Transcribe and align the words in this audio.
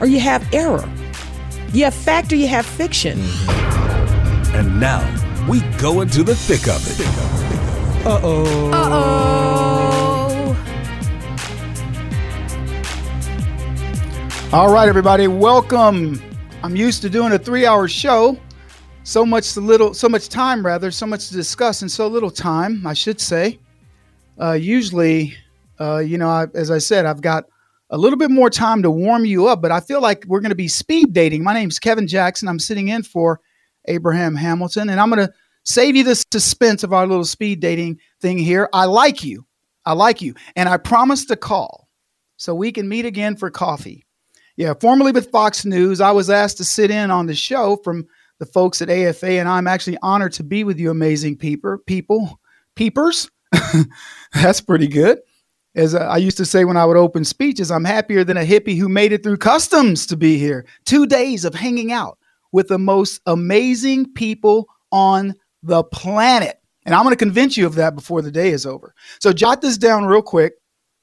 or 0.00 0.06
you 0.06 0.20
have 0.20 0.46
error. 0.52 0.88
You 1.72 1.84
have 1.84 1.94
fact 1.94 2.32
or 2.32 2.36
you 2.36 2.48
have 2.48 2.66
fiction. 2.66 3.20
And 4.54 4.80
now 4.80 5.02
we 5.48 5.60
go 5.78 6.00
into 6.00 6.22
the 6.22 6.34
thick 6.34 6.68
of 6.68 6.82
it. 6.86 7.00
Uh 8.06 8.20
oh. 8.22 8.70
Uh 8.72 8.88
oh. 8.92 9.36
All 14.52 14.72
right, 14.72 14.88
everybody, 14.88 15.26
welcome. 15.28 16.22
I'm 16.62 16.76
used 16.76 17.02
to 17.02 17.10
doing 17.10 17.32
a 17.32 17.38
three-hour 17.38 17.88
show. 17.88 18.38
So 19.02 19.26
much 19.26 19.54
to 19.54 19.60
little, 19.60 19.92
so 19.92 20.08
much 20.08 20.28
time 20.28 20.64
rather, 20.64 20.90
so 20.90 21.06
much 21.06 21.28
to 21.28 21.34
discuss, 21.34 21.82
and 21.82 21.90
so 21.90 22.08
little 22.08 22.30
time, 22.30 22.86
I 22.86 22.94
should 22.94 23.20
say. 23.20 23.58
Uh, 24.40 24.52
usually, 24.52 25.34
uh, 25.80 25.98
you 25.98 26.16
know, 26.18 26.28
I, 26.28 26.46
as 26.54 26.70
I 26.70 26.78
said, 26.78 27.06
I've 27.06 27.20
got 27.20 27.44
a 27.90 27.98
little 27.98 28.18
bit 28.18 28.30
more 28.30 28.50
time 28.50 28.82
to 28.82 28.90
warm 28.90 29.24
you 29.24 29.46
up, 29.46 29.62
but 29.62 29.70
I 29.70 29.80
feel 29.80 30.00
like 30.00 30.24
we're 30.26 30.40
going 30.40 30.50
to 30.50 30.56
be 30.56 30.68
speed 30.68 31.12
dating. 31.12 31.44
My 31.44 31.54
name's 31.54 31.78
Kevin 31.78 32.08
Jackson. 32.08 32.48
I'm 32.48 32.58
sitting 32.58 32.88
in 32.88 33.02
for 33.02 33.40
Abraham 33.86 34.34
Hamilton, 34.34 34.88
and 34.90 35.00
I'm 35.00 35.10
going 35.10 35.26
to 35.26 35.32
save 35.64 35.94
you 35.94 36.04
the 36.04 36.14
suspense 36.32 36.82
of 36.82 36.92
our 36.92 37.06
little 37.06 37.24
speed 37.24 37.60
dating 37.60 38.00
thing 38.20 38.38
here. 38.38 38.68
I 38.72 38.86
like 38.86 39.22
you. 39.22 39.46
I 39.84 39.92
like 39.92 40.20
you. 40.20 40.34
And 40.56 40.68
I 40.68 40.76
promise 40.78 41.24
to 41.26 41.36
call 41.36 41.88
so 42.36 42.54
we 42.54 42.72
can 42.72 42.88
meet 42.88 43.04
again 43.04 43.36
for 43.36 43.50
coffee. 43.50 44.04
Yeah, 44.56 44.74
formerly 44.74 45.12
with 45.12 45.30
Fox 45.30 45.64
News, 45.64 46.00
I 46.00 46.10
was 46.10 46.30
asked 46.30 46.56
to 46.58 46.64
sit 46.64 46.90
in 46.90 47.10
on 47.10 47.26
the 47.26 47.34
show 47.34 47.76
from 47.84 48.06
the 48.38 48.46
folks 48.46 48.82
at 48.82 48.90
AFA, 48.90 49.32
and 49.38 49.48
I'm 49.48 49.66
actually 49.66 49.98
honored 50.02 50.32
to 50.34 50.42
be 50.42 50.64
with 50.64 50.78
you, 50.78 50.90
amazing 50.90 51.36
peeper, 51.36 51.78
people, 51.78 52.40
peepers. 52.74 53.30
That's 54.34 54.60
pretty 54.60 54.88
good. 54.88 55.20
As 55.76 55.94
I 55.94 56.16
used 56.16 56.38
to 56.38 56.46
say 56.46 56.64
when 56.64 56.78
I 56.78 56.86
would 56.86 56.96
open 56.96 57.24
speeches, 57.24 57.70
I'm 57.70 57.84
happier 57.84 58.24
than 58.24 58.38
a 58.38 58.44
hippie 58.44 58.78
who 58.78 58.88
made 58.88 59.12
it 59.12 59.22
through 59.22 59.36
customs 59.36 60.06
to 60.06 60.16
be 60.16 60.38
here. 60.38 60.64
Two 60.86 61.06
days 61.06 61.44
of 61.44 61.54
hanging 61.54 61.92
out 61.92 62.18
with 62.50 62.68
the 62.68 62.78
most 62.78 63.20
amazing 63.26 64.10
people 64.14 64.66
on 64.90 65.34
the 65.62 65.84
planet. 65.84 66.58
And 66.86 66.94
I'm 66.94 67.02
going 67.02 67.12
to 67.12 67.18
convince 67.18 67.58
you 67.58 67.66
of 67.66 67.74
that 67.74 67.94
before 67.94 68.22
the 68.22 68.30
day 68.30 68.48
is 68.50 68.64
over. 68.64 68.94
So 69.20 69.34
jot 69.34 69.60
this 69.60 69.76
down 69.76 70.06
real 70.06 70.22
quick. 70.22 70.54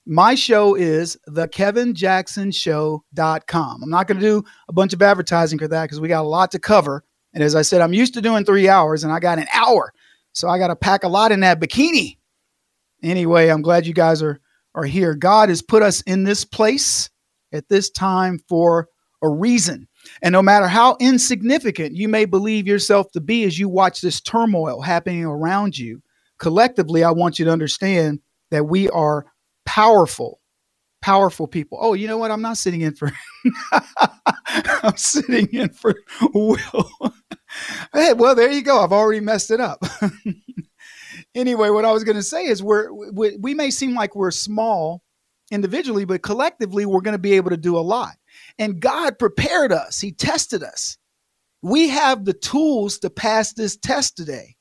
My 0.05 0.35
show 0.35 0.75
is 0.75 1.17
the 1.27 1.47
kevinjacksonshow.com. 1.47 3.83
I'm 3.83 3.89
not 3.89 4.07
going 4.07 4.19
to 4.19 4.25
do 4.25 4.43
a 4.67 4.73
bunch 4.73 4.91
of 4.93 5.01
advertising 5.01 5.59
for 5.59 5.67
that 5.67 5.83
because 5.83 6.01
we 6.01 6.07
got 6.07 6.23
a 6.23 6.27
lot 6.27 6.49
to 6.51 6.59
cover. 6.59 7.03
And 7.33 7.43
as 7.43 7.55
I 7.55 7.61
said, 7.61 7.81
I'm 7.81 7.93
used 7.93 8.15
to 8.15 8.21
doing 8.21 8.43
three 8.43 8.67
hours 8.67 9.03
and 9.03 9.13
I 9.13 9.19
got 9.19 9.37
an 9.37 9.45
hour. 9.53 9.93
So 10.31 10.49
I 10.49 10.57
got 10.57 10.69
to 10.69 10.75
pack 10.75 11.03
a 11.03 11.07
lot 11.07 11.31
in 11.31 11.41
that 11.41 11.59
bikini. 11.59 12.17
Anyway, 13.03 13.49
I'm 13.49 13.61
glad 13.61 13.85
you 13.85 13.93
guys 13.93 14.23
are, 14.23 14.39
are 14.75 14.85
here. 14.85 15.15
God 15.15 15.49
has 15.49 15.61
put 15.61 15.83
us 15.83 16.01
in 16.01 16.23
this 16.23 16.45
place 16.45 17.09
at 17.51 17.69
this 17.69 17.89
time 17.89 18.39
for 18.49 18.87
a 19.21 19.29
reason. 19.29 19.87
And 20.21 20.33
no 20.33 20.41
matter 20.41 20.67
how 20.67 20.97
insignificant 20.99 21.95
you 21.95 22.09
may 22.09 22.25
believe 22.25 22.67
yourself 22.67 23.11
to 23.13 23.21
be 23.21 23.45
as 23.45 23.57
you 23.57 23.69
watch 23.69 24.01
this 24.01 24.19
turmoil 24.19 24.81
happening 24.81 25.23
around 25.23 25.77
you, 25.77 26.01
collectively, 26.39 27.03
I 27.03 27.11
want 27.11 27.39
you 27.39 27.45
to 27.45 27.51
understand 27.51 28.19
that 28.51 28.65
we 28.65 28.89
are 28.89 29.25
powerful, 29.65 30.41
powerful 31.01 31.47
people. 31.47 31.77
Oh, 31.81 31.93
you 31.93 32.07
know 32.07 32.17
what? 32.17 32.31
I'm 32.31 32.41
not 32.41 32.57
sitting 32.57 32.81
in 32.81 32.95
for, 32.95 33.11
I'm 34.83 34.97
sitting 34.97 35.47
in 35.53 35.69
for 35.69 35.95
Will. 36.33 36.91
hey, 37.93 38.13
well, 38.13 38.35
there 38.35 38.51
you 38.51 38.61
go. 38.61 38.83
I've 38.83 38.91
already 38.91 39.21
messed 39.21 39.51
it 39.51 39.61
up. 39.61 39.81
anyway, 41.35 41.69
what 41.69 41.85
I 41.85 41.91
was 41.91 42.03
going 42.03 42.17
to 42.17 42.23
say 42.23 42.45
is 42.45 42.63
we're, 42.63 42.91
we, 42.91 43.37
we 43.37 43.53
may 43.53 43.71
seem 43.71 43.95
like 43.95 44.15
we're 44.15 44.31
small 44.31 45.03
individually, 45.51 46.05
but 46.05 46.23
collectively, 46.23 46.85
we're 46.85 47.01
going 47.01 47.13
to 47.13 47.19
be 47.19 47.33
able 47.33 47.49
to 47.51 47.57
do 47.57 47.77
a 47.77 47.79
lot. 47.79 48.15
And 48.57 48.79
God 48.79 49.19
prepared 49.19 49.71
us, 49.71 49.99
He 49.99 50.11
tested 50.11 50.63
us. 50.63 50.97
We 51.61 51.89
have 51.89 52.25
the 52.25 52.33
tools 52.33 52.99
to 52.99 53.09
pass 53.09 53.53
this 53.53 53.77
test 53.77 54.17
today. 54.17 54.55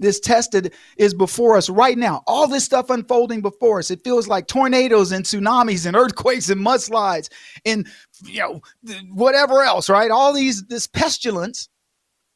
This 0.00 0.20
test 0.20 0.54
is 0.96 1.12
before 1.12 1.56
us 1.56 1.68
right 1.68 1.98
now. 1.98 2.22
All 2.26 2.46
this 2.46 2.64
stuff 2.64 2.88
unfolding 2.88 3.42
before 3.42 3.80
us. 3.80 3.90
It 3.90 4.04
feels 4.04 4.28
like 4.28 4.46
tornadoes 4.46 5.10
and 5.10 5.24
tsunamis 5.24 5.86
and 5.86 5.96
earthquakes 5.96 6.50
and 6.50 6.64
mudslides 6.64 7.30
and 7.66 7.86
you 8.24 8.38
know 8.38 8.62
whatever 9.10 9.62
else, 9.62 9.90
right? 9.90 10.10
All 10.10 10.32
these 10.32 10.64
this 10.66 10.86
pestilence, 10.86 11.68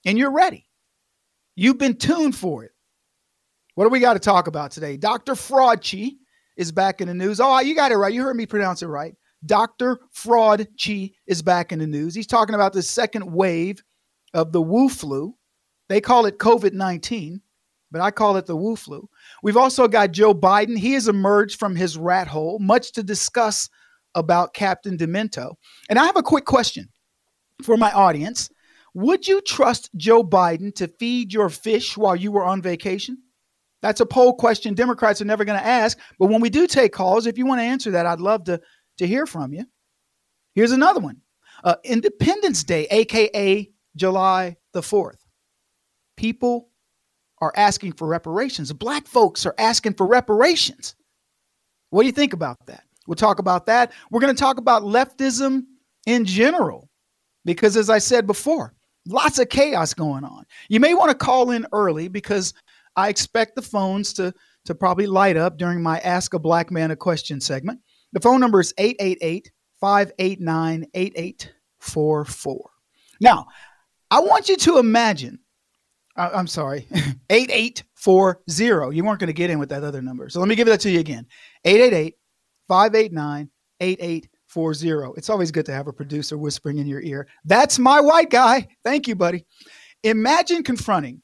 and 0.05 0.19
you're 0.19 0.33
ready. 0.33 0.67
You've 1.55 1.79
been 1.79 1.97
tuned 1.97 2.35
for 2.35 2.65
it. 2.65 2.72
What 3.75 3.85
do 3.85 3.91
we 3.91 4.01
got 4.01 4.15
to 4.15 4.19
talk 4.19 4.49
about 4.49 4.71
today? 4.71 4.97
Dr. 4.97 5.33
Fraudchi 5.33 6.17
is 6.57 6.73
back 6.73 7.01
in 7.01 7.09
the 7.09 7.15
news. 7.15 7.41
Oh, 7.41 7.61
you 7.61 7.75
got 7.75 7.93
it 7.93 7.97
right. 7.97 8.13
You 8.13 8.23
heard 8.23 8.37
me 8.37 8.47
pronounce 8.47 8.83
it 8.83 8.89
right. 8.89 9.15
Dr. 9.45 9.99
Fraud 10.13 10.69
is 11.27 11.43
back 11.43 11.73
in 11.73 11.79
the 11.79 11.87
news. 11.87 12.15
He's 12.15 12.27
talking 12.27 12.55
about 12.55 12.73
the 12.73 12.83
second 12.83 13.33
wave 13.33 13.83
of 14.35 14.53
the 14.53 14.63
Wu 14.63 14.89
flu. 14.89 15.35
They 15.89 16.01
call 16.01 16.27
it 16.27 16.39
COVID 16.39 16.75
19, 16.75 17.41
but 17.91 18.01
I 18.01 18.11
call 18.11 18.37
it 18.37 18.47
the 18.47 18.57
Wu 18.57 18.77
flu. 18.77 19.09
We've 19.43 19.57
also 19.57 19.89
got 19.89 20.13
Joe 20.13 20.35
Biden. 20.35 20.79
He 20.79 20.93
has 20.93 21.09
emerged 21.09 21.59
from 21.59 21.75
his 21.75 21.99
rat 21.99 22.29
hole, 22.29 22.59
much 22.61 22.93
to 22.93 23.03
discuss 23.03 23.69
about 24.15 24.55
Captain 24.55 24.97
Demento. 24.97 25.55
And 25.89 25.99
I 25.99 26.05
have 26.05 26.17
a 26.17 26.23
quick 26.23 26.45
question 26.45 26.89
for 27.63 27.77
my 27.77 27.91
audience. 27.91 28.51
Would 28.95 29.27
you 29.27 29.41
trust 29.41 29.91
Joe 29.97 30.23
Biden 30.23 30.75
to 30.75 30.87
feed 30.87 31.33
your 31.33 31.49
fish 31.49 31.97
while 31.97 32.15
you 32.15 32.31
were 32.31 32.45
on 32.45 32.61
vacation? 32.61 33.19
That's 33.83 34.01
a 34.01 34.07
poll 34.07 34.35
question 34.35 34.75
Democrats 34.75 35.21
are 35.21 35.27
never 35.27 35.45
going 35.45 35.59
to 35.59 35.67
ask. 35.67 35.99
But 36.19 36.27
when 36.27 36.41
we 36.41 36.51
do 36.51 36.67
take 36.67 36.93
calls, 36.93 37.27
if 37.27 37.37
you 37.37 37.45
want 37.45 37.61
to 37.61 37.65
answer 37.65 37.91
that, 37.91 38.07
I'd 38.07 38.21
love 38.21 38.45
to 38.45 38.61
to 38.99 39.07
hear 39.07 39.27
from 39.27 39.53
you. 39.53 39.65
Here's 40.55 40.73
another 40.73 41.01
one 41.01 41.21
uh, 41.65 41.77
Independence 41.85 42.65
Day, 42.65 42.87
AKA 42.91 43.71
July 43.97 44.57
the 44.73 44.81
4th. 44.81 45.19
People 46.17 46.69
are 47.41 47.53
asking 47.57 47.93
for 47.93 48.07
reparations. 48.07 48.73
Black 48.73 49.07
folks 49.07 49.45
are 49.45 49.55
asking 49.59 49.95
for 49.95 50.07
reparations. 50.07 50.95
What 51.91 52.03
do 52.03 52.07
you 52.07 52.13
think 52.13 52.33
about 52.33 52.65
that? 52.67 52.85
We'll 53.07 53.17
talk 53.17 53.39
about 53.39 53.67
that. 53.67 53.93
We're 54.11 54.21
going 54.21 54.35
to 54.35 54.41
talk 54.41 54.59
about 54.59 54.83
leftism 54.83 55.65
in 56.07 56.25
general, 56.25 56.89
because 57.45 57.77
as 57.77 57.91
I 57.91 57.99
said 57.99 58.27
before, 58.27 58.75
lots 59.07 59.39
of 59.39 59.49
chaos 59.49 59.93
going 59.93 60.25
on. 60.25 60.45
You 60.69 60.81
may 60.81 60.95
want 60.95 61.11
to 61.11 61.17
call 61.17 61.51
in 61.51 61.67
early 61.73 62.09
because 62.09 62.55
I 62.97 63.09
expect 63.09 63.57
the 63.57 63.63
phones 63.63 64.13
to, 64.15 64.35
to 64.67 64.75
probably 64.75 65.07
light 65.07 65.37
up 65.37 65.59
during 65.59 65.83
my 65.83 65.99
Ask 66.01 66.35
a 66.35 66.39
Black 66.39 66.71
Man 66.71 66.91
a 66.91 66.97
Question 66.97 67.41
segment. 67.41 67.81
The 68.13 68.21
phone 68.21 68.41
number 68.41 68.61
is 68.61 68.75
888 68.79 69.51
589 69.81 70.87
8844. 70.95 72.71
Now, 73.21 73.47
I 74.11 74.21
want 74.21 74.49
you 74.49 74.57
to 74.57 74.79
imagine, 74.79 75.39
I'm 76.17 76.47
sorry, 76.47 76.87
8840. 77.31 78.97
You 78.97 79.05
weren't 79.05 79.21
going 79.21 79.29
to 79.29 79.33
get 79.33 79.51
in 79.51 79.59
with 79.59 79.71
that 79.71 79.85
other 79.85 80.03
number. 80.03 80.29
So 80.29 80.41
let 80.41 80.49
me 80.49 80.55
give 80.55 80.67
that 80.67 80.81
to 80.81 80.91
you 80.91 81.01
again 81.01 81.27
888 81.65 82.15
589 82.69 83.51
8840. 83.81 85.19
It's 85.19 85.31
always 85.31 85.51
good 85.51 85.67
to 85.67 85.73
have 85.73 85.87
a 85.89 85.93
producer 85.93 86.37
whispering 86.37 86.79
in 86.79 86.87
your 86.87 87.01
ear. 87.01 87.27
That's 87.45 87.79
my 87.79 88.01
white 88.01 88.31
guy. 88.31 88.69
Thank 88.85 89.09
you, 89.09 89.17
buddy. 89.17 89.47
Imagine 90.05 90.63
confronting 90.63 91.23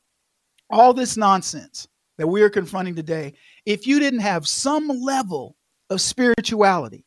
all 0.70 0.92
this 0.92 1.16
nonsense 1.16 1.88
that 2.18 2.26
we 2.26 2.42
are 2.42 2.50
confronting 2.50 2.94
today 2.94 3.32
if 3.64 3.86
you 3.86 3.98
didn't 3.98 4.20
have 4.20 4.46
some 4.46 4.88
level 4.88 5.56
of 5.90 6.00
spirituality. 6.00 7.04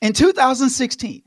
In 0.00 0.12
2016, 0.12 1.22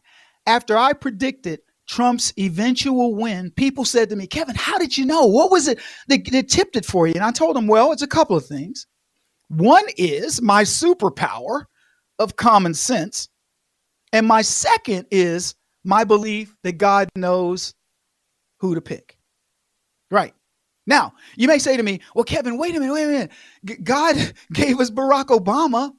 after 0.47 0.77
I 0.77 0.93
predicted 0.93 1.59
Trump's 1.87 2.33
eventual 2.37 3.15
win, 3.15 3.51
people 3.51 3.85
said 3.85 4.09
to 4.09 4.15
me, 4.15 4.27
Kevin, 4.27 4.55
how 4.55 4.77
did 4.77 4.97
you 4.97 5.05
know? 5.05 5.25
What 5.25 5.51
was 5.51 5.67
it 5.67 5.79
that, 6.07 6.29
that 6.31 6.49
tipped 6.49 6.75
it 6.75 6.85
for 6.85 7.07
you? 7.07 7.13
And 7.13 7.23
I 7.23 7.31
told 7.31 7.55
them, 7.55 7.67
well, 7.67 7.91
it's 7.91 8.01
a 8.01 8.07
couple 8.07 8.35
of 8.35 8.45
things. 8.45 8.87
One 9.49 9.85
is 9.97 10.41
my 10.41 10.63
superpower 10.63 11.65
of 12.17 12.35
common 12.35 12.73
sense. 12.73 13.29
And 14.13 14.27
my 14.27 14.41
second 14.41 15.05
is 15.11 15.55
my 15.83 16.03
belief 16.03 16.55
that 16.63 16.73
God 16.73 17.09
knows 17.15 17.73
who 18.59 18.73
to 18.73 18.81
pick. 18.81 19.17
Right. 20.09 20.33
Now, 20.87 21.13
you 21.35 21.47
may 21.47 21.57
say 21.59 21.77
to 21.77 21.83
me, 21.83 22.01
well, 22.13 22.23
Kevin, 22.23 22.57
wait 22.57 22.75
a 22.75 22.79
minute, 22.79 22.93
wait 22.93 23.03
a 23.03 23.07
minute. 23.07 23.31
God 23.83 24.15
gave 24.53 24.79
us 24.79 24.91
Barack 24.91 25.25
Obama 25.27 25.91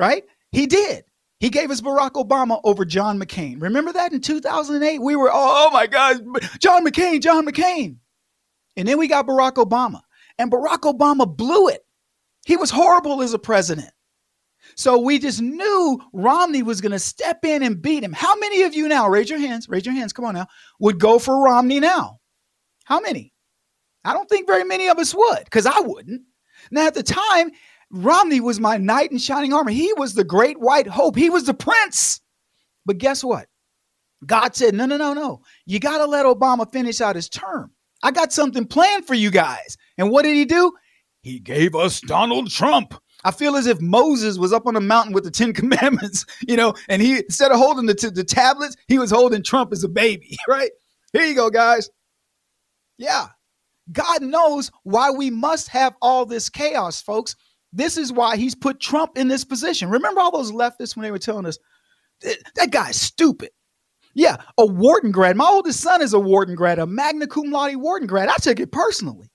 right? 0.00 0.24
He 0.50 0.66
did. 0.66 1.04
He 1.38 1.50
gave 1.50 1.70
us 1.70 1.80
Barack 1.80 2.12
Obama 2.12 2.60
over 2.64 2.84
John 2.84 3.20
McCain. 3.20 3.62
Remember 3.62 3.92
that 3.92 4.12
in 4.12 4.20
2008? 4.20 4.98
We 5.00 5.14
were, 5.14 5.30
oh, 5.30 5.68
oh 5.68 5.70
my 5.70 5.86
God, 5.86 6.22
John 6.58 6.84
McCain, 6.84 7.22
John 7.22 7.46
McCain. 7.46 7.96
And 8.76 8.88
then 8.88 8.98
we 8.98 9.08
got 9.08 9.26
Barack 9.26 9.54
Obama. 9.54 10.00
And 10.38 10.50
Barack 10.50 10.80
Obama 10.80 11.34
blew 11.36 11.68
it. 11.68 11.84
He 12.46 12.56
was 12.56 12.70
horrible 12.70 13.22
as 13.22 13.34
a 13.34 13.38
president. 13.38 13.90
So 14.76 14.98
we 14.98 15.18
just 15.18 15.40
knew 15.40 16.00
Romney 16.12 16.62
was 16.62 16.80
going 16.80 16.92
to 16.92 16.98
step 16.98 17.44
in 17.44 17.62
and 17.62 17.80
beat 17.80 18.02
him. 18.02 18.12
How 18.12 18.36
many 18.36 18.62
of 18.62 18.74
you 18.74 18.88
now, 18.88 19.08
raise 19.08 19.28
your 19.28 19.38
hands, 19.38 19.68
raise 19.68 19.84
your 19.84 19.94
hands, 19.94 20.12
come 20.12 20.24
on 20.24 20.34
now, 20.34 20.46
would 20.78 20.98
go 20.98 21.18
for 21.18 21.42
Romney 21.42 21.80
now? 21.80 22.20
How 22.84 23.00
many? 23.00 23.32
I 24.04 24.12
don't 24.12 24.28
think 24.28 24.46
very 24.46 24.64
many 24.64 24.88
of 24.88 24.98
us 24.98 25.14
would, 25.14 25.44
because 25.44 25.66
I 25.66 25.80
wouldn't. 25.80 26.22
Now, 26.70 26.86
at 26.86 26.94
the 26.94 27.02
time, 27.02 27.50
Romney 27.90 28.40
was 28.40 28.60
my 28.60 28.76
knight 28.76 29.12
in 29.12 29.18
shining 29.18 29.52
armor. 29.52 29.70
He 29.70 29.92
was 29.94 30.14
the 30.14 30.24
great 30.24 30.58
white 30.60 30.86
hope. 30.86 31.16
He 31.16 31.30
was 31.30 31.44
the 31.44 31.54
prince. 31.54 32.20
But 32.86 32.98
guess 32.98 33.22
what? 33.24 33.46
God 34.26 34.54
said, 34.54 34.74
no, 34.74 34.86
no, 34.86 34.96
no, 34.96 35.12
no. 35.12 35.42
You 35.66 35.80
got 35.80 35.98
to 35.98 36.04
let 36.04 36.26
Obama 36.26 36.70
finish 36.70 37.00
out 37.00 37.16
his 37.16 37.28
term. 37.28 37.72
I 38.02 38.10
got 38.10 38.32
something 38.32 38.66
planned 38.66 39.06
for 39.06 39.14
you 39.14 39.30
guys. 39.30 39.76
And 39.98 40.10
what 40.10 40.22
did 40.22 40.34
he 40.34 40.44
do? 40.44 40.72
He 41.22 41.38
gave 41.38 41.74
us 41.74 42.00
Donald 42.00 42.50
Trump. 42.50 42.94
I 43.24 43.30
feel 43.30 43.56
as 43.56 43.66
if 43.66 43.80
Moses 43.80 44.38
was 44.38 44.52
up 44.52 44.66
on 44.66 44.74
the 44.74 44.80
mountain 44.80 45.12
with 45.12 45.24
the 45.24 45.30
Ten 45.30 45.52
Commandments, 45.54 46.24
you 46.46 46.56
know, 46.56 46.74
and 46.88 47.02
he, 47.02 47.18
instead 47.18 47.50
of 47.50 47.58
holding 47.58 47.86
the, 47.86 47.94
t- 47.94 48.08
the 48.08 48.24
tablets, 48.24 48.76
he 48.88 48.98
was 48.98 49.10
holding 49.10 49.42
Trump 49.42 49.72
as 49.72 49.84
a 49.84 49.88
baby, 49.88 50.36
right? 50.48 50.70
Here 51.12 51.24
you 51.24 51.34
go, 51.34 51.50
guys. 51.50 51.90
Yeah. 52.98 53.28
God 53.92 54.22
knows 54.22 54.70
why 54.84 55.10
we 55.10 55.30
must 55.30 55.68
have 55.68 55.94
all 56.00 56.26
this 56.26 56.48
chaos, 56.48 57.02
folks. 57.02 57.36
This 57.72 57.96
is 57.96 58.12
why 58.12 58.36
he's 58.36 58.54
put 58.54 58.80
Trump 58.80 59.16
in 59.16 59.28
this 59.28 59.44
position. 59.44 59.90
Remember 59.90 60.20
all 60.20 60.30
those 60.30 60.52
leftists 60.52 60.96
when 60.96 61.04
they 61.04 61.10
were 61.10 61.18
telling 61.18 61.46
us 61.46 61.58
that 62.56 62.70
guy's 62.70 63.00
stupid. 63.00 63.50
Yeah, 64.14 64.38
a 64.58 64.66
Wharton 64.66 65.12
grad. 65.12 65.36
My 65.36 65.46
oldest 65.46 65.80
son 65.80 66.02
is 66.02 66.12
a 66.12 66.18
Wharton 66.18 66.56
grad, 66.56 66.78
a 66.78 66.86
magna 66.86 67.26
cum 67.26 67.50
laude 67.50 67.76
Wharton 67.76 68.08
grad. 68.08 68.28
I 68.28 68.36
took 68.36 68.58
it 68.58 68.72
personally. 68.72 69.30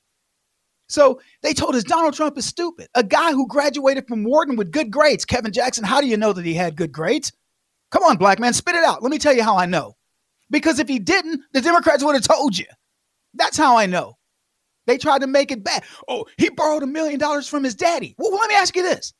So 0.88 1.20
they 1.42 1.54
told 1.54 1.76
us 1.76 1.84
Donald 1.84 2.14
Trump 2.14 2.38
is 2.38 2.46
stupid. 2.46 2.88
A 2.94 3.04
guy 3.04 3.32
who 3.32 3.48
graduated 3.48 4.08
from 4.08 4.24
Wharton 4.24 4.56
with 4.56 4.72
good 4.72 4.92
grades. 4.92 5.26
Kevin 5.26 5.52
Jackson, 5.52 5.84
how 5.84 6.02
do 6.02 6.08
you 6.08 6.18
know 6.18 6.34
that 6.34 6.46
he 6.46 6.54
had 6.54 6.76
good 6.76 6.92
grades? 6.92 7.32
Come 7.92 8.04
on, 8.04 8.18
black 8.18 8.40
man, 8.40 8.54
spit 8.54 8.76
it 8.76 8.84
out. 8.84 9.02
Let 9.02 9.12
me 9.12 9.18
tell 9.18 9.34
you 9.34 9.44
how 9.44 9.58
I 9.58 9.66
know. 9.66 9.96
Because 10.52 10.80
if 10.80 10.88
he 10.88 11.00
didn't, 11.00 11.42
the 11.54 11.62
Democrats 11.62 12.04
would 12.04 12.14
have 12.14 12.28
told 12.28 12.58
you. 12.58 12.66
That's 13.34 13.58
how 13.58 13.78
I 13.78 13.86
know. 13.86 14.18
They 14.88 14.98
tried 14.98 15.22
to 15.22 15.28
make 15.28 15.52
it 15.52 15.64
bad. 15.64 15.84
Oh, 16.08 16.26
he 16.38 16.50
borrowed 16.50 16.84
a 16.84 16.88
million 16.88 17.20
dollars 17.20 17.48
from 17.48 17.64
his 17.64 17.76
daddy. 17.76 18.16
Well, 18.18 18.32
let 18.34 18.50
me 18.50 18.56
ask 18.56 18.76
you 18.76 18.84
this. 18.84 19.14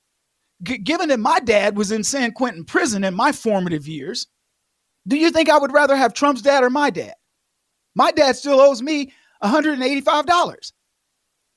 G- 0.64 0.78
given 0.78 1.10
that 1.10 1.20
my 1.20 1.40
dad 1.40 1.78
was 1.78 1.92
in 1.92 2.04
San 2.04 2.32
Quentin 2.32 2.64
prison 2.64 3.04
in 3.04 3.14
my 3.16 3.32
formative 3.32 3.88
years, 3.88 4.28
do 5.08 5.18
you 5.18 5.32
think 5.32 5.50
I 5.50 5.58
would 5.58 5.74
rather 5.74 5.96
have 5.96 6.14
Trump's 6.14 6.42
dad 6.42 6.64
or 6.64 6.70
my 6.70 6.90
dad? 6.90 7.14
My 7.96 8.12
dad 8.12 8.36
still 8.36 8.60
owes 8.60 8.82
me 8.82 9.14
$185. 9.44 10.72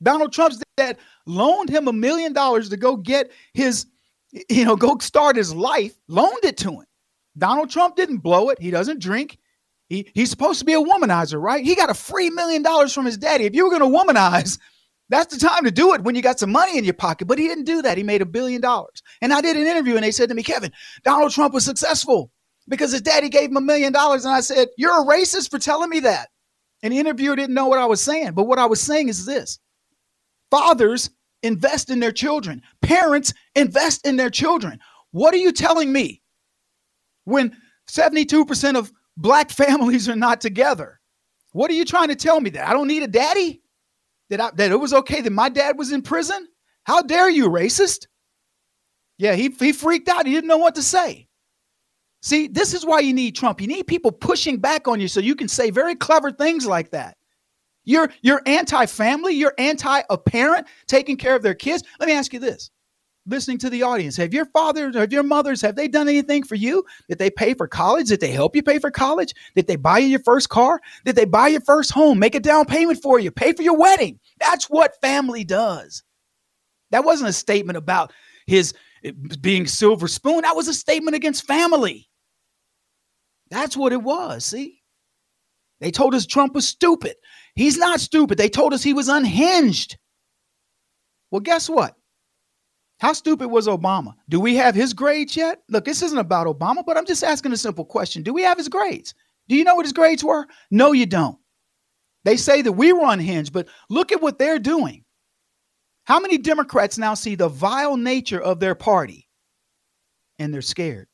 Donald 0.02 0.32
Trump's 0.32 0.62
dad 0.76 0.96
loaned 1.26 1.68
him 1.68 1.88
a 1.88 1.92
million 1.92 2.32
dollars 2.32 2.68
to 2.68 2.76
go 2.76 2.96
get 2.96 3.30
his, 3.54 3.86
you 4.48 4.64
know, 4.64 4.76
go 4.76 4.96
start 4.98 5.36
his 5.36 5.54
life, 5.54 5.98
loaned 6.08 6.44
it 6.44 6.56
to 6.58 6.72
him. 6.72 6.84
Donald 7.36 7.70
Trump 7.70 7.96
didn't 7.96 8.18
blow 8.18 8.48
it. 8.50 8.60
He 8.60 8.70
doesn't 8.70 9.00
drink. 9.00 9.38
He, 9.88 10.10
he's 10.14 10.30
supposed 10.30 10.58
to 10.58 10.64
be 10.64 10.74
a 10.74 10.82
womanizer, 10.82 11.40
right? 11.40 11.64
He 11.64 11.74
got 11.74 11.90
a 11.90 11.94
free 11.94 12.30
million 12.30 12.62
dollars 12.62 12.92
from 12.92 13.06
his 13.06 13.16
daddy. 13.16 13.44
If 13.44 13.54
you 13.54 13.64
were 13.64 13.76
going 13.76 13.90
to 13.90 13.98
womanize, 13.98 14.58
that's 15.08 15.34
the 15.34 15.40
time 15.40 15.64
to 15.64 15.70
do 15.70 15.94
it 15.94 16.02
when 16.02 16.14
you 16.14 16.20
got 16.20 16.38
some 16.38 16.52
money 16.52 16.76
in 16.76 16.84
your 16.84 16.94
pocket. 16.94 17.26
But 17.26 17.38
he 17.38 17.48
didn't 17.48 17.64
do 17.64 17.80
that. 17.82 17.96
He 17.96 18.04
made 18.04 18.20
a 18.20 18.26
billion 18.26 18.60
dollars. 18.60 19.02
And 19.22 19.32
I 19.32 19.40
did 19.40 19.56
an 19.56 19.66
interview 19.66 19.94
and 19.94 20.04
they 20.04 20.10
said 20.10 20.28
to 20.28 20.34
me, 20.34 20.42
Kevin, 20.42 20.72
Donald 21.04 21.32
Trump 21.32 21.54
was 21.54 21.64
successful 21.64 22.30
because 22.68 22.92
his 22.92 23.00
daddy 23.00 23.30
gave 23.30 23.50
him 23.50 23.56
a 23.56 23.62
million 23.62 23.92
dollars. 23.92 24.26
And 24.26 24.34
I 24.34 24.40
said, 24.40 24.68
You're 24.76 25.02
a 25.02 25.06
racist 25.06 25.50
for 25.50 25.58
telling 25.58 25.88
me 25.88 26.00
that. 26.00 26.28
And 26.82 26.92
the 26.92 26.98
interviewer 26.98 27.36
didn't 27.36 27.54
know 27.54 27.66
what 27.66 27.78
I 27.78 27.86
was 27.86 28.02
saying. 28.02 28.32
But 28.32 28.44
what 28.44 28.58
I 28.58 28.66
was 28.66 28.80
saying 28.80 29.08
is 29.08 29.24
this 29.24 29.58
fathers 30.50 31.10
invest 31.42 31.88
in 31.88 32.00
their 32.00 32.12
children, 32.12 32.62
parents 32.82 33.32
invest 33.54 34.06
in 34.06 34.16
their 34.16 34.30
children. 34.30 34.78
What 35.12 35.32
are 35.32 35.38
you 35.38 35.52
telling 35.52 35.90
me 35.92 36.20
when 37.24 37.56
72% 37.88 38.76
of 38.76 38.92
black 39.18 39.50
families 39.64 40.08
are 40.08 40.16
not 40.16 40.40
together. 40.40 41.00
What 41.52 41.70
are 41.70 41.74
you 41.74 41.84
trying 41.84 42.08
to 42.08 42.16
tell 42.16 42.40
me 42.40 42.50
that 42.50 42.68
I 42.68 42.72
don't 42.72 42.88
need 42.88 43.02
a 43.02 43.08
daddy? 43.08 43.62
That 44.30 44.40
I, 44.40 44.50
that 44.56 44.70
it 44.70 44.76
was 44.76 44.92
okay 44.92 45.20
that 45.20 45.32
my 45.32 45.48
dad 45.48 45.78
was 45.78 45.92
in 45.92 46.02
prison? 46.02 46.48
How 46.84 47.02
dare 47.02 47.30
you, 47.30 47.48
racist? 47.48 48.06
Yeah, 49.18 49.34
he 49.34 49.48
he 49.48 49.72
freaked 49.72 50.08
out. 50.08 50.26
He 50.26 50.32
didn't 50.32 50.48
know 50.48 50.58
what 50.58 50.74
to 50.76 50.82
say. 50.82 51.28
See, 52.22 52.48
this 52.48 52.74
is 52.74 52.84
why 52.84 53.00
you 53.00 53.14
need 53.14 53.36
Trump. 53.36 53.60
You 53.60 53.68
need 53.68 53.86
people 53.86 54.10
pushing 54.10 54.58
back 54.58 54.88
on 54.88 55.00
you 55.00 55.08
so 55.08 55.20
you 55.20 55.34
can 55.34 55.48
say 55.48 55.70
very 55.70 55.94
clever 55.94 56.30
things 56.30 56.66
like 56.66 56.90
that. 56.90 57.16
You're 57.84 58.10
you're 58.22 58.42
anti-family, 58.44 59.32
you're 59.34 59.54
anti 59.56 60.02
a 60.10 60.18
parent 60.18 60.66
taking 60.86 61.16
care 61.16 61.34
of 61.34 61.42
their 61.42 61.54
kids. 61.54 61.84
Let 61.98 62.06
me 62.06 62.12
ask 62.14 62.32
you 62.32 62.38
this 62.40 62.70
listening 63.28 63.58
to 63.58 63.70
the 63.70 63.82
audience. 63.82 64.16
Have 64.16 64.34
your 64.34 64.46
fathers, 64.46 64.96
have 64.96 65.12
your 65.12 65.22
mothers, 65.22 65.60
have 65.62 65.76
they 65.76 65.88
done 65.88 66.08
anything 66.08 66.42
for 66.42 66.54
you? 66.54 66.84
Did 67.08 67.18
they 67.18 67.30
pay 67.30 67.54
for 67.54 67.68
college? 67.68 68.08
Did 68.08 68.20
they 68.20 68.30
help 68.30 68.56
you 68.56 68.62
pay 68.62 68.78
for 68.78 68.90
college? 68.90 69.34
Did 69.54 69.66
they 69.66 69.76
buy 69.76 69.98
you 69.98 70.08
your 70.08 70.22
first 70.22 70.48
car? 70.48 70.80
Did 71.04 71.16
they 71.16 71.24
buy 71.24 71.48
your 71.48 71.60
first 71.60 71.92
home? 71.92 72.18
Make 72.18 72.34
a 72.34 72.40
down 72.40 72.64
payment 72.64 73.00
for 73.02 73.18
you? 73.18 73.30
Pay 73.30 73.52
for 73.52 73.62
your 73.62 73.76
wedding? 73.76 74.18
That's 74.40 74.66
what 74.66 75.00
family 75.00 75.44
does. 75.44 76.02
That 76.90 77.04
wasn't 77.04 77.30
a 77.30 77.34
statement 77.34 77.76
about 77.76 78.12
his 78.46 78.74
eh, 79.04 79.12
being 79.40 79.66
silver 79.66 80.08
spoon. 80.08 80.42
That 80.42 80.56
was 80.56 80.68
a 80.68 80.74
statement 80.74 81.16
against 81.16 81.46
family. 81.46 82.08
That's 83.50 83.76
what 83.76 83.92
it 83.92 84.02
was. 84.02 84.44
See? 84.44 84.82
They 85.80 85.90
told 85.90 86.14
us 86.14 86.26
Trump 86.26 86.54
was 86.54 86.66
stupid. 86.66 87.16
He's 87.54 87.78
not 87.78 88.00
stupid. 88.00 88.38
They 88.38 88.48
told 88.48 88.74
us 88.74 88.82
he 88.82 88.92
was 88.92 89.08
unhinged. 89.08 89.96
Well, 91.30 91.40
guess 91.40 91.68
what? 91.68 91.94
How 92.98 93.12
stupid 93.12 93.48
was 93.48 93.68
Obama? 93.68 94.14
Do 94.28 94.40
we 94.40 94.56
have 94.56 94.74
his 94.74 94.92
grades 94.92 95.36
yet? 95.36 95.62
Look, 95.68 95.84
this 95.84 96.02
isn't 96.02 96.18
about 96.18 96.46
Obama, 96.46 96.84
but 96.84 96.96
I'm 96.96 97.06
just 97.06 97.22
asking 97.22 97.52
a 97.52 97.56
simple 97.56 97.84
question. 97.84 98.22
Do 98.22 98.32
we 98.32 98.42
have 98.42 98.58
his 98.58 98.68
grades? 98.68 99.14
Do 99.48 99.56
you 99.56 99.64
know 99.64 99.76
what 99.76 99.86
his 99.86 99.92
grades 99.92 100.24
were? 100.24 100.46
No, 100.70 100.92
you 100.92 101.06
don't. 101.06 101.38
They 102.24 102.36
say 102.36 102.60
that 102.62 102.72
we 102.72 102.92
were 102.92 103.06
unhinged, 103.06 103.52
but 103.52 103.68
look 103.88 104.10
at 104.10 104.20
what 104.20 104.38
they're 104.38 104.58
doing. 104.58 105.04
How 106.04 106.18
many 106.18 106.38
Democrats 106.38 106.98
now 106.98 107.14
see 107.14 107.34
the 107.34 107.48
vile 107.48 107.96
nature 107.96 108.40
of 108.40 108.60
their 108.60 108.74
party 108.74 109.28
and 110.38 110.52
they're 110.52 110.60
scared? 110.60 111.06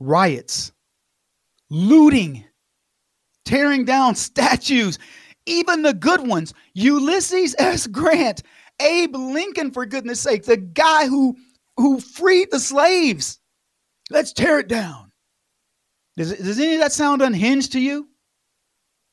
Riots, 0.00 0.72
looting, 1.70 2.44
tearing 3.44 3.84
down 3.84 4.14
statues, 4.16 4.98
even 5.46 5.82
the 5.82 5.94
good 5.94 6.26
ones. 6.26 6.52
Ulysses 6.74 7.54
S. 7.58 7.86
Grant 7.86 8.42
Abe 8.80 9.16
Lincoln, 9.16 9.70
for 9.70 9.86
goodness 9.86 10.20
sake, 10.20 10.44
the 10.44 10.56
guy 10.56 11.06
who 11.06 11.36
who 11.76 12.00
freed 12.00 12.50
the 12.50 12.60
slaves. 12.60 13.38
Let's 14.10 14.32
tear 14.32 14.58
it 14.58 14.68
down. 14.68 15.12
Does, 16.16 16.32
does 16.32 16.58
any 16.58 16.74
of 16.74 16.80
that 16.80 16.92
sound 16.92 17.22
unhinged 17.22 17.72
to 17.72 17.80
you? 17.80 18.08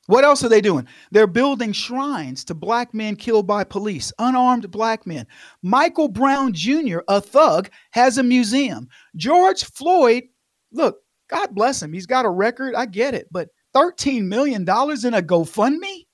What 0.07 0.24
else 0.24 0.43
are 0.43 0.50
they 0.50 0.62
doing? 0.62 0.88
They're 1.12 1.27
building 1.27 1.72
shrines 1.72 2.43
to 2.45 2.53
black 2.53 2.93
men 2.93 3.15
killed 3.15 3.48
by 3.48 3.63
police, 3.63 4.13
unarmed 4.19 4.69
black 4.69 5.07
men. 5.07 5.25
Michael 5.63 6.07
Brown 6.07 6.53
Jr., 6.53 7.00
a 7.07 7.19
thug, 7.19 7.69
has 7.91 8.17
a 8.17 8.24
museum. 8.24 8.88
George 9.15 9.63
Floyd, 9.63 10.24
look, 10.72 11.00
God 11.27 11.55
bless 11.55 11.81
him. 11.81 11.91
He's 11.91 12.05
got 12.05 12.25
a 12.25 12.29
record. 12.29 12.75
I 12.75 12.86
get 12.86 13.15
it. 13.15 13.27
But 13.31 13.50
$13 13.75 14.25
million 14.25 14.62
in 14.62 14.65
a 14.65 15.22
GoFundMe? 15.22 16.05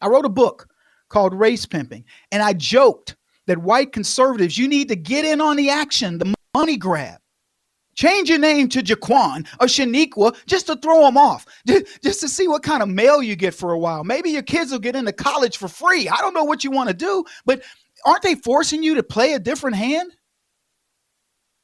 I 0.00 0.08
wrote 0.08 0.26
a 0.26 0.30
book 0.30 0.68
called 1.08 1.34
race 1.34 1.66
pimping. 1.66 2.04
And 2.32 2.42
I 2.42 2.52
joked 2.52 3.16
that 3.46 3.58
white 3.58 3.92
conservatives, 3.92 4.56
you 4.56 4.68
need 4.68 4.88
to 4.88 4.96
get 4.96 5.24
in 5.24 5.40
on 5.40 5.56
the 5.56 5.70
action, 5.70 6.18
the 6.18 6.34
money 6.54 6.76
grab. 6.76 7.20
Change 7.94 8.28
your 8.28 8.38
name 8.38 8.68
to 8.70 8.82
Jaquan 8.82 9.46
or 9.60 9.66
Shaniqua 9.66 10.34
just 10.46 10.66
to 10.66 10.76
throw 10.76 11.02
them 11.02 11.16
off, 11.16 11.46
just 12.02 12.20
to 12.20 12.28
see 12.28 12.48
what 12.48 12.62
kind 12.62 12.82
of 12.82 12.88
mail 12.88 13.22
you 13.22 13.36
get 13.36 13.54
for 13.54 13.72
a 13.72 13.78
while. 13.78 14.02
Maybe 14.02 14.30
your 14.30 14.42
kids 14.42 14.72
will 14.72 14.80
get 14.80 14.96
into 14.96 15.12
college 15.12 15.56
for 15.56 15.68
free. 15.68 16.08
I 16.08 16.16
don't 16.16 16.34
know 16.34 16.44
what 16.44 16.64
you 16.64 16.70
want 16.70 16.88
to 16.88 16.94
do, 16.94 17.24
but 17.44 17.62
aren't 18.04 18.22
they 18.22 18.34
forcing 18.34 18.82
you 18.82 18.96
to 18.96 19.02
play 19.02 19.34
a 19.34 19.38
different 19.38 19.76
hand? 19.76 20.12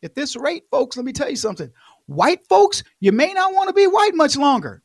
At 0.03 0.15
this 0.15 0.37
rate, 0.37 0.65
folks, 0.71 0.97
let 0.97 1.05
me 1.05 1.13
tell 1.13 1.29
you 1.29 1.37
something. 1.37 1.71
White 2.07 2.47
folks, 2.49 2.83
you 3.01 3.13
may 3.13 3.33
not 3.33 3.53
want 3.53 3.69
to 3.69 3.75
be 3.75 3.87
white 3.87 4.15
much 4.15 4.37
longer. 4.37 4.83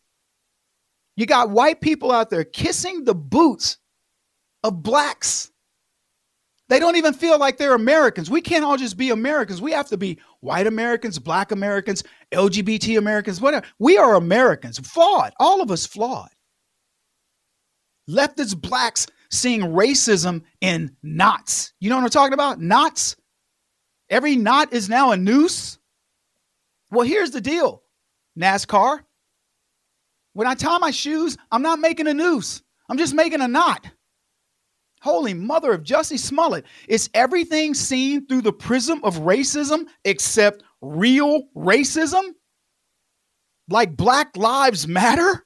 You 1.16 1.26
got 1.26 1.52
white 1.52 1.80
people 1.80 2.12
out 2.12 2.30
there 2.30 2.44
kissing 2.44 3.04
the 3.04 3.16
boots 3.16 3.78
of 4.66 4.82
blacks. 4.82 5.52
They 6.68 6.80
don't 6.80 6.96
even 6.96 7.14
feel 7.14 7.38
like 7.38 7.58
they're 7.58 7.76
Americans. 7.76 8.32
We 8.32 8.42
can't 8.42 8.66
all 8.66 8.78
just 8.78 8.98
be 8.98 9.12
Americans. 9.12 9.62
We 9.62 9.72
have 9.74 9.88
to 9.90 9.98
be 9.98 10.20
white 10.40 10.66
Americans, 10.66 11.20
black 11.20 11.52
Americans, 11.52 12.04
LGBT 12.32 12.98
Americans, 12.98 13.40
whatever. 13.40 13.66
We 13.78 13.98
are 13.98 14.16
Americans, 14.16 14.80
flawed, 14.80 15.34
all 15.40 15.62
of 15.62 15.70
us 15.70 15.86
flawed. 15.86 16.32
Leftist 18.10 18.60
blacks 18.60 19.06
seeing 19.30 19.62
racism 19.62 20.42
in 20.62 20.96
knots. 21.04 21.74
You 21.80 21.92
know 21.92 21.98
what 21.98 22.04
I'm 22.04 22.10
talking 22.10 22.34
about? 22.34 22.60
Knots. 22.60 23.16
Every 24.10 24.36
knot 24.36 24.74
is 24.74 24.90
now 24.90 25.12
a 25.12 25.18
noose. 25.18 25.78
Well, 26.90 27.06
here's 27.06 27.32
the 27.32 27.42
deal 27.42 27.84
NASCAR. 28.40 29.02
When 30.34 30.48
I 30.48 30.56
tie 30.56 30.80
my 30.80 30.92
shoes, 30.92 31.38
I'm 31.52 31.62
not 31.62 31.80
making 31.80 32.08
a 32.08 32.14
noose, 32.14 32.64
I'm 32.90 32.98
just 32.98 33.14
making 33.14 33.42
a 33.42 33.48
knot. 33.48 33.88
Holy 35.06 35.36
mother 35.36 35.72
of 35.72 35.84
Jussie 35.84 36.18
Smollett. 36.18 36.66
Is 36.88 37.12
everything 37.14 37.76
seen 37.76 38.26
through 38.26 38.42
the 38.42 38.52
prism 38.52 39.00
of 39.04 39.18
racism 39.20 39.86
except 40.04 40.64
real 40.82 41.44
racism? 41.56 42.32
Like 43.70 43.96
Black 43.96 44.36
Lives 44.36 44.88
Matter? 44.88 45.46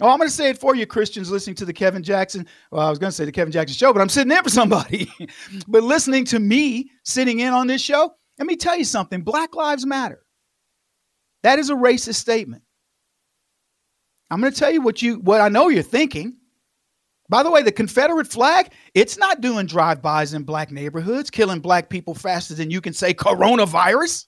Oh, 0.00 0.08
I'm 0.10 0.18
going 0.18 0.28
to 0.28 0.34
say 0.34 0.50
it 0.50 0.58
for 0.58 0.74
you, 0.74 0.86
Christians 0.86 1.30
listening 1.30 1.54
to 1.54 1.64
the 1.64 1.72
Kevin 1.72 2.02
Jackson. 2.02 2.48
Well, 2.72 2.84
I 2.84 2.90
was 2.90 2.98
going 2.98 3.10
to 3.10 3.14
say 3.14 3.24
the 3.24 3.30
Kevin 3.30 3.52
Jackson 3.52 3.76
show, 3.76 3.92
but 3.92 4.02
I'm 4.02 4.08
sitting 4.08 4.36
in 4.36 4.42
for 4.42 4.50
somebody. 4.50 5.08
but 5.68 5.84
listening 5.84 6.24
to 6.24 6.40
me 6.40 6.90
sitting 7.04 7.38
in 7.38 7.52
on 7.52 7.68
this 7.68 7.80
show, 7.80 8.12
let 8.38 8.48
me 8.48 8.56
tell 8.56 8.76
you 8.76 8.84
something 8.84 9.22
Black 9.22 9.54
Lives 9.54 9.86
Matter. 9.86 10.24
That 11.44 11.60
is 11.60 11.70
a 11.70 11.74
racist 11.74 12.16
statement. 12.16 12.64
I'm 14.32 14.40
going 14.40 14.52
to 14.52 14.58
tell 14.58 14.72
you 14.72 14.80
what 14.80 15.00
you 15.00 15.20
what 15.20 15.40
I 15.40 15.48
know 15.48 15.68
you're 15.68 15.84
thinking. 15.84 16.37
By 17.28 17.42
the 17.42 17.50
way, 17.50 17.62
the 17.62 17.72
Confederate 17.72 18.26
flag, 18.26 18.72
it's 18.94 19.18
not 19.18 19.40
doing 19.40 19.66
drive-bys 19.66 20.32
in 20.32 20.44
black 20.44 20.70
neighborhoods, 20.70 21.30
killing 21.30 21.60
black 21.60 21.90
people 21.90 22.14
faster 22.14 22.54
than 22.54 22.70
you 22.70 22.80
can 22.80 22.94
say 22.94 23.12
coronavirus. 23.12 24.26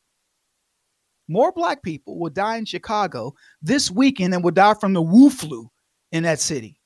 More 1.29 1.53
black 1.53 1.83
people 1.83 2.19
will 2.19 2.31
die 2.31 2.57
in 2.57 2.65
Chicago 2.65 3.35
this 3.63 3.91
weekend 3.91 4.33
than 4.33 4.43
will 4.43 4.51
die 4.51 4.75
from 4.75 4.93
the 4.93 5.01
Wu 5.01 5.31
flu 5.31 5.71
in 6.13 6.25
that 6.25 6.41
city. 6.41 6.79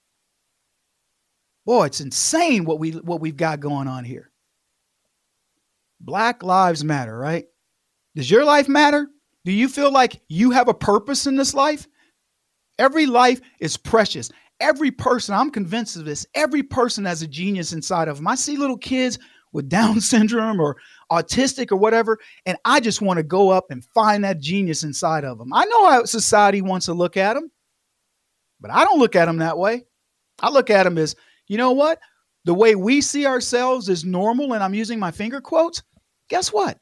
Boy, 1.67 1.87
it's 1.87 2.03
insane 2.03 2.65
what 2.65 2.79
we 2.79 2.93
what 2.93 3.21
we've 3.21 3.39
got 3.39 3.61
going 3.61 3.89
on 3.89 4.05
here. 4.05 4.31
Black 5.99 6.43
lives 6.43 6.85
matter, 6.85 7.17
right? 7.17 7.47
Does 8.15 8.31
your 8.31 8.45
life 8.45 8.69
matter? 8.69 9.09
Do 9.47 9.53
you 9.53 9.69
feel 9.69 9.91
like 9.91 10.21
you 10.29 10.51
have 10.51 10.69
a 10.69 10.75
purpose 10.75 11.27
in 11.27 11.37
this 11.37 11.55
life? 11.55 11.89
Every 12.79 13.07
life 13.07 13.41
is 13.61 13.77
precious. 13.77 14.31
Every 14.61 14.91
person, 14.91 15.35
I'm 15.35 15.51
convinced 15.51 15.97
of 15.97 16.05
this, 16.05 16.27
every 16.35 16.63
person 16.63 17.05
has 17.05 17.23
a 17.23 17.29
genius 17.29 17.73
inside 17.73 18.09
of 18.09 18.17
them. 18.17 18.29
I 18.29 18.35
see 18.35 18.57
little 18.57 18.79
kids 18.79 19.19
with 19.53 19.69
Down 19.69 20.01
syndrome 20.01 20.61
or 20.61 20.77
autistic 21.11 21.73
or 21.73 21.77
whatever, 21.77 22.19
and 22.47 22.57
I 22.65 22.81
just 22.81 23.03
want 23.03 23.19
to 23.19 23.23
go 23.23 23.51
up 23.51 23.67
and 23.71 23.85
find 23.95 24.25
that 24.25 24.41
genius 24.41 24.85
inside 24.85 25.25
of 25.25 25.39
them. 25.39 25.53
I 25.53 25.65
know 25.65 25.91
how 25.91 26.05
society 26.05 26.63
wants 26.63 26.87
to 26.87 26.95
look 26.95 27.17
at 27.17 27.35
them, 27.35 27.51
but 28.61 28.71
I 28.71 28.85
don't 28.85 28.99
look 28.99 29.17
at 29.17 29.27
them 29.27 29.39
that 29.39 29.59
way. 29.59 29.85
I 30.41 30.51
look 30.51 30.71
at 30.71 30.85
them 30.85 30.99
as, 30.99 31.15
you 31.47 31.59
know 31.59 31.73
what? 31.73 31.99
The 32.45 32.55
way 32.55 32.75
we 32.75 33.01
see 33.01 33.27
ourselves 33.27 33.89
is 33.89 34.05
normal, 34.05 34.53
and 34.53 34.63
I'm 34.63 34.75
using 34.75 34.99
my 34.99 35.11
finger 35.11 35.41
quotes. 35.41 35.83
Guess 36.29 36.53
what? 36.53 36.79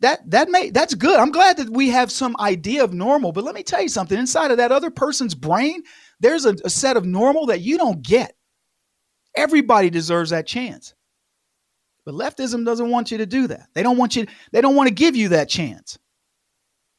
that 0.00 0.30
that 0.30 0.48
may 0.50 0.70
that's 0.70 0.94
good. 0.94 1.18
I'm 1.18 1.30
glad 1.30 1.56
that 1.56 1.70
we 1.70 1.88
have 1.88 2.12
some 2.12 2.36
idea 2.38 2.84
of 2.84 2.92
normal, 2.92 3.32
but 3.32 3.44
let 3.44 3.54
me 3.54 3.62
tell 3.62 3.82
you 3.82 3.88
something. 3.88 4.18
Inside 4.18 4.50
of 4.50 4.58
that 4.58 4.72
other 4.72 4.90
person's 4.90 5.34
brain, 5.34 5.82
there's 6.20 6.46
a, 6.46 6.56
a 6.64 6.70
set 6.70 6.96
of 6.96 7.04
normal 7.04 7.46
that 7.46 7.60
you 7.60 7.78
don't 7.78 8.02
get. 8.02 8.34
Everybody 9.36 9.90
deserves 9.90 10.30
that 10.30 10.46
chance. 10.46 10.94
But 12.04 12.14
leftism 12.14 12.64
doesn't 12.64 12.90
want 12.90 13.10
you 13.10 13.18
to 13.18 13.26
do 13.26 13.48
that. 13.48 13.68
They 13.74 13.82
don't 13.82 13.98
want 13.98 14.16
you, 14.16 14.26
they 14.52 14.60
don't 14.60 14.76
want 14.76 14.88
to 14.88 14.94
give 14.94 15.16
you 15.16 15.30
that 15.30 15.48
chance. 15.48 15.98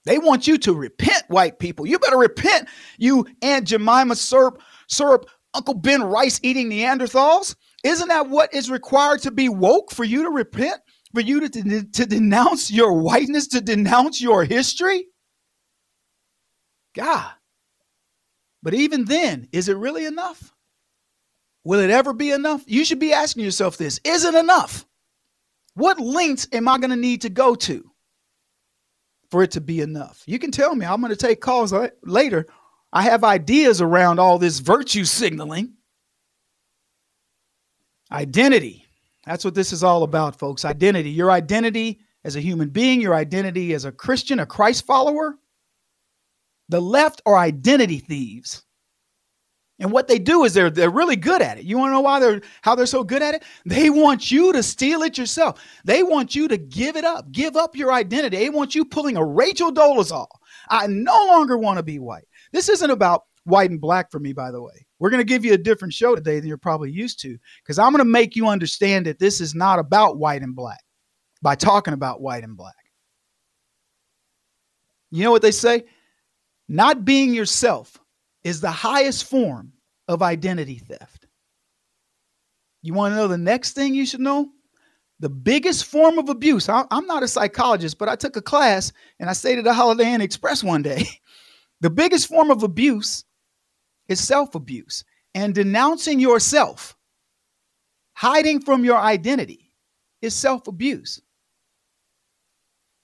They 0.06 0.18
want 0.20 0.48
you 0.48 0.58
to 0.60 0.74
repent, 0.74 1.24
white 1.28 1.60
people. 1.60 1.86
You 1.86 2.00
better 2.00 2.18
repent, 2.18 2.70
you 2.98 3.26
Aunt 3.42 3.68
Jemima 3.68 4.16
syrup, 4.16 4.62
syrup, 4.88 5.30
Uncle 5.54 5.74
Ben 5.74 6.04
Rice 6.04 6.40
eating 6.44 6.70
Neanderthals. 6.70 7.56
Isn't 7.84 8.08
that 8.10 8.30
what 8.30 8.54
is 8.54 8.70
required 8.70 9.22
to 9.22 9.32
be 9.32 9.50
woke 9.50 9.92
for 9.92 10.04
you 10.04 10.24
to 10.24 10.30
repent? 10.30 10.80
for 11.14 11.22
you 11.22 11.48
to, 11.48 11.84
to 11.84 12.06
denounce 12.06 12.70
your 12.70 12.94
whiteness, 13.02 13.48
to 13.48 13.62
denounce 13.62 14.22
your 14.22 14.44
history? 14.44 15.08
God. 16.94 17.32
But 18.68 18.74
even 18.74 19.06
then, 19.06 19.48
is 19.54 19.70
it 19.70 19.78
really 19.78 20.06
enough? 20.06 20.54
Will 21.64 21.80
it 21.80 21.90
ever 21.90 22.12
be 22.12 22.32
enough? 22.32 22.66
You 22.68 22.84
should 22.84 23.00
be 23.00 23.14
asking 23.14 23.46
yourself 23.46 23.78
this 23.78 23.98
Is 24.04 24.26
it 24.26 24.36
enough? 24.36 24.86
What 25.76 26.02
lengths 26.02 26.50
am 26.52 26.68
I 26.68 26.78
going 26.78 26.90
to 26.90 26.98
need 26.98 27.22
to 27.22 27.30
go 27.30 27.56
to 27.56 27.90
for 29.32 29.42
it 29.42 29.52
to 29.52 29.62
be 29.62 29.80
enough? 29.80 30.22
You 30.26 30.38
can 30.38 30.52
tell 30.52 30.76
me. 30.76 30.86
I'm 30.86 31.00
going 31.00 31.12
to 31.12 31.16
take 31.16 31.40
calls 31.40 31.74
later. 32.04 32.46
I 32.92 33.04
have 33.04 33.24
ideas 33.24 33.80
around 33.80 34.20
all 34.20 34.38
this 34.38 34.60
virtue 34.60 35.06
signaling. 35.06 35.76
Identity. 38.12 38.86
That's 39.26 39.46
what 39.46 39.56
this 39.56 39.72
is 39.72 39.82
all 39.82 40.04
about, 40.04 40.38
folks. 40.38 40.66
Identity. 40.66 41.12
Your 41.12 41.32
identity 41.32 42.02
as 42.26 42.36
a 42.36 42.42
human 42.42 42.68
being, 42.68 43.00
your 43.00 43.16
identity 43.16 43.74
as 43.74 43.86
a 43.86 43.94
Christian, 43.94 44.42
a 44.42 44.46
Christ 44.46 44.86
follower. 44.86 45.38
The 46.70 46.82
left 46.82 47.22
are 47.26 47.38
identity 47.38 48.00
thieves. 48.00 48.64
And 49.80 49.92
what 49.92 50.08
they 50.08 50.18
do 50.18 50.44
is 50.44 50.54
they're 50.54 50.72
they're 50.72 50.90
really 50.90 51.16
good 51.16 51.42
at 51.42 51.60
it. 51.60 51.66
You 51.66 51.78
want 51.78 51.90
to 51.90 51.94
know 51.94 52.02
why 52.02 52.20
they're 52.20 52.42
how 52.64 52.74
they're 52.74 52.88
so 52.88 53.04
good 53.04 53.22
at 53.22 53.36
it? 53.36 53.44
They 53.66 53.90
want 53.92 54.32
you 54.32 54.52
to 54.54 54.64
steal 54.64 55.04
it 55.04 55.18
yourself. 55.18 55.64
They 55.86 56.02
want 56.02 56.34
you 56.34 56.48
to 56.48 56.58
give 56.58 56.96
it 56.96 57.06
up, 57.06 57.32
give 57.32 57.56
up 57.56 57.76
your 57.76 57.94
identity. 57.94 58.38
They 58.38 58.50
want 58.50 58.74
you 58.74 58.84
pulling 58.86 59.18
a 59.18 59.24
Rachel 59.24 59.72
Dolezal. 59.72 60.28
I 60.70 60.88
no 60.88 61.28
longer 61.28 61.58
want 61.58 61.78
to 61.78 61.84
be 61.84 62.00
white. 62.00 62.26
This 62.52 62.70
isn't 62.70 62.90
about 62.90 63.24
white 63.44 63.70
and 63.70 63.80
black 63.80 64.10
for 64.12 64.20
me, 64.20 64.34
by 64.34 64.50
the 64.52 64.62
way. 64.62 64.86
We're 65.00 65.12
going 65.12 65.22
to 65.22 65.26
give 65.26 65.46
you 65.46 65.54
a 65.54 65.60
different 65.60 65.94
show 65.94 66.16
today 66.16 66.40
than 66.40 66.48
you're 66.48 66.58
probably 66.58 66.92
used 66.92 67.22
to 67.22 67.38
because 67.64 67.78
I'm 67.78 67.92
going 67.92 68.04
to 68.04 68.10
make 68.10 68.36
you 68.36 68.48
understand 68.48 69.06
that 69.06 69.20
this 69.20 69.40
is 69.40 69.54
not 69.54 69.78
about 69.78 70.18
white 70.18 70.42
and 70.42 70.56
black 70.56 70.84
by 71.44 71.54
talking 71.54 71.94
about 71.94 72.20
white 72.20 72.44
and 72.44 72.58
black. 72.58 72.74
You 75.12 75.24
know 75.24 75.32
what 75.32 75.44
they 75.44 75.52
say? 75.52 75.86
Not 76.68 77.06
being 77.06 77.34
yourself 77.34 77.98
is 78.44 78.62
the 78.62 78.72
highest 78.72 79.26
form 79.26 79.74
of 80.08 80.22
identity 80.22 80.80
theft. 80.80 81.28
You 82.82 82.94
want 82.94 83.14
to 83.14 83.16
know 83.16 83.28
the 83.28 83.38
next 83.38 83.74
thing 83.74 83.94
you 83.94 84.06
should 84.06 84.20
know? 84.20 84.50
The 85.20 85.30
biggest 85.30 85.86
form 85.86 86.20
of 86.20 86.30
abuse. 86.30 86.70
I'm 86.70 87.08
not 87.08 87.24
a 87.24 87.28
psychologist, 87.28 87.98
but 87.98 88.08
I 88.08 88.16
took 88.16 88.36
a 88.36 88.42
class 88.42 88.92
and 89.20 89.30
I 89.30 89.34
stayed 89.34 89.58
at 89.58 89.64
the 89.64 89.74
Holiday 89.74 90.14
Inn 90.14 90.22
Express 90.22 90.64
one 90.64 90.82
day. 90.82 91.06
The 91.80 91.92
biggest 91.92 92.28
form 92.28 92.50
of 92.50 92.64
abuse 92.64 93.24
is 94.08 94.20
self 94.20 94.56
abuse 94.56 95.04
and 95.36 95.54
denouncing 95.54 96.20
yourself, 96.20 96.98
hiding 98.14 98.62
from 98.62 98.84
your 98.84 98.98
identity 98.98 99.72
is 100.24 100.34
self 100.34 100.68
abuse. 100.68 101.22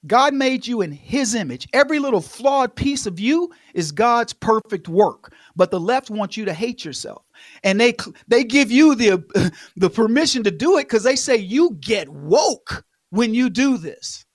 God 0.05 0.33
made 0.33 0.67
you 0.67 0.81
in 0.81 0.91
his 0.91 1.33
image. 1.33 1.67
Every 1.73 1.99
little 1.99 2.21
flawed 2.21 2.75
piece 2.75 3.05
of 3.05 3.19
you 3.19 3.51
is 3.73 3.91
God's 3.91 4.33
perfect 4.33 4.89
work. 4.89 5.33
But 5.55 5.71
the 5.71 5.79
left 5.79 6.09
wants 6.09 6.35
you 6.35 6.45
to 6.45 6.53
hate 6.53 6.83
yourself. 6.83 7.23
And 7.63 7.79
they 7.79 7.93
they 8.27 8.43
give 8.43 8.71
you 8.71 8.95
the 8.95 9.51
the 9.75 9.89
permission 9.89 10.43
to 10.43 10.51
do 10.51 10.77
it 10.77 10.89
cuz 10.89 11.03
they 11.03 11.15
say 11.15 11.37
you 11.37 11.77
get 11.79 12.09
woke 12.09 12.83
when 13.11 13.33
you 13.33 13.49
do 13.49 13.77
this. 13.77 14.25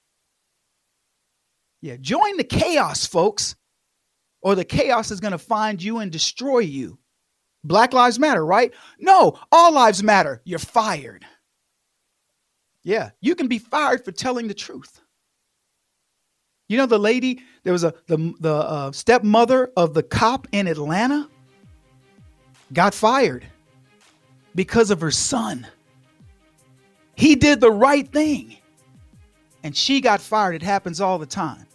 Yeah, 1.80 1.96
join 2.00 2.36
the 2.36 2.44
chaos, 2.44 3.06
folks 3.06 3.54
or 4.42 4.54
the 4.54 4.64
chaos 4.64 5.10
is 5.10 5.20
going 5.20 5.32
to 5.32 5.38
find 5.38 5.82
you 5.82 5.98
and 5.98 6.10
destroy 6.12 6.60
you. 6.60 6.98
Black 7.64 7.92
lives 7.92 8.18
matter, 8.18 8.44
right? 8.44 8.72
No, 8.98 9.38
all 9.50 9.72
lives 9.72 10.02
matter. 10.02 10.40
You're 10.44 10.58
fired. 10.58 11.24
Yeah, 12.84 13.10
you 13.20 13.34
can 13.34 13.48
be 13.48 13.58
fired 13.58 14.04
for 14.04 14.12
telling 14.12 14.48
the 14.48 14.54
truth. 14.54 15.00
You 16.68 16.76
know 16.76 16.86
the 16.86 16.98
lady, 16.98 17.42
there 17.64 17.72
was 17.72 17.82
a 17.82 17.94
the 18.06 18.34
the 18.40 18.54
uh, 18.54 18.92
stepmother 18.92 19.72
of 19.76 19.94
the 19.94 20.02
cop 20.02 20.46
in 20.52 20.66
Atlanta 20.66 21.28
got 22.74 22.92
fired 22.92 23.46
because 24.54 24.90
of 24.90 25.00
her 25.00 25.10
son. 25.10 25.66
He 27.16 27.34
did 27.34 27.60
the 27.60 27.72
right 27.72 28.06
thing 28.06 28.58
and 29.64 29.76
she 29.76 30.00
got 30.00 30.20
fired. 30.20 30.54
It 30.54 30.62
happens 30.62 31.00
all 31.00 31.18
the 31.18 31.26
time. 31.26 31.66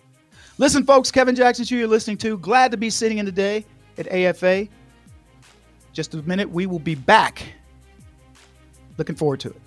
Listen, 0.60 0.86
folks, 0.86 1.12
Kevin 1.12 1.36
Jackson, 1.36 1.66
you're 1.70 1.88
listening 1.88 2.18
to. 2.18 2.38
Glad 2.38 2.72
to 2.72 2.78
be 2.78 2.90
sitting 2.90 3.18
in 3.18 3.26
today 3.26 3.66
at 3.98 4.08
AFA. 4.12 4.68
Just 5.92 6.14
a 6.14 6.22
minute, 6.22 6.50
we 6.50 6.68
will 6.68 6.80
be 6.80 6.96
back. 6.96 7.44
Looking 8.98 9.16
forward 9.16 9.40
to 9.42 9.50
it. 9.50 9.62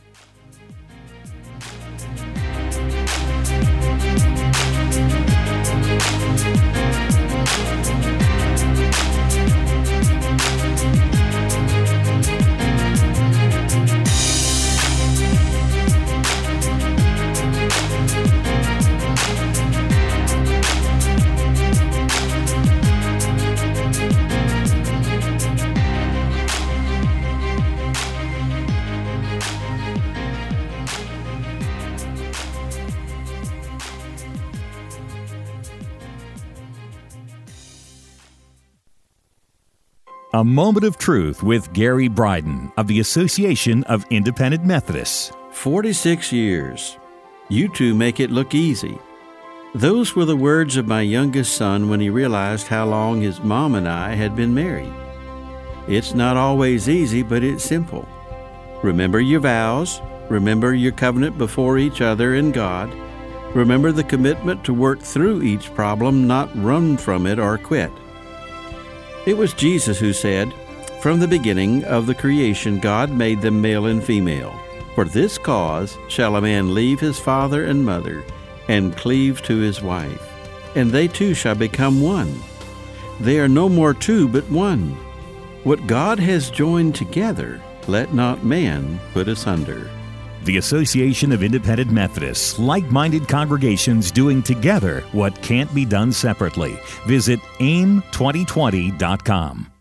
A 40.37 40.45
Moment 40.45 40.85
of 40.85 40.99
Truth 40.99 41.43
with 41.43 41.73
Gary 41.73 42.09
Bryden 42.09 42.71
of 42.76 42.88
the 42.88 43.00
Association 43.00 43.85
of 43.85 44.05
Independent 44.11 44.66
Methodists. 44.66 45.33
46 45.52 46.31
years. 46.31 46.99
You 47.49 47.71
two 47.71 47.95
make 47.95 48.21
it 48.21 48.31
look 48.31 48.55
easy. 48.55 48.99
Those 49.75 50.14
were 50.14 50.26
the 50.26 50.37
words 50.37 50.76
of 50.76 50.87
my 50.87 51.00
youngest 51.00 51.57
son 51.57 51.88
when 51.88 52.00
he 52.00 52.11
realized 52.11 52.66
how 52.66 52.85
long 52.85 53.23
his 53.23 53.40
mom 53.40 53.76
and 53.76 53.88
I 53.88 54.11
had 54.11 54.37
been 54.37 54.52
married. 54.52 54.93
It's 55.88 56.12
not 56.12 56.37
always 56.37 56.87
easy, 56.87 57.23
but 57.23 57.43
it's 57.43 57.64
simple. 57.64 58.07
Remember 58.83 59.21
your 59.21 59.40
vows, 59.40 60.02
remember 60.28 60.75
your 60.75 60.93
covenant 60.93 61.38
before 61.38 61.78
each 61.78 62.02
other 62.02 62.35
and 62.35 62.52
God. 62.52 62.93
Remember 63.55 63.90
the 63.90 64.05
commitment 64.05 64.64
to 64.64 64.75
work 64.75 65.00
through 65.00 65.45
each 65.45 65.75
problem, 65.75 66.26
not 66.26 66.55
run 66.62 66.99
from 66.99 67.26
it 67.26 67.38
or 67.38 67.57
quit. 67.57 67.90
It 69.26 69.37
was 69.37 69.52
Jesus 69.52 69.99
who 69.99 70.12
said, 70.12 70.54
From 71.00 71.18
the 71.18 71.26
beginning 71.26 71.83
of 71.85 72.06
the 72.06 72.14
creation, 72.14 72.78
God 72.78 73.11
made 73.11 73.42
them 73.42 73.61
male 73.61 73.87
and 73.87 74.02
female. 74.02 74.59
For 74.95 75.04
this 75.04 75.37
cause 75.37 75.99
shall 76.09 76.37
a 76.37 76.40
man 76.40 76.75
leave 76.75 77.00
his 77.00 77.18
father 77.18 77.64
and 77.64 77.85
mother, 77.85 78.25
and 78.68 78.97
cleave 78.97 79.42
to 79.42 79.59
his 79.59 79.83
wife, 79.83 80.23
and 80.76 80.90
they 80.90 81.09
two 81.09 81.35
shall 81.35 81.56
become 81.56 82.00
one. 82.00 82.40
They 83.18 83.40
are 83.40 83.49
no 83.49 83.68
more 83.68 83.95
two, 83.95 84.28
but 84.28 84.49
one. 84.49 84.92
What 85.64 85.88
God 85.88 86.21
has 86.21 86.49
joined 86.49 86.95
together, 86.95 87.61
let 87.88 88.14
not 88.14 88.45
man 88.45 89.00
put 89.12 89.26
asunder. 89.26 89.90
The 90.47 90.57
Association 90.59 91.33
of 91.33 91.43
Independent 91.43 91.91
Methodists, 91.91 92.57
like 92.59 92.85
minded 92.85 93.26
congregations 93.29 94.12
doing 94.12 94.43
together 94.43 95.00
what 95.12 95.43
can't 95.43 95.75
be 95.75 95.85
done 95.85 96.12
separately. 96.12 96.79
Visit 97.07 97.41
aim2020.com. 97.59 99.75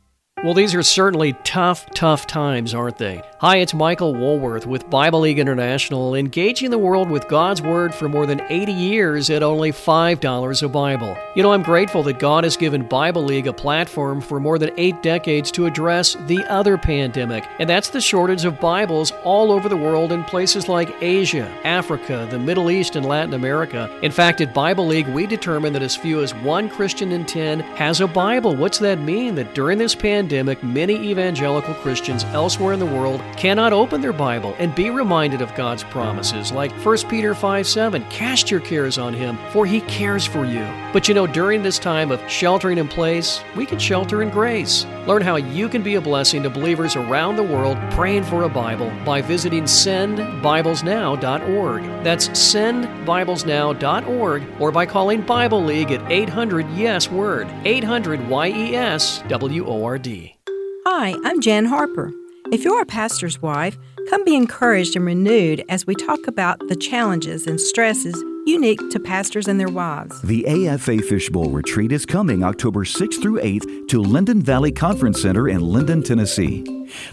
Well, 0.45 0.53
these 0.53 0.75
are 0.75 0.83
certainly 0.83 1.33
tough, 1.43 1.89
tough 1.95 2.27
times, 2.27 2.75
aren't 2.75 2.99
they? 2.99 3.23
Hi, 3.39 3.57
it's 3.57 3.73
Michael 3.73 4.13
Woolworth 4.13 4.67
with 4.67 4.87
Bible 4.91 5.21
League 5.21 5.39
International, 5.39 6.13
engaging 6.13 6.69
the 6.69 6.77
world 6.77 7.09
with 7.09 7.27
God's 7.27 7.63
Word 7.63 7.95
for 7.95 8.07
more 8.07 8.27
than 8.27 8.41
80 8.47 8.71
years 8.71 9.31
at 9.31 9.41
only 9.41 9.71
$5 9.71 10.61
a 10.61 10.69
Bible. 10.69 11.17
You 11.35 11.41
know, 11.41 11.51
I'm 11.51 11.63
grateful 11.63 12.03
that 12.03 12.19
God 12.19 12.43
has 12.43 12.57
given 12.57 12.87
Bible 12.87 13.23
League 13.23 13.47
a 13.47 13.53
platform 13.53 14.21
for 14.21 14.39
more 14.39 14.59
than 14.59 14.69
eight 14.77 15.01
decades 15.01 15.49
to 15.53 15.65
address 15.65 16.15
the 16.27 16.43
other 16.45 16.77
pandemic, 16.77 17.43
and 17.57 17.67
that's 17.67 17.89
the 17.89 17.99
shortage 17.99 18.45
of 18.45 18.59
Bibles 18.59 19.13
all 19.23 19.51
over 19.51 19.67
the 19.67 19.75
world 19.75 20.11
in 20.11 20.23
places 20.25 20.69
like 20.69 20.95
Asia, 21.01 21.49
Africa, 21.63 22.27
the 22.29 22.37
Middle 22.37 22.69
East, 22.69 22.95
and 22.95 23.07
Latin 23.07 23.33
America. 23.33 23.89
In 24.03 24.11
fact, 24.11 24.41
at 24.41 24.53
Bible 24.53 24.85
League, 24.85 25.07
we 25.07 25.25
determined 25.25 25.73
that 25.73 25.81
as 25.81 25.95
few 25.95 26.21
as 26.21 26.35
one 26.35 26.69
Christian 26.69 27.11
in 27.11 27.25
10 27.25 27.61
has 27.61 27.99
a 27.99 28.07
Bible. 28.07 28.55
What's 28.55 28.77
that 28.77 28.99
mean? 28.99 29.33
That 29.33 29.55
during 29.55 29.79
this 29.79 29.95
pandemic, 29.95 30.34
pandemic, 30.35 30.61
many 30.63 30.95
evangelical 30.95 31.73
Christians 31.75 32.25
elsewhere 32.25 32.73
in 32.73 32.79
the 32.79 32.85
world 32.85 33.21
cannot 33.37 33.71
open 33.71 34.01
their 34.01 34.11
Bible 34.11 34.53
and 34.59 34.75
be 34.75 34.89
reminded 34.89 35.41
of 35.41 35.55
God's 35.55 35.85
promises, 35.85 36.51
like 36.51 36.73
1 36.73 36.97
Peter 37.07 37.33
5 37.33 37.65
7, 37.65 38.03
cast 38.09 38.51
your 38.51 38.59
cares 38.59 38.97
on 38.97 39.13
him, 39.13 39.37
for 39.51 39.65
he 39.65 39.79
cares 39.81 40.25
for 40.25 40.43
you. 40.43 40.67
But 40.91 41.07
you 41.07 41.13
know, 41.13 41.25
during 41.25 41.63
this 41.63 41.79
time 41.79 42.11
of 42.11 42.19
sheltering 42.29 42.79
in 42.79 42.89
place, 42.89 43.39
we 43.55 43.65
can 43.65 43.79
shelter 43.79 44.23
in 44.23 44.29
grace. 44.29 44.85
Learn 45.07 45.21
how 45.21 45.37
you 45.37 45.69
can 45.69 45.83
be 45.83 45.95
a 45.95 46.01
blessing 46.01 46.43
to 46.43 46.49
believers 46.49 46.97
around 46.97 47.37
the 47.37 47.43
world 47.43 47.77
praying 47.91 48.23
for 48.23 48.43
a 48.43 48.49
Bible 48.49 48.91
by 49.05 49.21
visiting 49.21 49.63
sendbiblesnow.org. 49.63 51.83
That's 52.03 52.27
sendbiblesnow.org 52.29 54.43
or 54.59 54.71
by 54.71 54.85
calling 54.85 55.21
Bible 55.21 55.63
League 55.63 55.91
at 55.91 56.11
800 56.11 56.67
Yes 56.71 57.09
Word, 57.11 57.47
800 57.63 58.27
Y 58.27 58.47
E 58.47 58.75
S 58.75 59.21
W 59.27 59.67
O 59.67 59.85
R 59.85 59.99
D. 59.99 60.24
Hi, 60.87 61.15
I'm 61.23 61.41
Jan 61.41 61.65
Harper. 61.65 62.13
If 62.51 62.63
you're 62.63 62.79
a 62.79 62.85
pastor's 62.85 63.41
wife, 63.41 63.75
come 64.07 64.23
be 64.23 64.35
encouraged 64.35 64.95
and 64.95 65.03
renewed 65.03 65.65
as 65.67 65.87
we 65.87 65.95
talk 65.95 66.27
about 66.27 66.59
the 66.67 66.75
challenges 66.75 67.47
and 67.47 67.59
stresses 67.59 68.23
unique 68.45 68.89
to 68.91 68.99
pastors 68.99 69.47
and 69.47 69.59
their 69.59 69.69
wives. 69.69 70.21
The 70.21 70.45
AFA 70.47 70.99
Fishbowl 70.99 71.49
Retreat 71.49 71.91
is 71.91 72.05
coming 72.05 72.43
October 72.43 72.83
6th 72.85 73.21
through 73.21 73.39
8th 73.41 73.87
to 73.89 74.01
Linden 74.01 74.41
Valley 74.41 74.71
Conference 74.71 75.21
Center 75.21 75.49
in 75.49 75.61
Linden, 75.61 76.03
Tennessee. 76.03 76.63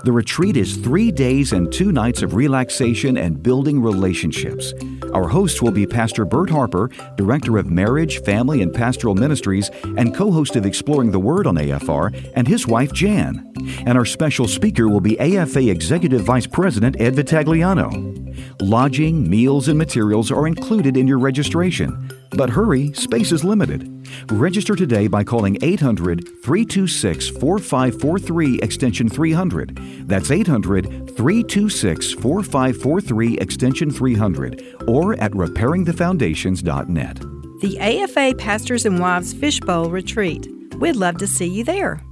The 0.04 0.12
retreat 0.12 0.56
is 0.56 0.76
three 0.76 1.10
days 1.10 1.52
and 1.52 1.72
two 1.72 1.92
nights 1.92 2.22
of 2.22 2.34
relaxation 2.34 3.16
and 3.16 3.42
building 3.42 3.80
relationships. 3.80 4.74
Our 5.12 5.28
host 5.28 5.62
will 5.62 5.70
be 5.70 5.86
Pastor 5.86 6.24
Bert 6.24 6.50
Harper, 6.50 6.90
Director 7.16 7.58
of 7.58 7.70
Marriage, 7.70 8.22
Family, 8.22 8.62
and 8.62 8.72
Pastoral 8.72 9.14
Ministries, 9.14 9.70
and 9.96 10.14
co 10.14 10.30
host 10.30 10.56
of 10.56 10.66
Exploring 10.66 11.12
the 11.12 11.20
Word 11.20 11.46
on 11.46 11.56
AFR, 11.56 12.32
and 12.34 12.46
his 12.46 12.66
wife 12.66 12.92
Jan. 12.92 13.52
And 13.86 13.96
our 13.96 14.04
special 14.04 14.48
speaker 14.48 14.88
will 14.88 15.00
be 15.00 15.18
AFA 15.18 15.70
Executive 15.70 16.22
Vice 16.22 16.46
President 16.46 17.00
Ed 17.00 17.14
Vitagliano. 17.14 18.22
Lodging, 18.60 19.28
meals, 19.28 19.68
and 19.68 19.78
materials 19.78 20.30
are 20.30 20.46
included 20.46 20.96
in 20.96 21.06
your 21.06 21.18
registration. 21.18 22.10
But 22.30 22.50
hurry, 22.50 22.92
space 22.94 23.32
is 23.32 23.44
limited. 23.44 23.88
Register 24.30 24.74
today 24.74 25.06
by 25.06 25.24
calling 25.24 25.58
800 25.62 26.26
326 26.42 27.28
4543 27.28 28.58
extension 28.60 29.08
300. 29.08 30.08
That's 30.08 30.30
800 30.30 31.16
326 31.16 32.12
4543 32.12 33.38
extension 33.38 33.90
300 33.90 34.76
or 34.86 35.14
at 35.14 35.32
repairingthefoundations.net. 35.32 37.20
The 37.60 37.78
AFA 37.78 38.34
Pastors 38.38 38.86
and 38.86 38.98
Wives 38.98 39.32
Fishbowl 39.32 39.90
Retreat. 39.90 40.48
We'd 40.78 40.96
love 40.96 41.18
to 41.18 41.26
see 41.26 41.46
you 41.46 41.64
there. 41.64 42.02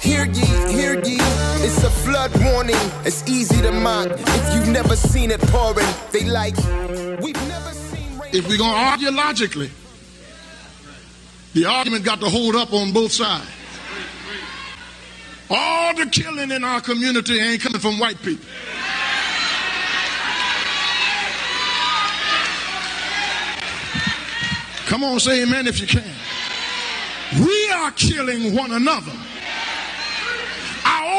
Hear 0.00 0.26
ye, 0.26 0.44
hear 0.72 0.94
ye, 1.04 1.16
it's 1.64 1.82
a 1.82 1.90
flood 1.90 2.30
warning. 2.44 2.76
It's 3.04 3.28
easy 3.28 3.60
to 3.62 3.72
mock 3.72 4.08
if 4.10 4.54
you've 4.54 4.68
never 4.68 4.94
seen 4.96 5.30
it 5.30 5.40
pouring. 5.40 5.86
They 6.12 6.24
like, 6.24 6.56
we've 7.22 7.34
never 7.48 7.72
seen. 7.72 8.20
If 8.32 8.48
we're 8.48 8.58
going 8.58 8.72
to 8.72 8.78
argue 8.78 9.10
logically, 9.10 9.70
the 11.54 11.64
argument 11.64 12.04
got 12.04 12.20
to 12.20 12.28
hold 12.28 12.54
up 12.54 12.72
on 12.72 12.92
both 12.92 13.12
sides. 13.12 13.46
All 15.48 15.94
the 15.94 16.06
killing 16.06 16.50
in 16.50 16.64
our 16.64 16.80
community 16.80 17.38
ain't 17.38 17.62
coming 17.62 17.80
from 17.80 17.98
white 17.98 18.20
people. 18.22 18.44
Come 24.86 25.02
on, 25.02 25.18
say 25.18 25.42
amen 25.42 25.66
if 25.66 25.80
you 25.80 25.86
can. 25.86 26.14
We 27.44 27.70
are 27.70 27.90
killing 27.92 28.54
one 28.54 28.72
another. 28.72 29.12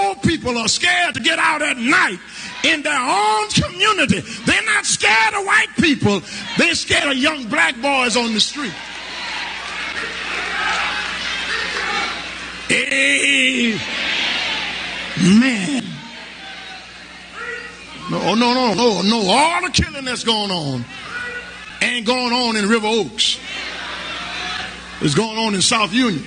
Old 0.07 0.21
people 0.21 0.57
are 0.57 0.69
scared 0.69 1.15
to 1.15 1.19
get 1.19 1.37
out 1.37 1.61
at 1.61 1.77
night 1.77 2.19
in 2.63 2.81
their 2.81 2.97
own 2.97 3.49
community. 3.49 4.21
They're 4.45 4.63
not 4.63 4.85
scared 4.85 5.33
of 5.33 5.45
white 5.45 5.75
people, 5.75 6.21
they're 6.57 6.75
scared 6.75 7.11
of 7.11 7.17
young 7.17 7.49
black 7.49 7.75
boys 7.81 8.15
on 8.15 8.33
the 8.33 8.39
street. 8.39 8.73
Amen. 12.69 13.79
No, 18.09 18.21
oh, 18.21 18.35
no, 18.35 18.53
no, 18.53 18.73
no, 18.73 19.01
no. 19.01 19.29
All 19.29 19.61
the 19.61 19.69
killing 19.71 20.05
that's 20.05 20.23
going 20.23 20.51
on 20.51 20.85
ain't 21.81 22.05
going 22.05 22.31
on 22.31 22.55
in 22.55 22.69
River 22.69 22.87
Oaks. 22.87 23.39
It's 25.01 25.15
going 25.15 25.37
on 25.37 25.53
in 25.53 25.61
South 25.61 25.93
Union, 25.93 26.25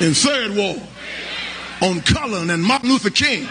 in 0.00 0.12
Third 0.12 0.54
Ward, 0.54 0.82
on 1.84 2.00
Cullen 2.00 2.48
and 2.48 2.62
Martin 2.62 2.88
Luther 2.88 3.10
King. 3.10 3.46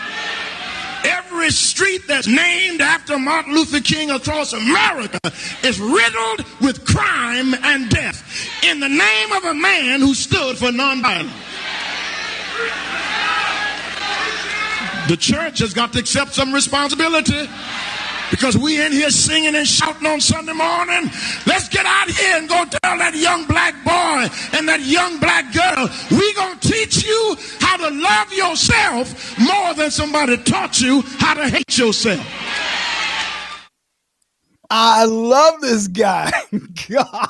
Every 1.06 1.52
street 1.52 2.02
that's 2.08 2.26
named 2.26 2.82
after 2.82 3.20
Martin 3.20 3.54
Luther 3.54 3.80
King 3.80 4.10
across 4.10 4.54
America 4.54 5.20
is 5.64 5.80
riddled 5.80 6.44
with 6.60 6.84
crime 6.86 7.54
and 7.54 7.90
death 7.90 8.24
in 8.64 8.80
the 8.80 8.90
name 8.90 9.32
of 9.34 9.44
a 9.46 9.54
man 9.54 10.00
who 10.00 10.16
stood 10.16 10.58
for 10.58 10.70
nonviolence. 10.70 11.32
The 15.08 15.18
church 15.18 15.60
has 15.60 15.74
got 15.74 15.94
to 15.94 16.00
accept 16.00 16.34
some 16.34 16.54
responsibility 16.54 17.48
because 18.34 18.58
we 18.58 18.84
in 18.84 18.92
here 18.92 19.12
singing 19.12 19.54
and 19.54 19.68
shouting 19.68 20.08
on 20.08 20.20
Sunday 20.20 20.54
morning. 20.54 21.12
Let's 21.46 21.70
get 21.70 21.86
out 21.86 22.10
here 22.10 22.38
and 22.38 22.50
go 22.50 22.66
tell 22.66 22.98
that 22.98 23.14
young 23.16 23.46
black 23.46 23.76
boy 23.84 24.58
and 24.58 24.68
that 24.68 24.82
young 24.82 25.20
black 25.20 25.54
girl, 25.54 25.88
we 26.10 26.34
gonna 26.34 26.60
teach 26.60 27.06
you 27.06 27.38
how 27.60 27.78
to 27.78 27.94
love 27.94 28.34
yourself 28.34 29.38
more 29.40 29.76
than 29.76 29.92
somebody 29.92 30.38
taught 30.38 30.82
you 30.82 31.04
how 31.20 31.36
to 31.36 31.48
hate 31.48 31.78
yourself. 31.78 32.26
I 34.72 35.06
love 35.06 35.62
this 35.62 35.88
guy. 35.88 36.32
God. 36.90 37.28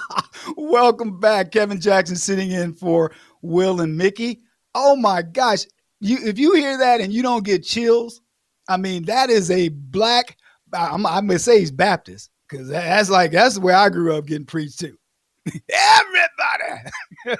Welcome 0.55 1.19
back. 1.19 1.51
Kevin 1.51 1.81
Jackson 1.81 2.15
sitting 2.15 2.49
in 2.51 2.75
for 2.75 3.11
Will 3.41 3.81
and 3.81 3.97
Mickey. 3.97 4.39
Oh 4.73 4.95
my 4.95 5.21
gosh. 5.21 5.65
You 5.99 6.19
if 6.23 6.39
you 6.39 6.55
hear 6.55 6.77
that 6.77 7.01
and 7.01 7.11
you 7.11 7.21
don't 7.21 7.43
get 7.43 7.65
chills, 7.65 8.21
I 8.69 8.77
mean, 8.77 9.03
that 9.05 9.29
is 9.29 9.51
a 9.51 9.67
black 9.67 10.37
I'm, 10.73 11.05
I'm 11.05 11.27
gonna 11.27 11.39
say 11.39 11.59
he's 11.59 11.71
Baptist 11.71 12.29
because 12.49 12.67
that's 12.67 13.09
like 13.09 13.31
that's 13.31 13.59
where 13.59 13.75
I 13.75 13.89
grew 13.89 14.15
up 14.15 14.25
getting 14.25 14.45
preached 14.45 14.79
to. 14.79 14.97
Everybody, 15.69 16.89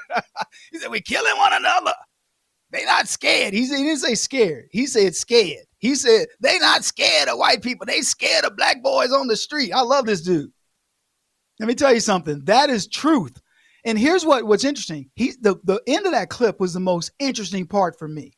He 0.72 0.80
said, 0.80 0.92
We're 0.92 1.02
killing 1.02 1.38
one 1.38 1.54
another. 1.54 1.94
They 2.72 2.86
not 2.86 3.08
scared. 3.08 3.54
He, 3.54 3.66
said, 3.66 3.78
he 3.78 3.84
didn't 3.84 4.00
say 4.00 4.16
scared. 4.16 4.66
He 4.72 4.88
said 4.88 5.16
scared. 5.16 5.66
He 5.78 5.94
said 5.94 6.26
they 6.40 6.58
not 6.58 6.84
scared 6.84 7.30
of 7.30 7.38
white 7.38 7.62
people. 7.62 7.86
They 7.86 8.02
scared 8.02 8.46
of 8.46 8.58
black 8.58 8.82
boys 8.82 9.12
on 9.12 9.28
the 9.28 9.36
street. 9.36 9.72
I 9.72 9.82
love 9.82 10.06
this 10.06 10.22
dude. 10.22 10.52
Let 11.60 11.68
me 11.68 11.76
tell 11.76 11.94
you 11.94 12.00
something. 12.00 12.44
That 12.46 12.72
is 12.72 12.88
truth. 12.88 13.40
And 13.86 14.00
here's 14.00 14.26
what 14.26 14.46
what's 14.46 14.64
interesting. 14.64 15.10
He 15.16 15.34
the, 15.40 15.56
the 15.64 15.82
end 15.88 16.06
of 16.06 16.14
that 16.14 16.30
clip 16.30 16.60
was 16.60 16.74
the 16.74 16.80
most 16.80 17.12
interesting 17.20 17.68
part 17.68 18.00
for 18.00 18.08
me 18.08 18.34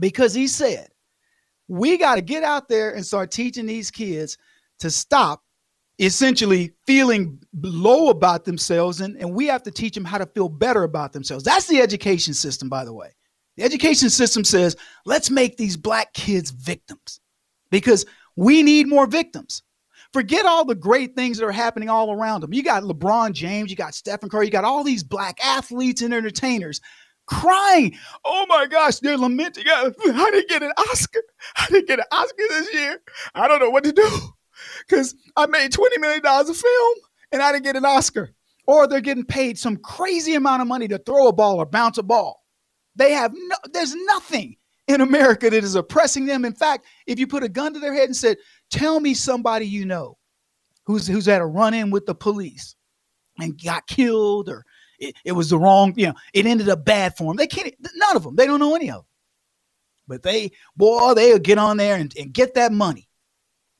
because 0.00 0.32
he 0.32 0.46
said, 0.46 0.88
we 1.68 1.98
got 1.98 2.16
to 2.16 2.22
get 2.22 2.42
out 2.42 2.68
there 2.68 2.94
and 2.94 3.04
start 3.04 3.30
teaching 3.30 3.66
these 3.66 3.90
kids 3.90 4.38
to 4.80 4.90
stop 4.90 5.42
essentially 5.98 6.72
feeling 6.86 7.38
low 7.60 8.08
about 8.08 8.44
themselves 8.44 9.00
and, 9.00 9.16
and 9.16 9.34
we 9.34 9.46
have 9.46 9.62
to 9.64 9.70
teach 9.70 9.94
them 9.94 10.04
how 10.04 10.18
to 10.18 10.26
feel 10.26 10.48
better 10.48 10.84
about 10.84 11.12
themselves. 11.12 11.44
That's 11.44 11.66
the 11.66 11.80
education 11.80 12.34
system, 12.34 12.68
by 12.68 12.84
the 12.84 12.92
way. 12.92 13.10
The 13.56 13.64
education 13.64 14.08
system 14.08 14.44
says, 14.44 14.76
let's 15.04 15.30
make 15.30 15.56
these 15.56 15.76
black 15.76 16.12
kids 16.14 16.50
victims 16.50 17.20
because 17.70 18.06
we 18.36 18.62
need 18.62 18.86
more 18.86 19.06
victims. 19.06 19.62
Forget 20.12 20.46
all 20.46 20.64
the 20.64 20.76
great 20.76 21.16
things 21.16 21.36
that 21.36 21.44
are 21.44 21.52
happening 21.52 21.90
all 21.90 22.12
around 22.12 22.40
them. 22.40 22.54
You 22.54 22.62
got 22.62 22.84
LeBron 22.84 23.32
James, 23.32 23.70
you 23.70 23.76
got 23.76 23.94
Stephen 23.94 24.30
Curry, 24.30 24.46
you 24.46 24.52
got 24.52 24.64
all 24.64 24.84
these 24.84 25.02
black 25.02 25.44
athletes 25.44 26.00
and 26.00 26.14
entertainers 26.14 26.80
crying. 27.28 27.96
Oh 28.24 28.46
my 28.48 28.66
gosh, 28.66 28.98
they're 28.98 29.18
lamenting. 29.18 29.64
I 29.68 29.90
didn't 30.32 30.48
get 30.48 30.62
an 30.62 30.72
Oscar. 30.76 31.22
I 31.56 31.66
didn't 31.66 31.88
get 31.88 32.00
an 32.00 32.06
Oscar 32.10 32.44
this 32.48 32.74
year. 32.74 33.00
I 33.34 33.46
don't 33.46 33.60
know 33.60 33.70
what 33.70 33.84
to 33.84 33.92
do 33.92 34.08
because 34.88 35.14
I 35.36 35.46
made 35.46 35.72
$20 35.72 36.00
million 36.00 36.22
a 36.24 36.54
film 36.54 36.98
and 37.32 37.42
I 37.42 37.52
didn't 37.52 37.64
get 37.64 37.76
an 37.76 37.84
Oscar. 37.84 38.34
Or 38.66 38.86
they're 38.86 39.00
getting 39.00 39.24
paid 39.24 39.58
some 39.58 39.78
crazy 39.78 40.34
amount 40.34 40.60
of 40.60 40.68
money 40.68 40.88
to 40.88 40.98
throw 40.98 41.28
a 41.28 41.32
ball 41.32 41.56
or 41.56 41.64
bounce 41.64 41.96
a 41.96 42.02
ball. 42.02 42.42
They 42.96 43.12
have 43.12 43.32
no, 43.34 43.56
there's 43.72 43.94
nothing 43.94 44.56
in 44.88 45.00
America 45.00 45.48
that 45.48 45.64
is 45.64 45.74
oppressing 45.74 46.26
them. 46.26 46.44
In 46.44 46.54
fact, 46.54 46.84
if 47.06 47.18
you 47.18 47.26
put 47.26 47.44
a 47.44 47.48
gun 47.48 47.72
to 47.72 47.80
their 47.80 47.94
head 47.94 48.06
and 48.06 48.16
said, 48.16 48.36
Tell 48.70 49.00
me 49.00 49.14
somebody 49.14 49.66
you 49.66 49.86
know 49.86 50.18
who's 50.84 51.06
who's 51.06 51.24
had 51.24 51.40
a 51.40 51.46
run-in 51.46 51.90
with 51.90 52.04
the 52.04 52.14
police 52.14 52.74
and 53.38 53.62
got 53.62 53.86
killed 53.86 54.48
or 54.48 54.64
it, 54.98 55.14
it 55.24 55.32
was 55.32 55.50
the 55.50 55.58
wrong, 55.58 55.94
you 55.96 56.06
know, 56.06 56.14
it 56.32 56.46
ended 56.46 56.68
up 56.68 56.84
bad 56.84 57.16
for 57.16 57.24
them. 57.24 57.36
They 57.36 57.46
can't, 57.46 57.74
none 57.94 58.16
of 58.16 58.22
them, 58.22 58.36
they 58.36 58.46
don't 58.46 58.60
know 58.60 58.74
any 58.74 58.90
of 58.90 58.96
them. 58.96 59.04
But 60.06 60.22
they, 60.22 60.52
boy, 60.76 61.14
they'll 61.14 61.38
get 61.38 61.58
on 61.58 61.76
there 61.76 61.96
and, 61.96 62.12
and 62.16 62.32
get 62.32 62.54
that 62.54 62.72
money. 62.72 63.08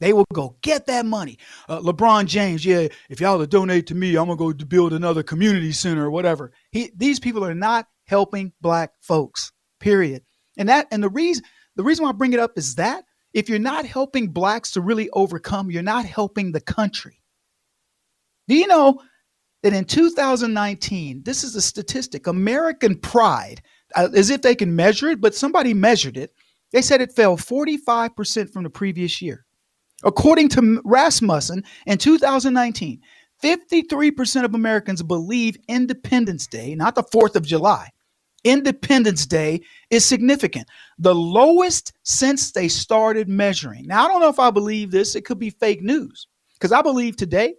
They 0.00 0.12
will 0.12 0.26
go 0.32 0.56
get 0.62 0.86
that 0.86 1.06
money. 1.06 1.38
Uh, 1.68 1.80
LeBron 1.80 2.26
James, 2.26 2.64
yeah, 2.64 2.88
if 3.08 3.20
y'all 3.20 3.44
donate 3.46 3.86
to 3.88 3.94
me, 3.94 4.16
I'm 4.16 4.26
gonna 4.26 4.36
go 4.36 4.52
build 4.52 4.92
another 4.92 5.22
community 5.22 5.72
center 5.72 6.06
or 6.06 6.10
whatever. 6.10 6.52
He, 6.70 6.92
these 6.96 7.18
people 7.18 7.44
are 7.44 7.54
not 7.54 7.88
helping 8.06 8.52
black 8.60 8.92
folks. 9.00 9.52
Period. 9.80 10.22
And 10.56 10.68
that 10.68 10.86
and 10.90 11.02
the 11.02 11.08
reason 11.08 11.44
the 11.76 11.82
reason 11.82 12.04
why 12.04 12.10
I 12.10 12.12
bring 12.12 12.32
it 12.32 12.40
up 12.40 12.52
is 12.56 12.76
that 12.76 13.04
if 13.32 13.48
you're 13.48 13.58
not 13.58 13.86
helping 13.86 14.28
blacks 14.28 14.72
to 14.72 14.80
really 14.80 15.10
overcome, 15.10 15.70
you're 15.70 15.82
not 15.82 16.04
helping 16.04 16.52
the 16.52 16.60
country. 16.60 17.22
Do 18.48 18.54
you 18.54 18.66
know 18.66 19.00
that 19.62 19.72
in 19.72 19.84
2019, 19.84 21.22
this 21.24 21.44
is 21.44 21.54
a 21.56 21.60
statistic, 21.60 22.26
American 22.26 22.96
pride, 22.96 23.62
uh, 23.94 24.08
as 24.14 24.30
if 24.30 24.42
they 24.42 24.54
can 24.54 24.74
measure 24.74 25.08
it, 25.08 25.20
but 25.20 25.34
somebody 25.34 25.74
measured 25.74 26.16
it. 26.16 26.32
They 26.72 26.82
said 26.82 27.00
it 27.00 27.12
fell 27.12 27.36
45% 27.36 28.52
from 28.52 28.62
the 28.62 28.70
previous 28.70 29.20
year. 29.22 29.44
According 30.04 30.50
to 30.50 30.80
Rasmussen, 30.84 31.64
in 31.86 31.98
2019, 31.98 33.00
53% 33.42 34.44
of 34.44 34.54
Americans 34.54 35.02
believe 35.02 35.56
Independence 35.68 36.46
Day, 36.46 36.74
not 36.74 36.94
the 36.94 37.02
4th 37.02 37.36
of 37.36 37.44
July, 37.44 37.88
Independence 38.44 39.26
Day 39.26 39.60
is 39.90 40.04
significant. 40.04 40.68
The 40.98 41.14
lowest 41.14 41.92
since 42.04 42.52
they 42.52 42.68
started 42.68 43.28
measuring. 43.28 43.86
Now, 43.86 44.04
I 44.04 44.08
don't 44.08 44.20
know 44.20 44.28
if 44.28 44.38
I 44.38 44.50
believe 44.50 44.90
this. 44.90 45.16
It 45.16 45.24
could 45.24 45.38
be 45.38 45.50
fake 45.50 45.82
news 45.82 46.28
because 46.54 46.72
I 46.72 46.82
believe 46.82 47.16
today 47.16 47.54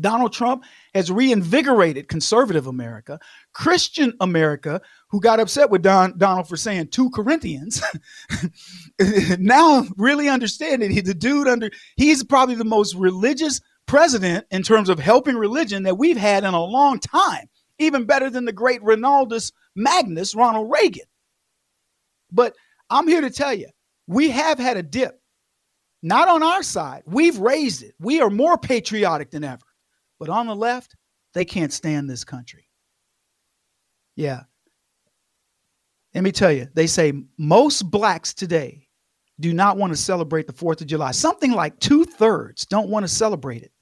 Donald 0.00 0.32
Trump 0.32 0.64
has 0.94 1.10
reinvigorated 1.10 2.08
conservative 2.08 2.66
America, 2.66 3.18
Christian 3.52 4.12
America, 4.20 4.80
who 5.08 5.20
got 5.20 5.40
upset 5.40 5.70
with 5.70 5.82
Don, 5.82 6.16
Donald 6.18 6.48
for 6.48 6.56
saying 6.56 6.88
two 6.88 7.10
Corinthians, 7.10 7.82
now 9.38 9.84
really 9.96 10.28
understand 10.28 10.82
that 10.82 10.90
he, 10.90 11.00
the 11.00 11.14
dude 11.14 11.48
under 11.48 11.70
he's 11.96 12.24
probably 12.24 12.54
the 12.54 12.64
most 12.64 12.94
religious 12.94 13.60
president 13.86 14.46
in 14.50 14.62
terms 14.62 14.88
of 14.88 14.98
helping 14.98 15.36
religion 15.36 15.82
that 15.84 15.98
we've 15.98 16.16
had 16.16 16.44
in 16.44 16.54
a 16.54 16.64
long 16.64 16.98
time, 16.98 17.48
even 17.78 18.04
better 18.04 18.30
than 18.30 18.44
the 18.44 18.52
great 18.52 18.82
Ronaldus 18.82 19.52
Magnus, 19.74 20.34
Ronald 20.34 20.70
Reagan. 20.70 21.06
But 22.30 22.54
I'm 22.90 23.08
here 23.08 23.22
to 23.22 23.30
tell 23.30 23.54
you, 23.54 23.68
we 24.06 24.30
have 24.30 24.58
had 24.58 24.76
a 24.76 24.82
dip. 24.82 25.20
Not 26.02 26.28
on 26.28 26.42
our 26.42 26.62
side. 26.62 27.02
We've 27.06 27.38
raised 27.38 27.82
it. 27.82 27.94
We 27.98 28.20
are 28.20 28.30
more 28.30 28.56
patriotic 28.56 29.30
than 29.30 29.44
ever. 29.44 29.58
But 30.18 30.28
on 30.28 30.46
the 30.46 30.56
left, 30.56 30.94
they 31.34 31.44
can't 31.44 31.72
stand 31.72 32.08
this 32.08 32.24
country. 32.24 32.68
Yeah. 34.16 34.42
Let 36.14 36.24
me 36.24 36.32
tell 36.32 36.50
you, 36.50 36.66
they 36.74 36.86
say 36.86 37.12
most 37.38 37.90
blacks 37.90 38.34
today 38.34 38.88
do 39.40 39.52
not 39.52 39.76
want 39.76 39.92
to 39.92 39.96
celebrate 39.96 40.46
the 40.46 40.52
4th 40.52 40.80
of 40.80 40.88
July. 40.88 41.12
Something 41.12 41.52
like 41.52 41.78
two 41.78 42.04
thirds 42.04 42.66
don't 42.66 42.88
want 42.88 43.04
to 43.04 43.08
celebrate 43.08 43.62
it. 43.62 43.72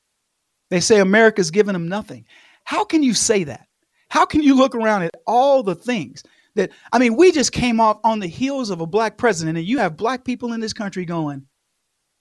They 0.69 0.81
say 0.81 1.01
America's 1.01 1.51
given 1.51 1.73
them 1.73 1.89
nothing. 1.89 2.27
How 2.65 2.85
can 2.85 3.03
you 3.03 3.15
say 3.15 3.45
that? 3.45 3.67
How 4.09 4.27
can 4.27 4.43
you 4.43 4.55
look 4.55 4.75
around 4.75 5.03
at 5.03 5.15
all 5.27 5.63
the 5.63 5.75
things 5.75 6.23
that, 6.57 6.71
I 6.93 6.99
mean, 6.99 7.17
we 7.17 7.33
just 7.33 7.53
came 7.53 7.81
off 7.81 7.99
on 8.05 8.19
the 8.19 8.27
heels 8.27 8.71
of 8.71 8.81
a 8.81 8.87
black 8.87 9.17
president, 9.17 9.57
and 9.57 9.67
you 9.67 9.79
have 9.79 9.97
black 9.97 10.25
people 10.25 10.53
in 10.53 10.61
this 10.61 10.73
country 10.73 11.05
going, 11.05 11.47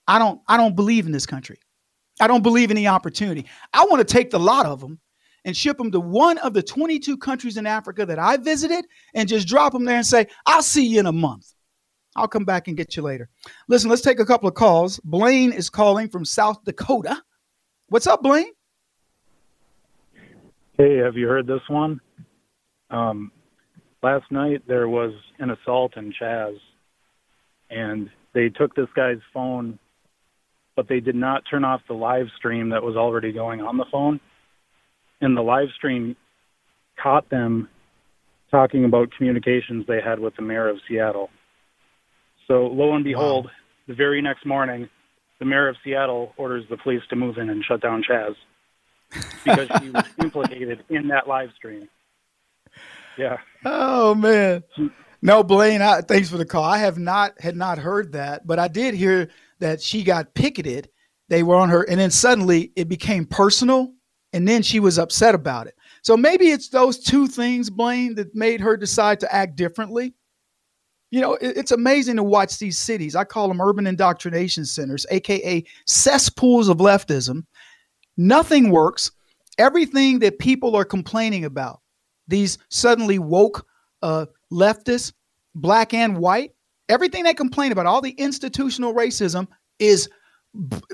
I 0.06 0.18
don't, 0.18 0.40
I 0.46 0.56
don't 0.56 0.76
believe 0.76 1.06
in 1.06 1.12
this 1.12 1.26
country. 1.26 1.58
I 2.20 2.26
don't 2.26 2.42
believe 2.42 2.70
in 2.70 2.76
the 2.76 2.88
opportunity. 2.88 3.46
I 3.72 3.84
want 3.84 4.06
to 4.06 4.12
take 4.12 4.30
the 4.30 4.38
lot 4.38 4.66
of 4.66 4.80
them 4.80 5.00
and 5.44 5.56
ship 5.56 5.78
them 5.78 5.90
to 5.92 6.00
one 6.00 6.38
of 6.38 6.54
the 6.54 6.62
22 6.62 7.16
countries 7.18 7.56
in 7.56 7.66
Africa 7.66 8.06
that 8.06 8.18
I 8.18 8.36
visited 8.36 8.84
and 9.14 9.28
just 9.28 9.46
drop 9.46 9.72
them 9.72 9.84
there 9.84 9.96
and 9.96 10.06
say, 10.06 10.26
I'll 10.44 10.62
see 10.62 10.86
you 10.86 11.00
in 11.00 11.06
a 11.06 11.12
month. 11.12 11.52
I'll 12.16 12.28
come 12.28 12.44
back 12.44 12.66
and 12.66 12.76
get 12.76 12.96
you 12.96 13.02
later. 13.02 13.28
Listen, 13.68 13.90
let's 13.90 14.02
take 14.02 14.18
a 14.18 14.24
couple 14.24 14.48
of 14.48 14.54
calls. 14.54 14.98
Blaine 15.00 15.52
is 15.52 15.68
calling 15.68 16.08
from 16.08 16.24
South 16.24 16.64
Dakota. 16.64 17.22
What's 17.88 18.06
up, 18.06 18.22
Blaine? 18.22 18.52
Hey, 20.78 20.96
have 20.96 21.16
you 21.16 21.28
heard 21.28 21.46
this 21.46 21.60
one? 21.68 22.00
Um, 22.90 23.30
last 24.02 24.30
night 24.30 24.62
there 24.66 24.88
was 24.88 25.12
an 25.38 25.50
assault 25.50 25.96
in 25.96 26.12
Chaz, 26.20 26.56
and 27.70 28.10
they 28.32 28.48
took 28.48 28.74
this 28.74 28.88
guy's 28.94 29.20
phone 29.32 29.78
but 30.76 30.88
they 30.88 31.00
did 31.00 31.16
not 31.16 31.42
turn 31.50 31.64
off 31.64 31.80
the 31.88 31.94
live 31.94 32.26
stream 32.36 32.68
that 32.68 32.82
was 32.82 32.96
already 32.96 33.32
going 33.32 33.62
on 33.62 33.78
the 33.78 33.86
phone. 33.90 34.20
And 35.20 35.36
the 35.36 35.42
live 35.42 35.68
stream 35.74 36.14
caught 37.02 37.28
them 37.30 37.68
talking 38.50 38.84
about 38.84 39.10
communications 39.16 39.86
they 39.88 40.00
had 40.00 40.20
with 40.20 40.36
the 40.36 40.42
mayor 40.42 40.68
of 40.68 40.76
Seattle. 40.86 41.30
So 42.46 42.66
lo 42.66 42.94
and 42.94 43.02
behold, 43.02 43.46
wow. 43.46 43.50
the 43.88 43.94
very 43.94 44.22
next 44.22 44.46
morning, 44.46 44.88
the 45.38 45.46
mayor 45.46 45.68
of 45.68 45.76
Seattle 45.82 46.32
orders 46.36 46.64
the 46.70 46.76
police 46.76 47.02
to 47.10 47.16
move 47.16 47.38
in 47.38 47.50
and 47.50 47.64
shut 47.64 47.80
down 47.80 48.04
Chaz 48.08 48.34
because 49.44 49.68
she 49.80 49.90
was 49.90 50.04
implicated 50.20 50.84
in 50.90 51.08
that 51.08 51.26
live 51.26 51.50
stream. 51.56 51.88
Yeah. 53.18 53.38
Oh 53.64 54.14
man. 54.14 54.62
Hmm. 54.76 54.88
No, 55.22 55.42
Blaine. 55.42 55.80
I, 55.82 56.02
thanks 56.02 56.30
for 56.30 56.36
the 56.36 56.44
call. 56.44 56.62
I 56.62 56.78
have 56.78 56.98
not 56.98 57.40
had 57.40 57.56
not 57.56 57.78
heard 57.78 58.12
that, 58.12 58.46
but 58.46 58.58
I 58.58 58.68
did 58.68 58.94
hear 58.94 59.30
that 59.58 59.80
she 59.80 60.02
got 60.02 60.34
picketed. 60.34 60.88
They 61.28 61.42
were 61.42 61.56
on 61.56 61.68
her, 61.70 61.82
and 61.82 61.98
then 61.98 62.10
suddenly 62.10 62.72
it 62.76 62.88
became 62.88 63.26
personal, 63.26 63.92
and 64.32 64.46
then 64.46 64.62
she 64.62 64.80
was 64.80 64.98
upset 64.98 65.34
about 65.34 65.66
it. 65.66 65.74
So 66.02 66.16
maybe 66.16 66.50
it's 66.50 66.68
those 66.68 67.00
two 67.00 67.26
things, 67.26 67.68
Blaine, 67.68 68.14
that 68.14 68.34
made 68.34 68.60
her 68.60 68.76
decide 68.76 69.18
to 69.20 69.34
act 69.34 69.56
differently. 69.56 70.14
You 71.10 71.20
know, 71.20 71.34
it, 71.34 71.56
it's 71.56 71.72
amazing 71.72 72.16
to 72.16 72.22
watch 72.22 72.58
these 72.58 72.78
cities. 72.78 73.16
I 73.16 73.24
call 73.24 73.48
them 73.48 73.60
urban 73.60 73.86
indoctrination 73.86 74.64
centers, 74.64 75.06
aka 75.10 75.64
cesspools 75.86 76.68
of 76.68 76.78
leftism. 76.78 77.44
Nothing 78.16 78.70
works. 78.70 79.10
Everything 79.58 80.18
that 80.18 80.38
people 80.38 80.76
are 80.76 80.84
complaining 80.84 81.44
about, 81.44 81.80
these 82.28 82.58
suddenly 82.68 83.18
woke 83.18 83.66
uh, 84.02 84.26
leftists, 84.52 85.12
black 85.54 85.94
and 85.94 86.18
white, 86.18 86.52
Everything 86.88 87.24
they 87.24 87.34
complain 87.34 87.72
about, 87.72 87.86
all 87.86 88.00
the 88.00 88.10
institutional 88.10 88.94
racism, 88.94 89.48
is 89.78 90.08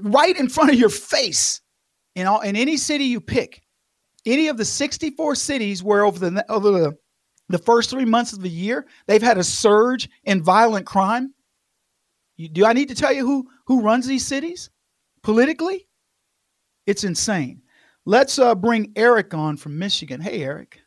right 0.00 0.36
in 0.36 0.48
front 0.48 0.70
of 0.70 0.76
your 0.76 0.88
face. 0.88 1.60
In 2.14 2.26
all, 2.26 2.40
in 2.40 2.56
any 2.56 2.76
city 2.76 3.04
you 3.04 3.20
pick, 3.20 3.62
any 4.26 4.48
of 4.48 4.56
the 4.56 4.64
64 4.64 5.34
cities 5.34 5.82
where 5.82 6.04
over 6.04 6.30
the 6.30 6.50
over 6.50 6.70
the, 6.70 6.98
the 7.48 7.58
first 7.58 7.90
three 7.90 8.04
months 8.04 8.32
of 8.32 8.40
the 8.40 8.50
year 8.50 8.86
they've 9.06 9.22
had 9.22 9.38
a 9.38 9.44
surge 9.44 10.08
in 10.24 10.42
violent 10.42 10.86
crime. 10.86 11.32
You, 12.36 12.48
do 12.48 12.66
I 12.66 12.72
need 12.72 12.88
to 12.88 12.94
tell 12.94 13.12
you 13.12 13.26
who 13.26 13.48
who 13.66 13.80
runs 13.80 14.06
these 14.06 14.26
cities 14.26 14.70
politically? 15.22 15.88
It's 16.86 17.04
insane. 17.04 17.62
Let's 18.04 18.38
uh, 18.38 18.54
bring 18.54 18.92
Eric 18.96 19.32
on 19.32 19.56
from 19.56 19.78
Michigan. 19.78 20.20
Hey, 20.20 20.42
Eric. 20.42 20.80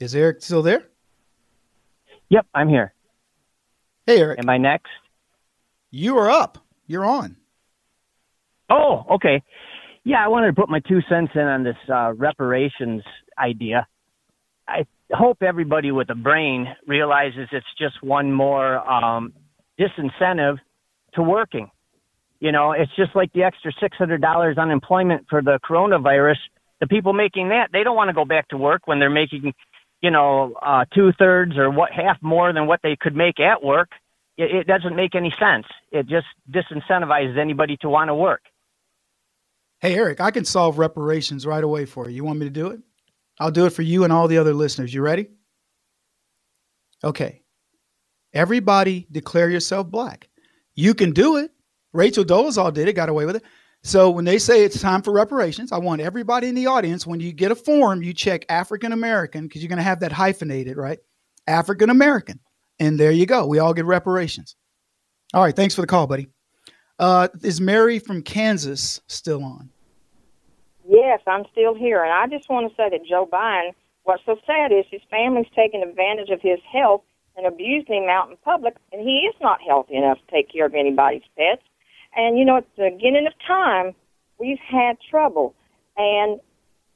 Is 0.00 0.14
Eric 0.14 0.42
still 0.42 0.62
there? 0.62 0.88
Yep, 2.32 2.46
I'm 2.54 2.70
here. 2.70 2.94
Hey, 4.06 4.18
Eric. 4.18 4.38
Am 4.38 4.48
I 4.48 4.56
next? 4.56 4.88
You 5.90 6.16
are 6.16 6.30
up. 6.30 6.56
You're 6.86 7.04
on. 7.04 7.36
Oh, 8.70 9.04
okay. 9.10 9.42
Yeah, 10.02 10.24
I 10.24 10.28
wanted 10.28 10.46
to 10.46 10.52
put 10.54 10.70
my 10.70 10.80
two 10.80 11.00
cents 11.10 11.32
in 11.34 11.42
on 11.42 11.62
this 11.62 11.76
uh, 11.92 12.14
reparations 12.14 13.02
idea. 13.38 13.86
I 14.66 14.86
hope 15.12 15.42
everybody 15.42 15.90
with 15.90 16.08
a 16.08 16.14
brain 16.14 16.68
realizes 16.86 17.48
it's 17.52 17.66
just 17.78 18.02
one 18.02 18.32
more 18.32 18.78
um, 18.90 19.34
disincentive 19.78 20.56
to 21.12 21.22
working. 21.22 21.70
You 22.40 22.50
know, 22.50 22.72
it's 22.72 22.96
just 22.96 23.14
like 23.14 23.30
the 23.34 23.42
extra 23.42 23.74
$600 23.74 24.56
unemployment 24.56 25.26
for 25.28 25.42
the 25.42 25.60
coronavirus. 25.68 26.38
The 26.80 26.86
people 26.86 27.12
making 27.12 27.50
that, 27.50 27.68
they 27.74 27.84
don't 27.84 27.94
want 27.94 28.08
to 28.08 28.14
go 28.14 28.24
back 28.24 28.48
to 28.48 28.56
work 28.56 28.86
when 28.86 29.00
they're 29.00 29.10
making, 29.10 29.52
you 30.02 30.10
know, 30.10 30.54
uh, 30.60 30.84
two 30.92 31.12
thirds 31.18 31.56
or 31.56 31.70
what 31.70 31.92
half 31.92 32.18
more 32.20 32.52
than 32.52 32.66
what 32.66 32.80
they 32.82 32.96
could 32.96 33.16
make 33.16 33.40
at 33.40 33.62
work. 33.62 33.90
It, 34.36 34.54
it 34.54 34.66
doesn't 34.66 34.96
make 34.96 35.14
any 35.14 35.32
sense. 35.38 35.66
It 35.90 36.06
just 36.06 36.26
disincentivizes 36.50 37.38
anybody 37.38 37.76
to 37.78 37.88
want 37.88 38.08
to 38.08 38.14
work. 38.14 38.42
Hey, 39.80 39.94
Eric, 39.94 40.20
I 40.20 40.30
can 40.30 40.44
solve 40.44 40.78
reparations 40.78 41.46
right 41.46 41.62
away 41.62 41.86
for 41.86 42.08
you. 42.08 42.16
You 42.16 42.24
want 42.24 42.38
me 42.38 42.46
to 42.46 42.50
do 42.50 42.68
it? 42.68 42.80
I'll 43.40 43.50
do 43.50 43.66
it 43.66 43.70
for 43.70 43.82
you 43.82 44.04
and 44.04 44.12
all 44.12 44.28
the 44.28 44.38
other 44.38 44.54
listeners. 44.54 44.92
You 44.92 45.02
ready? 45.02 45.28
Okay. 47.02 47.42
Everybody 48.32 49.06
declare 49.10 49.50
yourself 49.50 49.90
black. 49.90 50.28
You 50.74 50.94
can 50.94 51.12
do 51.12 51.36
it. 51.36 51.50
Rachel 51.92 52.24
Dolezal 52.24 52.72
did 52.72 52.88
it, 52.88 52.94
got 52.94 53.08
away 53.08 53.26
with 53.26 53.36
it. 53.36 53.42
So 53.84 54.10
when 54.10 54.24
they 54.24 54.38
say 54.38 54.64
it's 54.64 54.80
time 54.80 55.02
for 55.02 55.12
reparations, 55.12 55.72
I 55.72 55.78
want 55.78 56.00
everybody 56.00 56.46
in 56.46 56.54
the 56.54 56.66
audience, 56.66 57.06
when 57.06 57.18
you 57.18 57.32
get 57.32 57.50
a 57.50 57.56
form, 57.56 58.02
you 58.02 58.12
check 58.14 58.46
African 58.48 58.92
American 58.92 59.48
because 59.48 59.62
you're 59.62 59.68
going 59.68 59.78
to 59.78 59.82
have 59.82 60.00
that 60.00 60.12
hyphenated, 60.12 60.76
right? 60.76 61.00
African 61.48 61.90
American. 61.90 62.38
And 62.78 62.98
there 62.98 63.10
you 63.10 63.26
go. 63.26 63.46
We 63.46 63.58
all 63.58 63.74
get 63.74 63.84
reparations. 63.84 64.54
All 65.34 65.42
right. 65.42 65.54
Thanks 65.54 65.74
for 65.74 65.80
the 65.80 65.88
call, 65.88 66.06
buddy. 66.06 66.28
Uh, 66.98 67.28
is 67.42 67.60
Mary 67.60 67.98
from 67.98 68.22
Kansas 68.22 69.00
still 69.08 69.42
on? 69.42 69.68
Yes, 70.88 71.20
I'm 71.26 71.44
still 71.50 71.74
here. 71.74 72.04
And 72.04 72.12
I 72.12 72.26
just 72.28 72.48
want 72.48 72.70
to 72.70 72.76
say 72.76 72.88
that 72.90 73.04
Joe 73.04 73.28
Biden, 73.30 73.72
what's 74.04 74.22
so 74.24 74.36
sad 74.46 74.70
is 74.70 74.84
his 74.90 75.00
family's 75.10 75.46
taking 75.56 75.82
advantage 75.82 76.30
of 76.30 76.40
his 76.40 76.60
health 76.72 77.02
and 77.36 77.46
abusing 77.46 78.04
him 78.04 78.10
out 78.10 78.30
in 78.30 78.36
public, 78.44 78.76
and 78.92 79.00
he 79.00 79.20
is 79.20 79.34
not 79.40 79.58
healthy 79.66 79.96
enough 79.96 80.18
to 80.18 80.30
take 80.32 80.52
care 80.52 80.66
of 80.66 80.74
anybody's 80.74 81.22
pets. 81.36 81.62
And, 82.16 82.38
you 82.38 82.44
know, 82.44 82.58
at 82.58 82.66
the 82.76 82.90
beginning 82.90 83.26
of 83.26 83.32
time, 83.46 83.94
we've 84.38 84.60
had 84.70 84.96
trouble. 85.10 85.54
And 85.96 86.40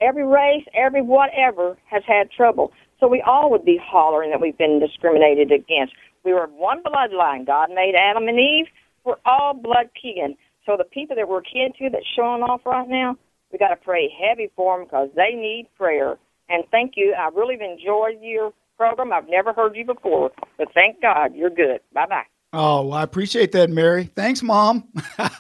every 0.00 0.26
race, 0.26 0.64
every 0.74 1.02
whatever 1.02 1.76
has 1.90 2.02
had 2.06 2.30
trouble. 2.30 2.72
So 3.00 3.08
we 3.08 3.22
all 3.26 3.50
would 3.50 3.64
be 3.64 3.78
hollering 3.82 4.30
that 4.30 4.40
we've 4.40 4.56
been 4.56 4.80
discriminated 4.80 5.52
against. 5.52 5.94
We 6.24 6.32
were 6.32 6.46
one 6.46 6.82
bloodline. 6.82 7.46
God 7.46 7.68
made 7.70 7.94
Adam 7.94 8.28
and 8.28 8.38
Eve. 8.38 8.66
We're 9.04 9.20
all 9.24 9.54
blood 9.54 9.90
kin. 10.00 10.36
So 10.64 10.76
the 10.76 10.84
people 10.84 11.14
that 11.16 11.28
we're 11.28 11.42
kin 11.42 11.72
to 11.78 11.90
that's 11.90 12.06
showing 12.16 12.42
off 12.42 12.62
right 12.66 12.88
now, 12.88 13.16
we 13.52 13.58
got 13.58 13.68
to 13.68 13.76
pray 13.76 14.10
heavy 14.10 14.50
for 14.56 14.76
them 14.76 14.86
because 14.86 15.08
they 15.14 15.34
need 15.34 15.68
prayer. 15.76 16.16
And 16.48 16.64
thank 16.70 16.92
you. 16.96 17.14
I 17.16 17.28
really 17.34 17.54
enjoyed 17.54 18.20
your 18.20 18.52
program. 18.76 19.12
I've 19.12 19.28
never 19.28 19.52
heard 19.52 19.76
you 19.76 19.84
before, 19.84 20.30
but 20.58 20.68
thank 20.74 21.00
God 21.00 21.34
you're 21.34 21.50
good. 21.50 21.80
Bye 21.94 22.06
bye. 22.06 22.35
Oh, 22.58 22.86
well, 22.86 22.94
I 22.94 23.02
appreciate 23.02 23.52
that, 23.52 23.68
Mary. 23.68 24.04
Thanks, 24.16 24.42
Mom. 24.42 24.88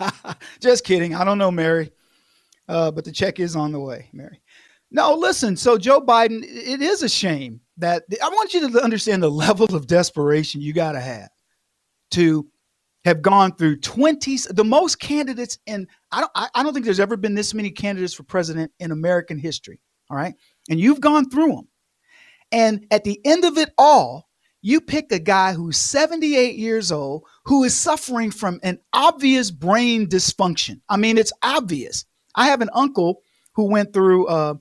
Just 0.60 0.84
kidding. 0.84 1.14
I 1.14 1.24
don't 1.24 1.38
know, 1.38 1.50
Mary, 1.50 1.90
uh, 2.68 2.90
but 2.90 3.06
the 3.06 3.10
check 3.12 3.40
is 3.40 3.56
on 3.56 3.72
the 3.72 3.80
way, 3.80 4.10
Mary. 4.12 4.42
No, 4.90 5.14
listen. 5.14 5.56
So, 5.56 5.78
Joe 5.78 5.98
Biden, 5.98 6.42
it 6.44 6.82
is 6.82 7.02
a 7.02 7.08
shame 7.08 7.62
that 7.78 8.02
I 8.22 8.28
want 8.28 8.52
you 8.52 8.70
to 8.70 8.82
understand 8.82 9.22
the 9.22 9.30
level 9.46 9.74
of 9.74 9.86
desperation 9.86 10.60
you 10.60 10.74
got 10.74 10.92
to 10.92 11.00
have 11.00 11.30
to 12.10 12.46
have 13.06 13.22
gone 13.22 13.56
through 13.56 13.78
20 13.78 14.36
the 14.50 14.64
most 14.64 15.00
candidates 15.00 15.58
in 15.64 15.88
I 16.12 16.20
don't 16.20 16.32
I 16.34 16.62
don't 16.62 16.74
think 16.74 16.84
there's 16.84 17.00
ever 17.00 17.16
been 17.16 17.34
this 17.34 17.54
many 17.54 17.70
candidates 17.70 18.12
for 18.12 18.24
president 18.24 18.70
in 18.78 18.90
American 18.90 19.38
history. 19.38 19.80
All 20.10 20.18
right. 20.18 20.34
And 20.68 20.78
you've 20.78 21.00
gone 21.00 21.30
through 21.30 21.54
them. 21.54 21.68
And 22.52 22.86
at 22.90 23.04
the 23.04 23.18
end 23.24 23.46
of 23.46 23.56
it 23.56 23.70
all, 23.78 24.28
you 24.62 24.80
pick 24.80 25.12
a 25.12 25.18
guy 25.18 25.52
who's 25.52 25.76
78 25.76 26.56
years 26.56 26.90
old 26.90 27.24
who 27.44 27.64
is 27.64 27.74
suffering 27.74 28.30
from 28.30 28.58
an 28.62 28.78
obvious 28.92 29.50
brain 29.50 30.08
dysfunction. 30.08 30.80
I 30.88 30.96
mean, 30.96 31.18
it's 31.18 31.32
obvious. 31.42 32.04
I 32.34 32.46
have 32.48 32.60
an 32.60 32.70
uncle 32.72 33.22
who 33.54 33.70
went 33.70 33.92
through 33.92 34.26
uh, 34.26 34.54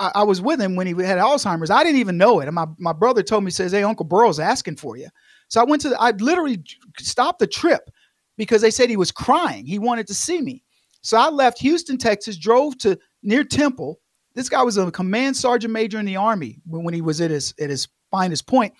I, 0.00 0.22
was 0.22 0.40
with 0.40 0.60
him 0.60 0.76
when 0.76 0.86
he 0.86 0.92
had 0.92 1.18
Alzheimer's. 1.18 1.70
I 1.70 1.82
didn't 1.82 2.00
even 2.00 2.16
know 2.16 2.40
it. 2.40 2.46
And 2.46 2.54
my, 2.54 2.66
my 2.78 2.92
brother 2.92 3.22
told 3.22 3.44
me, 3.44 3.50
says, 3.50 3.72
Hey, 3.72 3.82
Uncle 3.82 4.06
Burrow's 4.06 4.40
asking 4.40 4.76
for 4.76 4.96
you. 4.96 5.08
So 5.48 5.60
I 5.60 5.64
went 5.64 5.82
to, 5.82 5.90
the, 5.90 6.00
I 6.00 6.12
literally 6.12 6.62
stopped 6.98 7.38
the 7.38 7.46
trip 7.46 7.90
because 8.36 8.62
they 8.62 8.70
said 8.70 8.88
he 8.88 8.96
was 8.96 9.12
crying. 9.12 9.66
He 9.66 9.78
wanted 9.78 10.06
to 10.06 10.14
see 10.14 10.40
me. 10.40 10.62
So 11.02 11.18
I 11.18 11.28
left 11.28 11.60
Houston, 11.60 11.98
Texas, 11.98 12.38
drove 12.38 12.78
to 12.78 12.98
near 13.22 13.44
Temple. 13.44 14.00
This 14.34 14.48
guy 14.48 14.62
was 14.62 14.78
a 14.78 14.90
command 14.90 15.36
sergeant 15.36 15.72
major 15.72 15.98
in 15.98 16.06
the 16.06 16.16
army 16.16 16.60
when, 16.66 16.82
when 16.82 16.94
he 16.94 17.02
was 17.02 17.20
at 17.20 17.30
his 17.30 17.54
at 17.60 17.70
his 17.70 17.86
finest 18.10 18.46
point. 18.46 18.72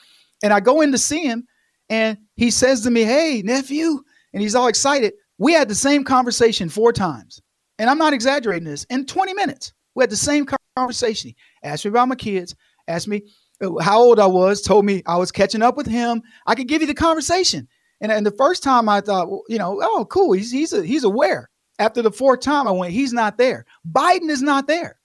And 0.45 0.53
I 0.53 0.61
go 0.61 0.83
in 0.83 0.93
to 0.93 0.99
see 0.99 1.25
him, 1.25 1.47
and 1.89 2.19
he 2.37 2.51
says 2.51 2.83
to 2.83 2.91
me, 2.91 3.03
Hey, 3.03 3.41
nephew, 3.43 4.03
and 4.35 4.43
he's 4.43 4.55
all 4.55 4.69
excited. 4.69 5.15
We 5.39 5.55
had 5.55 5.69
the 5.69 5.75
same 5.75 6.05
conversation 6.05 6.69
four 6.69 6.93
times. 6.93 7.41
And 7.79 7.89
I'm 7.89 7.97
not 7.97 8.13
exaggerating 8.13 8.69
this. 8.69 8.85
In 8.85 9.07
20 9.07 9.33
minutes, 9.33 9.73
we 9.95 10.03
had 10.03 10.11
the 10.11 10.17
same 10.17 10.47
conversation. 10.77 11.31
He 11.31 11.37
asked 11.69 11.87
me 11.87 11.89
about 11.89 12.09
my 12.09 12.15
kids, 12.15 12.55
asked 12.87 13.09
me 13.09 13.23
uh, 13.63 13.79
how 13.81 13.99
old 13.99 14.21
I 14.21 14.27
was, 14.27 14.61
told 14.61 14.85
me 14.85 15.03
I 15.07 15.17
was 15.17 15.33
catching 15.33 15.63
up 15.63 15.79
with 15.79 15.87
him. 15.87 16.21
I 16.47 16.55
could 16.55 16.69
give 16.69 16.83
you 16.83 16.89
the 16.89 16.95
conversation. 16.95 17.67
And, 18.03 18.13
and 18.13 18.27
the 18.27 18.37
first 18.37 18.63
time 18.63 18.87
I 18.87 19.01
thought, 19.01 19.31
well, 19.31 19.45
you 19.49 19.57
know, 19.57 19.81
oh, 19.83 20.05
cool. 20.11 20.33
He's 20.33 20.53
he's 20.53 20.75
a, 20.75 20.85
he's 20.85 21.05
aware. 21.05 21.49
After 21.79 22.03
the 22.03 22.13
fourth 22.13 22.41
time, 22.41 22.69
I 22.69 22.71
went, 22.71 22.93
he's 22.93 23.15
not 23.15 23.39
there. 23.39 23.65
Biden 23.91 24.29
is 24.29 24.43
not 24.43 24.67
there. 24.67 25.01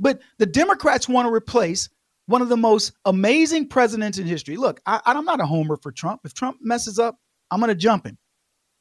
But 0.00 0.20
the 0.38 0.46
Democrats 0.46 1.08
want 1.08 1.28
to 1.28 1.34
replace 1.34 1.90
one 2.28 2.42
of 2.42 2.50
the 2.50 2.56
most 2.56 2.92
amazing 3.06 3.66
presidents 3.66 4.18
in 4.18 4.26
history. 4.26 4.56
Look, 4.56 4.80
I, 4.84 5.00
I'm 5.06 5.24
not 5.24 5.40
a 5.40 5.46
homer 5.46 5.78
for 5.78 5.90
Trump. 5.90 6.20
If 6.24 6.34
Trump 6.34 6.58
messes 6.60 6.98
up, 6.98 7.16
I'm 7.50 7.58
going 7.58 7.68
to 7.68 7.74
jump 7.74 8.06
him. 8.06 8.18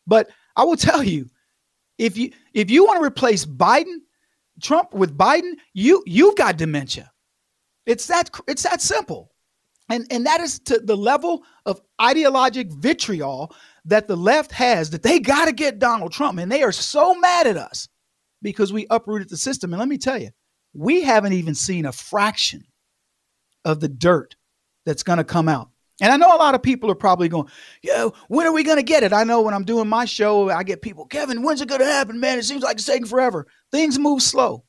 But 0.05 0.29
I 0.57 0.65
will 0.65 0.75
tell 0.75 1.01
you, 1.01 1.27
if 1.97 2.17
you 2.17 2.31
if 2.53 2.69
you 2.69 2.85
want 2.85 2.99
to 2.99 3.05
replace 3.05 3.45
Biden, 3.45 3.99
Trump 4.61 4.93
with 4.93 5.17
Biden, 5.17 5.53
you 5.73 6.03
you've 6.05 6.35
got 6.35 6.57
dementia. 6.57 7.09
It's 7.85 8.05
that 8.07 8.29
it's 8.47 8.63
that 8.63 8.81
simple. 8.81 9.31
And 9.89 10.05
and 10.11 10.25
that 10.25 10.41
is 10.41 10.59
to 10.65 10.79
the 10.79 10.97
level 10.97 11.43
of 11.65 11.81
ideologic 12.01 12.69
vitriol 12.73 13.55
that 13.85 14.09
the 14.09 14.17
left 14.17 14.51
has 14.51 14.89
that 14.89 15.03
they 15.03 15.19
got 15.19 15.45
to 15.45 15.53
get 15.53 15.79
Donald 15.79 16.11
Trump 16.11 16.37
and 16.37 16.51
they 16.51 16.63
are 16.63 16.73
so 16.73 17.15
mad 17.15 17.47
at 17.47 17.55
us 17.55 17.87
because 18.41 18.73
we 18.73 18.85
uprooted 18.89 19.29
the 19.29 19.37
system. 19.37 19.71
And 19.71 19.79
let 19.79 19.87
me 19.87 19.97
tell 19.97 20.21
you, 20.21 20.31
we 20.73 21.01
haven't 21.01 21.31
even 21.31 21.55
seen 21.55 21.85
a 21.85 21.93
fraction 21.93 22.65
of 23.67 23.81
the 23.81 23.89
dirt 23.89 24.35
that's 24.85 25.03
going 25.03 25.17
to 25.17 25.23
come 25.23 25.49
out. 25.49 25.69
And 25.99 26.13
I 26.13 26.17
know 26.17 26.33
a 26.33 26.37
lot 26.37 26.55
of 26.55 26.61
people 26.61 26.89
are 26.91 26.95
probably 26.95 27.27
going, 27.27 27.47
"Yo, 27.81 28.13
when 28.27 28.47
are 28.47 28.53
we 28.53 28.63
going 28.63 28.77
to 28.77 28.83
get 28.83 29.03
it?" 29.03 29.13
I 29.13 29.23
know 29.23 29.41
when 29.41 29.53
I'm 29.53 29.65
doing 29.65 29.89
my 29.89 30.05
show, 30.05 30.49
I 30.49 30.63
get 30.63 30.81
people, 30.81 31.05
"Kevin, 31.05 31.43
when's 31.43 31.61
it 31.61 31.67
going 31.67 31.81
to 31.81 31.85
happen, 31.85 32.19
man? 32.19 32.39
It 32.39 32.45
seems 32.45 32.63
like 32.63 32.75
it's 32.75 32.85
taking 32.85 33.07
forever." 33.07 33.47
Things 33.71 33.99
move 33.99 34.21
slow 34.21 34.63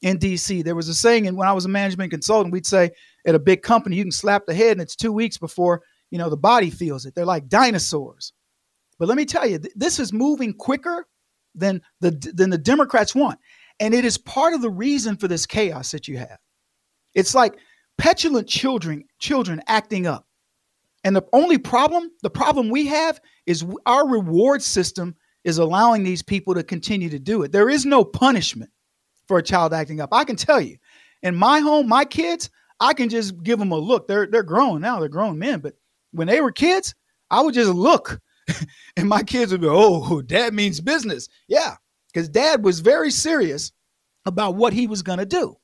in 0.00 0.18
DC. 0.18 0.64
There 0.64 0.74
was 0.74 0.88
a 0.88 0.94
saying, 0.94 1.26
and 1.26 1.36
when 1.36 1.48
I 1.48 1.52
was 1.52 1.66
a 1.66 1.68
management 1.68 2.10
consultant, 2.10 2.52
we'd 2.52 2.66
say 2.66 2.90
at 3.26 3.34
a 3.34 3.38
big 3.38 3.62
company, 3.62 3.96
you 3.96 4.04
can 4.04 4.10
slap 4.10 4.46
the 4.46 4.54
head 4.54 4.72
and 4.72 4.80
it's 4.80 4.96
two 4.96 5.12
weeks 5.12 5.36
before 5.36 5.82
you 6.10 6.18
know 6.18 6.30
the 6.30 6.36
body 6.36 6.70
feels 6.70 7.06
it. 7.06 7.14
They're 7.14 7.26
like 7.26 7.48
dinosaurs. 7.48 8.32
But 8.98 9.08
let 9.08 9.16
me 9.16 9.26
tell 9.26 9.46
you, 9.46 9.58
th- 9.58 9.74
this 9.76 9.98
is 9.98 10.12
moving 10.12 10.54
quicker 10.54 11.06
than 11.54 11.82
the 12.00 12.10
than 12.34 12.50
the 12.50 12.58
Democrats 12.58 13.14
want, 13.14 13.38
and 13.80 13.92
it 13.92 14.06
is 14.06 14.16
part 14.16 14.54
of 14.54 14.62
the 14.62 14.70
reason 14.70 15.16
for 15.16 15.28
this 15.28 15.46
chaos 15.46 15.90
that 15.90 16.08
you 16.08 16.16
have. 16.16 16.38
It's 17.14 17.34
like 17.34 17.58
petulant 18.00 18.48
children 18.48 19.04
children 19.18 19.62
acting 19.66 20.06
up. 20.06 20.26
And 21.04 21.14
the 21.14 21.24
only 21.32 21.58
problem, 21.58 22.10
the 22.22 22.30
problem 22.30 22.70
we 22.70 22.86
have 22.86 23.20
is 23.46 23.64
our 23.86 24.08
reward 24.08 24.62
system 24.62 25.14
is 25.44 25.58
allowing 25.58 26.02
these 26.02 26.22
people 26.22 26.54
to 26.54 26.62
continue 26.62 27.10
to 27.10 27.18
do 27.18 27.42
it. 27.42 27.52
There 27.52 27.68
is 27.68 27.86
no 27.86 28.04
punishment 28.04 28.70
for 29.28 29.38
a 29.38 29.42
child 29.42 29.72
acting 29.72 30.00
up. 30.00 30.10
I 30.12 30.24
can 30.24 30.36
tell 30.36 30.60
you, 30.60 30.76
in 31.22 31.36
my 31.36 31.60
home, 31.60 31.88
my 31.88 32.04
kids, 32.04 32.50
I 32.80 32.94
can 32.94 33.10
just 33.10 33.42
give 33.42 33.58
them 33.58 33.72
a 33.72 33.78
look. 33.78 34.08
They're 34.08 34.26
they're 34.26 34.42
grown 34.42 34.80
now. 34.80 34.98
They're 34.98 35.08
grown 35.08 35.38
men, 35.38 35.60
but 35.60 35.74
when 36.12 36.26
they 36.26 36.40
were 36.40 36.52
kids, 36.52 36.94
I 37.30 37.42
would 37.42 37.54
just 37.54 37.72
look, 37.72 38.18
and 38.96 39.08
my 39.08 39.22
kids 39.22 39.52
would 39.52 39.60
be, 39.60 39.68
"Oh, 39.70 40.22
dad 40.22 40.54
means 40.54 40.80
business." 40.80 41.28
Yeah, 41.48 41.76
because 42.12 42.30
dad 42.30 42.64
was 42.64 42.80
very 42.80 43.10
serious 43.10 43.72
about 44.24 44.54
what 44.54 44.72
he 44.72 44.86
was 44.86 45.02
going 45.02 45.18
to 45.18 45.26
do. 45.26 45.56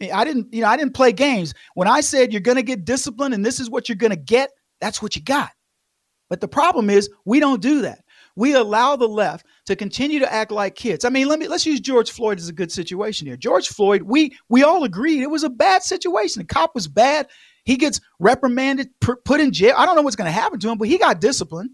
Eh, 0.00 0.10
I 0.12 0.24
didn't, 0.24 0.52
you 0.52 0.62
know, 0.62 0.68
I 0.68 0.76
didn't 0.76 0.94
play 0.94 1.12
games. 1.12 1.54
When 1.74 1.88
I 1.88 2.00
said 2.00 2.32
you're 2.32 2.40
going 2.40 2.56
to 2.56 2.62
get 2.62 2.84
disciplined 2.84 3.34
and 3.34 3.44
this 3.44 3.60
is 3.60 3.70
what 3.70 3.88
you're 3.88 3.96
going 3.96 4.10
to 4.10 4.16
get, 4.16 4.50
that's 4.80 5.00
what 5.02 5.16
you 5.16 5.22
got. 5.22 5.50
But 6.30 6.40
the 6.40 6.48
problem 6.48 6.90
is 6.90 7.10
we 7.24 7.40
don't 7.40 7.62
do 7.62 7.82
that. 7.82 8.00
We 8.36 8.54
allow 8.54 8.96
the 8.96 9.06
left 9.06 9.46
to 9.66 9.76
continue 9.76 10.18
to 10.18 10.32
act 10.32 10.50
like 10.50 10.74
kids. 10.74 11.04
I 11.04 11.08
mean, 11.08 11.28
let 11.28 11.38
me 11.38 11.46
let's 11.46 11.66
use 11.66 11.78
George 11.78 12.10
Floyd 12.10 12.38
as 12.38 12.48
a 12.48 12.52
good 12.52 12.72
situation 12.72 13.26
here. 13.28 13.36
George 13.36 13.68
Floyd, 13.68 14.02
we 14.02 14.36
we 14.48 14.64
all 14.64 14.82
agreed 14.82 15.22
it 15.22 15.30
was 15.30 15.44
a 15.44 15.50
bad 15.50 15.84
situation. 15.84 16.40
The 16.40 16.46
cop 16.46 16.74
was 16.74 16.88
bad. 16.88 17.28
He 17.64 17.76
gets 17.76 18.00
reprimanded, 18.18 18.88
put 19.00 19.40
in 19.40 19.52
jail. 19.52 19.74
I 19.76 19.86
don't 19.86 19.96
know 19.96 20.02
what's 20.02 20.16
going 20.16 20.26
to 20.26 20.32
happen 20.32 20.58
to 20.60 20.70
him, 20.70 20.78
but 20.78 20.88
he 20.88 20.98
got 20.98 21.20
disciplined. 21.20 21.70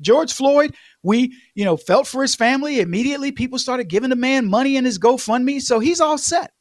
George 0.00 0.32
Floyd, 0.32 0.74
we, 1.02 1.34
you 1.54 1.64
know, 1.64 1.76
felt 1.76 2.06
for 2.06 2.20
his 2.20 2.34
family. 2.34 2.80
Immediately, 2.80 3.32
people 3.32 3.58
started 3.58 3.88
giving 3.88 4.10
the 4.10 4.16
man 4.16 4.50
money 4.50 4.76
in 4.76 4.84
his 4.84 4.98
GoFundMe. 4.98 5.62
So 5.62 5.78
he's 5.78 6.00
all 6.00 6.18
set. 6.18 6.52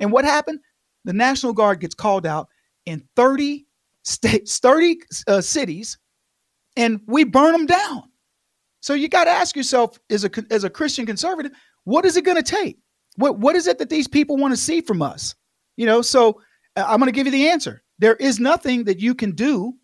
And 0.00 0.10
what 0.10 0.24
happened? 0.24 0.60
The 1.04 1.12
National 1.12 1.52
Guard 1.52 1.80
gets 1.80 1.94
called 1.94 2.26
out 2.26 2.48
in 2.86 3.06
30 3.16 3.66
states, 4.02 4.58
30 4.58 5.00
uh, 5.28 5.40
cities, 5.40 5.98
and 6.76 7.00
we 7.06 7.24
burn 7.24 7.52
them 7.52 7.66
down. 7.66 8.04
So 8.80 8.94
you 8.94 9.08
got 9.08 9.24
to 9.24 9.30
ask 9.30 9.54
yourself, 9.54 9.98
as 10.08 10.24
a 10.24 10.30
as 10.50 10.64
a 10.64 10.70
Christian 10.70 11.06
conservative, 11.06 11.52
what 11.84 12.04
is 12.06 12.16
it 12.16 12.24
going 12.24 12.38
to 12.38 12.42
take? 12.42 12.78
What 13.16 13.38
what 13.38 13.54
is 13.56 13.66
it 13.66 13.78
that 13.78 13.90
these 13.90 14.08
people 14.08 14.36
want 14.36 14.52
to 14.52 14.56
see 14.56 14.80
from 14.80 15.02
us? 15.02 15.34
You 15.76 15.86
know, 15.86 16.02
so 16.02 16.40
uh, 16.76 16.84
I'm 16.86 16.98
going 16.98 17.12
to 17.12 17.14
give 17.14 17.26
you 17.26 17.32
the 17.32 17.50
answer. 17.50 17.82
There 17.98 18.16
is 18.16 18.40
nothing 18.40 18.84
that 18.84 18.98
you 18.98 19.14
can 19.14 19.32
do 19.32 19.74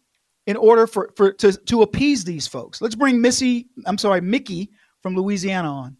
in 0.46 0.56
order 0.56 0.86
for, 0.86 1.12
for 1.16 1.32
to, 1.32 1.52
to 1.52 1.82
appease 1.82 2.24
these 2.24 2.46
folks. 2.46 2.80
Let's 2.80 2.94
bring 2.94 3.20
Missy, 3.20 3.68
I'm 3.84 3.98
sorry, 3.98 4.20
Mickey 4.20 4.70
from 5.02 5.16
Louisiana 5.16 5.70
on. 5.70 5.96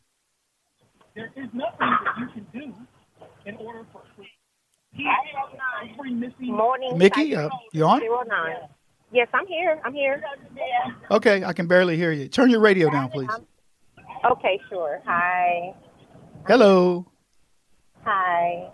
There 1.15 1.31
is 1.37 1.49
nothing 1.53 1.79
that 1.81 2.15
you 2.19 2.29
can 2.29 2.47
do 2.53 2.75
in 3.45 3.57
order 3.57 3.85
Morning. 6.41 6.99
Mickey, 6.99 7.35
uh, 7.37 7.49
you 7.73 7.85
on? 7.85 8.01
Yes, 9.13 9.29
I'm 9.33 9.47
here. 9.47 9.81
I'm 9.85 9.95
here. 9.95 10.23
Okay, 11.11 11.45
I 11.45 11.53
can 11.53 11.67
barely 11.67 11.97
hear 11.97 12.13
you. 12.13 12.29
Turn 12.29 12.51
your 12.51 12.61
radio 12.61 12.91
down, 12.91 13.09
please. 13.11 13.31
Okay, 14.31 14.61
sure. 14.69 15.01
Hi. 15.07 15.75
Hello. 16.47 17.07
Hi. 18.05 18.71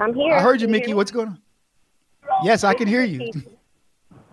I'm 0.00 0.14
here. 0.14 0.34
I 0.34 0.40
heard 0.40 0.60
you, 0.60 0.68
Mickey. 0.68 0.94
What's 0.94 1.10
going 1.10 1.28
on? 1.28 1.42
Yes, 2.42 2.64
I 2.64 2.74
can 2.74 2.88
hear 2.88 3.02
you. 3.02 3.30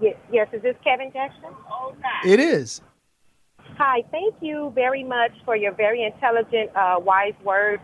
Yes, 0.02 0.15
yes. 0.32 0.47
Is 0.54 0.62
this 0.62 0.75
Kevin 0.84 1.12
Jackson? 1.12 1.49
It 2.25 2.39
is. 2.39 2.82
Hi. 3.78 4.04
Thank 4.12 4.36
you 4.41 4.71
very 4.75 5.04
much 5.04 5.32
for 5.45 5.56
your 5.56 5.73
very 5.73 6.04
intelligent, 6.04 6.71
uh, 6.75 6.95
wise 6.99 7.34
words. 7.43 7.84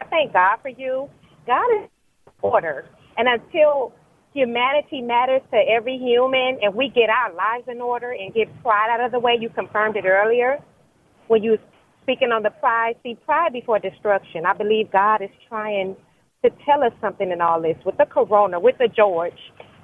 I 0.00 0.04
thank 0.06 0.32
God 0.32 0.58
for 0.62 0.68
you. 0.68 1.08
God 1.46 1.66
is 1.82 1.88
order, 2.42 2.86
and 3.16 3.28
until 3.28 3.92
humanity 4.32 5.00
matters 5.00 5.42
to 5.50 5.56
every 5.56 5.98
human, 5.98 6.58
and 6.62 6.74
we 6.74 6.88
get 6.88 7.08
our 7.10 7.32
lives 7.34 7.66
in 7.68 7.80
order 7.80 8.12
and 8.12 8.32
get 8.34 8.46
pride 8.62 8.88
out 8.90 9.04
of 9.04 9.12
the 9.12 9.18
way, 9.18 9.36
you 9.40 9.48
confirmed 9.48 9.96
it 9.96 10.04
earlier 10.04 10.58
when 11.26 11.42
you 11.42 11.52
was 11.52 11.60
speaking 12.02 12.30
on 12.30 12.42
the 12.42 12.50
pride. 12.50 12.94
See, 13.02 13.16
pride 13.24 13.52
before 13.52 13.78
destruction. 13.78 14.46
I 14.46 14.52
believe 14.54 14.92
God 14.92 15.22
is 15.22 15.30
trying 15.48 15.96
to 16.44 16.50
tell 16.64 16.82
us 16.84 16.92
something 17.00 17.30
in 17.30 17.40
all 17.40 17.60
this 17.60 17.76
with 17.84 17.96
the 17.96 18.06
corona, 18.06 18.60
with 18.60 18.76
the 18.78 18.88
George. 18.88 19.40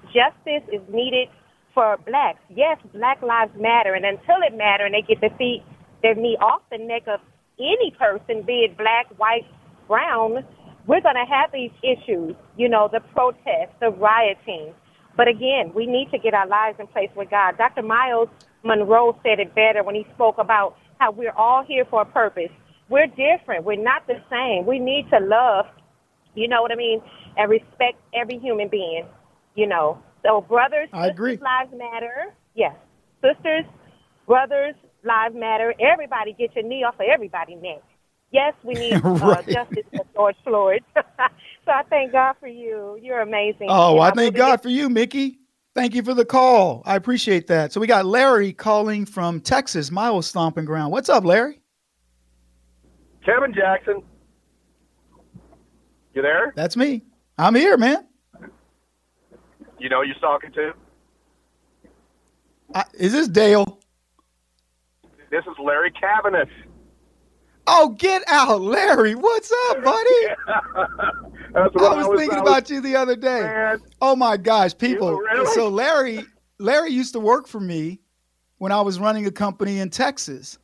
Justice 0.07 0.63
is 0.73 0.81
needed 0.93 1.29
for 1.75 1.97
blacks. 2.07 2.39
Yes, 2.49 2.79
black 2.95 3.21
lives 3.23 3.53
matter, 3.59 3.95
and 3.95 4.05
until 4.05 4.37
it 4.47 4.57
matter 4.57 4.85
and 4.85 4.95
they 4.95 5.03
get 5.03 5.21
their 5.21 5.37
feet, 5.37 5.65
their 6.03 6.15
knee 6.15 6.37
off 6.41 6.63
the 6.71 6.79
neck 6.79 7.03
of 7.09 7.21
any 7.59 7.91
person, 7.99 8.43
be 8.47 8.67
it 8.71 8.77
black, 8.77 9.07
white, 9.19 9.45
brown, 9.89 10.45
we're 10.87 11.01
going 11.01 11.15
to 11.17 11.25
have 11.29 11.51
these 11.53 11.71
issues, 11.83 12.35
you 12.57 12.69
know, 12.69 12.89
the 12.93 13.01
protests, 13.01 13.75
the 13.81 13.91
rioting. 13.91 14.75
But 15.17 15.29
again, 15.29 15.73
we 15.75 15.87
need 15.87 16.11
to 16.11 16.19
get 16.19 16.35
our 16.35 16.47
lives 16.47 16.79
in 16.81 16.87
place 16.89 17.11
with 17.17 17.31
God. 17.31 17.57
Dr. 17.57 17.83
Myles 17.83 18.29
Munroe 18.65 19.17
said 19.23 19.39
it 19.41 19.55
better 19.55 19.83
when 19.83 19.95
he 19.95 20.07
spoke 20.15 20.39
about 20.39 20.77
how 20.99 21.13
we're 21.13 21.33
all 21.33 21.65
here 21.67 21.85
for 21.89 22.03
a 22.03 22.07
purpose. 22.07 22.51
We're 22.89 23.07
different. 23.07 23.65
We're 23.65 23.83
not 23.83 24.07
the 24.07 24.21
same. 24.31 24.67
We 24.67 24.79
need 24.79 25.09
to 25.11 25.21
love, 25.21 25.67
you 26.35 26.49
know 26.49 26.63
what 26.63 26.73
I 26.73 26.77
mean, 26.77 27.01
and 27.37 27.51
respect 27.51 27.99
every 28.15 28.39
human 28.39 28.69
being, 28.69 29.07
you 29.55 29.67
know. 29.67 29.99
So, 30.23 30.41
brothers, 30.43 30.89
I 30.93 31.09
agree. 31.09 31.33
sisters, 31.33 31.45
lives 31.45 31.73
matter. 31.77 32.35
Yes. 32.55 32.75
Sisters, 33.23 33.65
brothers, 34.27 34.75
lives 35.05 35.35
matter. 35.35 35.75
Everybody 35.81 36.35
get 36.39 36.55
your 36.55 36.65
knee 36.65 36.85
off 36.85 36.95
of 36.95 37.07
everybody's 37.13 37.61
neck. 37.63 37.83
Yes, 38.35 38.53
we 38.65 38.75
need 38.75 38.95
uh, 38.95 38.99
Right. 38.99 39.47
justice 39.49 39.85
for 39.97 40.05
George 40.13 40.35
Floyd. 40.43 40.83
so 40.97 41.03
I 41.69 41.85
thank 41.89 42.11
God 42.11 42.35
for 42.41 42.49
you. 42.49 42.99
You're 43.01 43.21
amazing. 43.21 43.69
Oh, 43.71 43.93
And 43.95 44.03
I 44.03 44.11
thank 44.11 44.35
God 44.35 44.61
for 44.61 44.71
you, 44.71 44.89
Mickey. 44.91 45.39
Thank 45.77 45.95
you 45.95 46.03
for 46.03 46.15
the 46.15 46.25
call. 46.25 46.83
I 46.85 46.97
appreciate 46.97 47.47
that. 47.47 47.73
So 47.73 47.81
we 47.81 47.87
got 47.87 48.07
Larry 48.07 48.53
calling 48.53 49.07
from 49.07 49.41
Texas, 49.41 49.93
my 49.93 50.09
old 50.09 50.25
stomping 50.25 50.65
ground. 50.65 50.91
What's 50.91 51.09
up, 51.09 51.25
Larry? 51.25 51.61
Kevin 53.25 53.55
Jackson. 53.55 54.03
You 56.13 56.23
there? 56.23 56.53
That's 56.57 56.77
me. 56.77 57.03
I'm 57.39 57.55
here, 57.55 57.77
man. 57.77 58.05
You 59.79 59.89
know 59.89 60.01
who 60.03 60.07
you're 60.09 60.15
talking 60.17 60.51
to? 60.53 60.73
I, 62.75 62.85
is 62.95 63.13
this 63.13 63.29
Dale? 63.29 63.79
This 65.31 65.45
is 65.45 65.55
Larry 65.63 65.93
Cabinet. 65.93 66.49
Oh, 67.67 67.91
get 67.99 68.23
out, 68.29 68.61
Larry. 68.61 69.15
What's 69.15 69.53
up, 69.71 69.83
buddy? 69.85 70.27
I 71.57 71.69
was, 71.69 71.73
I 71.77 72.07
was 72.07 72.19
thinking 72.19 72.39
I 72.39 72.43
was- 72.43 72.51
about 72.51 72.71
you 72.71 72.81
the 72.81 72.97
other 72.97 73.17
day. 73.17 73.77
Oh 74.01 74.17
my 74.17 74.37
gosh, 74.37 74.77
people. 74.77 75.17
really? 75.17 75.47
So 75.55 75.69
Larry, 75.69 76.21
Larry 76.59 76.91
used 76.91 77.13
to 77.15 77.21
work 77.21 77.47
for 77.47 77.61
me 77.61 78.01
when 78.59 78.73
I 78.73 78.81
was 78.81 78.99
running 78.99 79.27
a 79.27 79.31
company 79.31 79.79
in 79.79 79.91
Texas. 79.91 80.59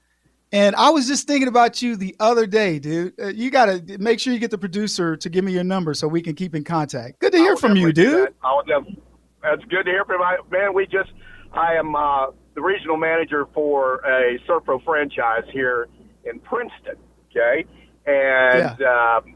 And 0.53 0.75
I 0.75 0.91
was 0.91 1.07
just 1.07 1.29
thinking 1.29 1.47
about 1.47 1.81
you 1.81 1.95
the 1.95 2.17
other 2.19 2.45
day, 2.45 2.81
dude. 2.81 3.15
Uh, 3.21 3.29
you 3.29 3.51
got 3.53 3.67
to 3.67 3.99
make 3.99 4.19
sure 4.19 4.33
you 4.33 4.41
get 4.41 4.51
the 4.51 4.59
producer 4.59 5.17
to 5.17 5.29
give 5.31 5.45
me 5.45 5.53
your 5.53 5.63
number 5.63 5.95
so 5.95 6.09
we 6.09 6.21
can 6.21 6.35
keep 6.35 6.57
in 6.57 6.65
contact. 6.65 7.21
Good 7.21 7.31
to 7.33 7.39
hear 7.39 7.57
from 7.57 7.77
you, 7.77 7.93
dude. 7.93 8.35
I 8.43 8.55
would 8.57 8.67
def- 8.67 8.97
That's 9.43 9.63
good 9.67 9.85
to 9.85 9.91
hear 9.93 10.05
from 10.05 10.21
you. 10.21 10.37
Man, 10.51 10.75
we 10.75 10.87
just, 10.87 11.11
I 11.53 11.75
am 11.75 11.95
uh, 11.95 12.27
the 12.57 12.63
regional 12.63 12.97
manager 12.97 13.47
for 13.55 13.99
a 13.99 14.41
Servpro 14.49 14.83
franchise 14.85 15.45
here 15.53 15.87
in 16.25 16.41
Princeton, 16.41 16.97
okay? 17.31 17.65
And 18.07 18.83
um, 18.83 19.35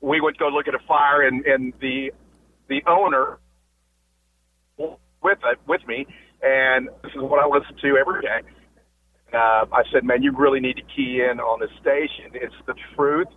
we 0.00 0.20
to 0.20 0.32
go 0.38 0.48
look 0.48 0.68
at 0.68 0.74
a 0.74 0.84
fire, 0.86 1.22
and, 1.22 1.44
and 1.46 1.72
the 1.80 2.12
the 2.68 2.82
owner 2.86 3.38
with 4.78 5.38
it, 5.44 5.58
with 5.66 5.86
me, 5.86 6.06
and 6.42 6.88
this 7.02 7.12
is 7.14 7.20
what 7.20 7.42
I 7.42 7.46
listen 7.46 7.76
to 7.82 7.96
every 7.96 8.22
day. 8.22 8.40
Uh, 9.32 9.64
I 9.72 9.82
said, 9.92 10.04
man, 10.04 10.22
you 10.22 10.32
really 10.36 10.60
need 10.60 10.76
to 10.76 10.82
key 10.82 11.22
in 11.22 11.40
on 11.40 11.60
this 11.60 11.70
station. 11.80 12.32
It's 12.34 12.54
the 12.66 12.74
truth. 12.94 13.28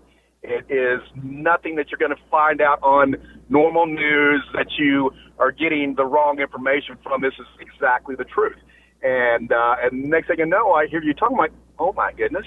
It 0.44 0.66
is 0.70 1.02
nothing 1.24 1.76
that 1.76 1.90
you're 1.90 1.98
going 1.98 2.16
to 2.16 2.30
find 2.30 2.62
out 2.62 2.80
on 2.84 3.16
normal 3.50 3.86
news 3.86 4.44
that 4.54 4.68
you 4.78 5.12
are 5.40 5.52
getting 5.52 5.96
the 5.96 6.06
wrong 6.06 6.40
information 6.40 6.98
from. 7.02 7.22
This 7.22 7.34
is 7.40 7.48
exactly 7.60 8.16
the 8.16 8.26
truth. 8.26 8.58
And 9.02 9.52
uh, 9.52 9.76
and 9.82 10.04
next 10.10 10.28
thing 10.28 10.40
you 10.40 10.46
know, 10.46 10.74
I 10.74 10.88
hear 10.88 11.02
you 11.02 11.14
talking 11.14 11.38
like, 11.38 11.52
oh 11.80 11.94
my 11.94 12.12
goodness, 12.12 12.46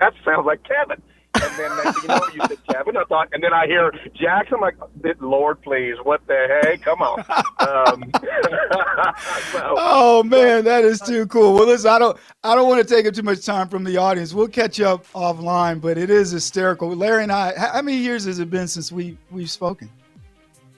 that 0.00 0.14
sounds 0.24 0.46
like 0.46 0.62
Kevin. 0.64 1.02
And 1.34 1.58
then 1.58 1.84
next 1.84 2.02
you 2.02 2.08
know, 2.08 2.20
you 2.34 2.40
said 2.48 2.58
Kevin. 2.72 2.96
I 2.96 3.04
thought, 3.04 3.28
and 3.32 3.42
then 3.42 3.52
I 3.52 3.66
hear 3.66 3.92
Jackson. 4.14 4.54
I'm 4.54 4.60
like, 4.60 4.76
Lord, 5.20 5.60
please, 5.60 5.96
what 6.02 6.26
the 6.26 6.60
heck? 6.62 6.80
Come 6.80 7.02
on. 7.02 7.20
Um, 7.58 8.10
so, 9.52 9.74
Oh 9.76 10.22
man, 10.22 10.64
that 10.64 10.84
is 10.84 10.98
too 11.00 11.26
cool. 11.26 11.54
Well, 11.54 11.66
listen, 11.66 11.90
I 11.90 11.98
don't, 11.98 12.16
I 12.42 12.54
don't 12.54 12.68
want 12.68 12.86
to 12.86 12.94
take 12.94 13.06
up 13.06 13.12
too 13.12 13.22
much 13.22 13.44
time 13.44 13.68
from 13.68 13.84
the 13.84 13.98
audience. 13.98 14.32
We'll 14.32 14.48
catch 14.48 14.80
up 14.80 15.06
offline, 15.12 15.80
but 15.80 15.98
it 15.98 16.08
is 16.08 16.30
hysterical. 16.30 16.88
Larry 16.94 17.24
and 17.24 17.32
I, 17.32 17.52
how 17.58 17.72
how 17.72 17.82
many 17.82 17.98
years 17.98 18.24
has 18.24 18.38
it 18.38 18.48
been 18.48 18.68
since 18.68 18.90
we 18.90 19.18
we've 19.30 19.50
spoken? 19.50 19.90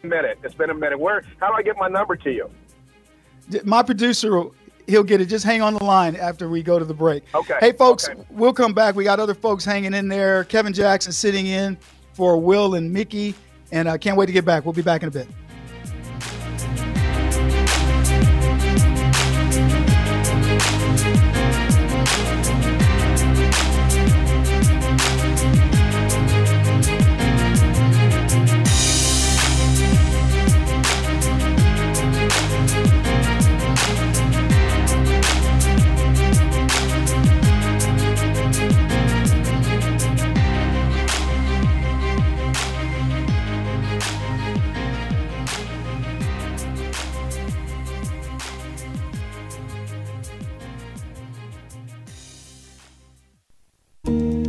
a 0.02 0.06
minute. 0.06 0.38
It's 0.42 0.54
been 0.54 0.70
a 0.70 0.74
minute. 0.74 0.98
Where? 0.98 1.22
How 1.40 1.48
do 1.48 1.54
I 1.54 1.62
get 1.62 1.76
my 1.76 1.88
number 1.88 2.16
to 2.16 2.30
you? 2.30 2.50
My 3.64 3.82
producer, 3.82 4.42
he'll 4.88 5.04
get 5.04 5.20
it. 5.20 5.26
Just 5.26 5.44
hang 5.44 5.62
on 5.62 5.74
the 5.74 5.84
line 5.84 6.16
after 6.16 6.48
we 6.48 6.62
go 6.62 6.78
to 6.78 6.84
the 6.84 6.94
break. 6.94 7.22
Okay. 7.34 7.56
Hey, 7.60 7.72
folks, 7.72 8.08
we'll 8.30 8.52
come 8.52 8.72
back. 8.72 8.96
We 8.96 9.04
got 9.04 9.20
other 9.20 9.34
folks 9.34 9.64
hanging 9.64 9.94
in 9.94 10.08
there. 10.08 10.44
Kevin 10.44 10.72
Jackson 10.72 11.12
sitting 11.12 11.46
in 11.46 11.76
for 12.14 12.40
Will 12.40 12.74
and 12.74 12.92
Mickey, 12.92 13.34
and 13.70 13.88
I 13.88 13.98
can't 13.98 14.16
wait 14.16 14.26
to 14.26 14.32
get 14.32 14.44
back. 14.44 14.64
We'll 14.64 14.72
be 14.72 14.82
back 14.82 15.02
in 15.02 15.08
a 15.08 15.12
bit. 15.12 15.28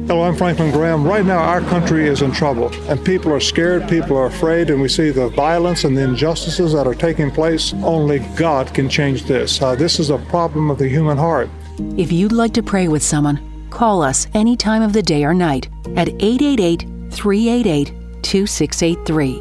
I'm 0.10 0.36
Franklin 0.36 0.72
Graham. 0.72 1.07
Right 1.07 1.26
now, 1.26 1.39
our 1.39 1.62
country 1.62 2.07
is 2.07 2.22
in 2.22 2.32
trouble, 2.32 2.72
and 2.89 3.03
people 3.03 3.32
are 3.32 3.39
scared, 3.39 3.88
people 3.89 4.18
are 4.18 4.26
afraid, 4.26 4.70
and 4.70 4.80
we 4.80 4.88
see 4.88 5.10
the 5.10 5.30
violence 5.30 5.86
and 5.86 5.97
the 5.97 6.03
injustices 6.03 6.74
that 6.74 6.86
are 6.86 6.93
taking 6.93 7.32
place. 7.32 7.74
Only 7.76 8.20
God 8.36 8.74
can 8.74 8.89
change 8.89 9.24
this. 9.24 9.60
Uh, 9.60 9.76
this 9.76 9.99
is 9.99 10.10
a 10.10 10.18
problem 10.18 10.70
of 10.70 10.78
the 10.78 10.88
human 10.88 11.18
heart. 11.18 11.49
If 11.97 12.12
you'd 12.12 12.32
like 12.32 12.53
to 12.53 12.62
pray 12.62 12.88
with 12.88 13.01
someone, 13.01 13.68
call 13.70 14.03
us 14.03 14.28
any 14.34 14.55
time 14.55 14.82
of 14.82 14.93
the 14.93 15.01
day 15.01 15.24
or 15.24 15.34
night 15.34 15.70
at 15.95 16.10
888 16.22 16.86
388 17.12 17.88
2683. 18.22 19.36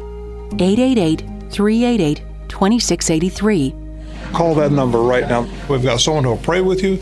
888 0.59 1.19
388 1.51 2.23
2683. 2.47 3.75
Call 4.33 4.55
that 4.55 4.71
number 4.71 5.01
right 5.01 5.27
now. 5.27 5.47
We've 5.69 5.83
got 5.83 5.99
someone 5.99 6.23
who 6.23 6.31
will 6.31 6.37
pray 6.37 6.61
with 6.61 6.81
you, 6.81 6.99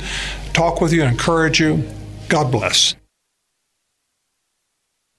talk 0.54 0.82
with 0.82 0.92
you, 0.92 1.04
encourage 1.04 1.60
you. 1.60 1.84
God 2.28 2.52
bless. 2.52 2.96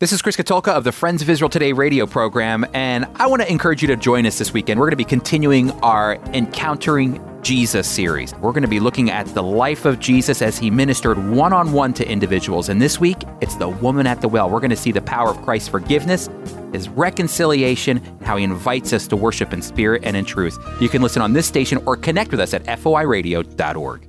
This 0.00 0.12
is 0.12 0.22
Chris 0.22 0.36
Katulka 0.36 0.68
of 0.68 0.84
the 0.84 0.92
Friends 0.92 1.22
of 1.22 1.28
Israel 1.28 1.48
Today 1.48 1.72
radio 1.72 2.06
program, 2.06 2.64
and 2.72 3.04
I 3.16 3.26
want 3.26 3.42
to 3.42 3.50
encourage 3.50 3.82
you 3.82 3.88
to 3.88 3.96
join 3.96 4.26
us 4.26 4.38
this 4.38 4.52
weekend. 4.52 4.78
We're 4.78 4.86
going 4.86 4.92
to 4.92 4.96
be 4.96 5.02
continuing 5.02 5.72
our 5.80 6.14
Encountering 6.34 7.20
Jesus 7.42 7.88
series. 7.88 8.32
We're 8.36 8.52
going 8.52 8.62
to 8.62 8.68
be 8.68 8.78
looking 8.78 9.10
at 9.10 9.26
the 9.34 9.42
life 9.42 9.86
of 9.86 9.98
Jesus 9.98 10.40
as 10.40 10.56
he 10.56 10.70
ministered 10.70 11.18
one 11.30 11.52
on 11.52 11.72
one 11.72 11.92
to 11.94 12.08
individuals. 12.08 12.68
And 12.68 12.80
this 12.80 13.00
week, 13.00 13.16
it's 13.40 13.56
the 13.56 13.70
woman 13.70 14.06
at 14.06 14.20
the 14.20 14.28
well. 14.28 14.48
We're 14.48 14.60
going 14.60 14.70
to 14.70 14.76
see 14.76 14.92
the 14.92 15.02
power 15.02 15.30
of 15.30 15.42
Christ's 15.42 15.68
forgiveness, 15.68 16.28
his 16.72 16.88
reconciliation, 16.88 17.98
and 17.98 18.22
how 18.22 18.36
he 18.36 18.44
invites 18.44 18.92
us 18.92 19.08
to 19.08 19.16
worship 19.16 19.52
in 19.52 19.60
spirit 19.60 20.02
and 20.04 20.16
in 20.16 20.24
truth. 20.24 20.60
You 20.80 20.88
can 20.88 21.02
listen 21.02 21.22
on 21.22 21.32
this 21.32 21.48
station 21.48 21.82
or 21.86 21.96
connect 21.96 22.30
with 22.30 22.38
us 22.38 22.54
at 22.54 22.64
foiradio.org. 22.66 24.08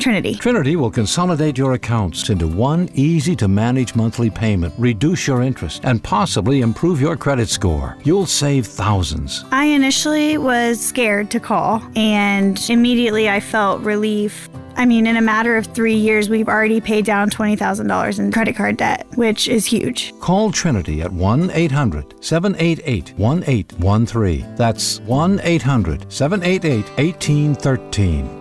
Trinity. 0.01 0.35
Trinity 0.35 0.75
will 0.75 0.91
consolidate 0.91 1.57
your 1.57 1.73
accounts 1.73 2.29
into 2.29 2.47
one 2.47 2.89
easy 2.93 3.35
to 3.37 3.47
manage 3.47 3.95
monthly 3.95 4.29
payment, 4.29 4.73
reduce 4.77 5.27
your 5.27 5.41
interest, 5.41 5.85
and 5.85 6.03
possibly 6.03 6.61
improve 6.61 6.99
your 6.99 7.15
credit 7.15 7.47
score. 7.47 7.97
You'll 8.03 8.25
save 8.25 8.65
thousands. 8.65 9.45
I 9.51 9.65
initially 9.65 10.37
was 10.37 10.83
scared 10.83 11.29
to 11.31 11.39
call 11.39 11.83
and 11.95 12.59
immediately 12.69 13.29
I 13.29 13.39
felt 13.39 13.81
relief. 13.81 14.49
I 14.75 14.85
mean, 14.85 15.05
in 15.05 15.17
a 15.17 15.21
matter 15.21 15.57
of 15.57 15.67
three 15.67 15.95
years, 15.95 16.29
we've 16.29 16.47
already 16.47 16.81
paid 16.81 17.05
down 17.05 17.29
$20,000 17.29 18.19
in 18.19 18.31
credit 18.31 18.55
card 18.55 18.77
debt, 18.77 19.05
which 19.15 19.47
is 19.47 19.65
huge. 19.65 20.17
Call 20.19 20.51
Trinity 20.51 21.01
at 21.01 21.11
1 21.11 21.51
800 21.51 22.23
788 22.23 23.13
1813. 23.17 24.55
That's 24.55 24.99
1 25.01 25.39
800 25.43 26.11
788 26.11 26.85
1813. 26.97 28.40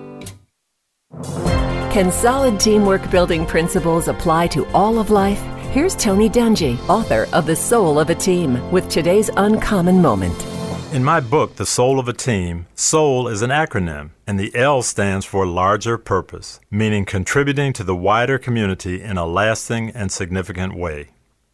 Can 1.90 2.12
solid 2.12 2.60
teamwork 2.60 3.10
building 3.10 3.44
principles 3.44 4.06
apply 4.06 4.46
to 4.48 4.64
all 4.68 5.00
of 5.00 5.10
life? 5.10 5.40
Here's 5.72 5.96
Tony 5.96 6.30
Dungy, 6.30 6.78
author 6.88 7.26
of 7.32 7.46
The 7.46 7.56
Soul 7.56 7.98
of 7.98 8.10
a 8.10 8.14
Team, 8.14 8.70
with 8.70 8.88
today's 8.88 9.28
uncommon 9.36 10.00
moment. 10.00 10.46
In 10.92 11.02
my 11.02 11.18
book, 11.18 11.56
The 11.56 11.66
Soul 11.66 11.98
of 11.98 12.06
a 12.06 12.12
Team, 12.12 12.66
SOUL 12.76 13.26
is 13.26 13.42
an 13.42 13.50
acronym, 13.50 14.10
and 14.24 14.38
the 14.38 14.54
L 14.54 14.82
stands 14.82 15.26
for 15.26 15.46
larger 15.46 15.98
purpose, 15.98 16.60
meaning 16.70 17.04
contributing 17.04 17.72
to 17.72 17.82
the 17.82 17.96
wider 17.96 18.38
community 18.38 19.02
in 19.02 19.18
a 19.18 19.26
lasting 19.26 19.90
and 19.90 20.12
significant 20.12 20.76
way. 20.76 21.08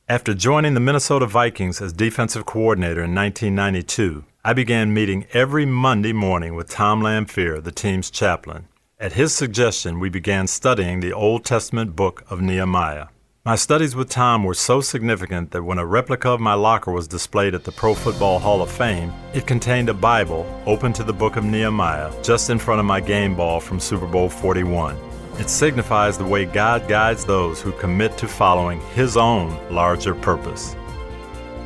After 0.06 0.34
joining 0.34 0.74
the 0.74 0.80
Minnesota 0.80 1.26
Vikings 1.26 1.80
as 1.80 1.94
defensive 1.94 2.44
coordinator 2.44 3.02
in 3.02 3.14
1992, 3.14 4.24
I 4.44 4.52
began 4.52 4.92
meeting 4.92 5.26
every 5.32 5.64
Monday 5.64 6.12
morning 6.12 6.54
with 6.54 6.68
Tom 6.68 7.00
Lamphere, 7.00 7.64
the 7.64 7.72
team's 7.72 8.10
chaplain. 8.10 8.68
At 8.98 9.12
his 9.12 9.34
suggestion, 9.34 10.00
we 10.00 10.08
began 10.08 10.46
studying 10.46 11.00
the 11.00 11.12
Old 11.12 11.44
Testament 11.44 11.94
book 11.94 12.24
of 12.30 12.40
Nehemiah. 12.40 13.08
My 13.44 13.54
studies 13.54 13.94
with 13.94 14.08
Tom 14.08 14.42
were 14.42 14.54
so 14.54 14.80
significant 14.80 15.50
that 15.50 15.64
when 15.64 15.76
a 15.76 15.84
replica 15.84 16.30
of 16.30 16.40
my 16.40 16.54
locker 16.54 16.90
was 16.90 17.06
displayed 17.06 17.54
at 17.54 17.64
the 17.64 17.72
Pro 17.72 17.92
Football 17.92 18.38
Hall 18.38 18.62
of 18.62 18.70
Fame, 18.70 19.12
it 19.34 19.46
contained 19.46 19.90
a 19.90 19.94
Bible 19.94 20.46
open 20.64 20.94
to 20.94 21.04
the 21.04 21.12
book 21.12 21.36
of 21.36 21.44
Nehemiah 21.44 22.10
just 22.22 22.48
in 22.48 22.58
front 22.58 22.80
of 22.80 22.86
my 22.86 22.98
game 22.98 23.36
ball 23.36 23.60
from 23.60 23.78
Super 23.78 24.06
Bowl 24.06 24.30
41. 24.30 24.96
It 25.38 25.50
signifies 25.50 26.16
the 26.16 26.24
way 26.24 26.46
God 26.46 26.88
guides 26.88 27.26
those 27.26 27.60
who 27.60 27.72
commit 27.72 28.16
to 28.16 28.26
following 28.26 28.80
His 28.94 29.18
own 29.18 29.58
larger 29.70 30.14
purpose. 30.14 30.74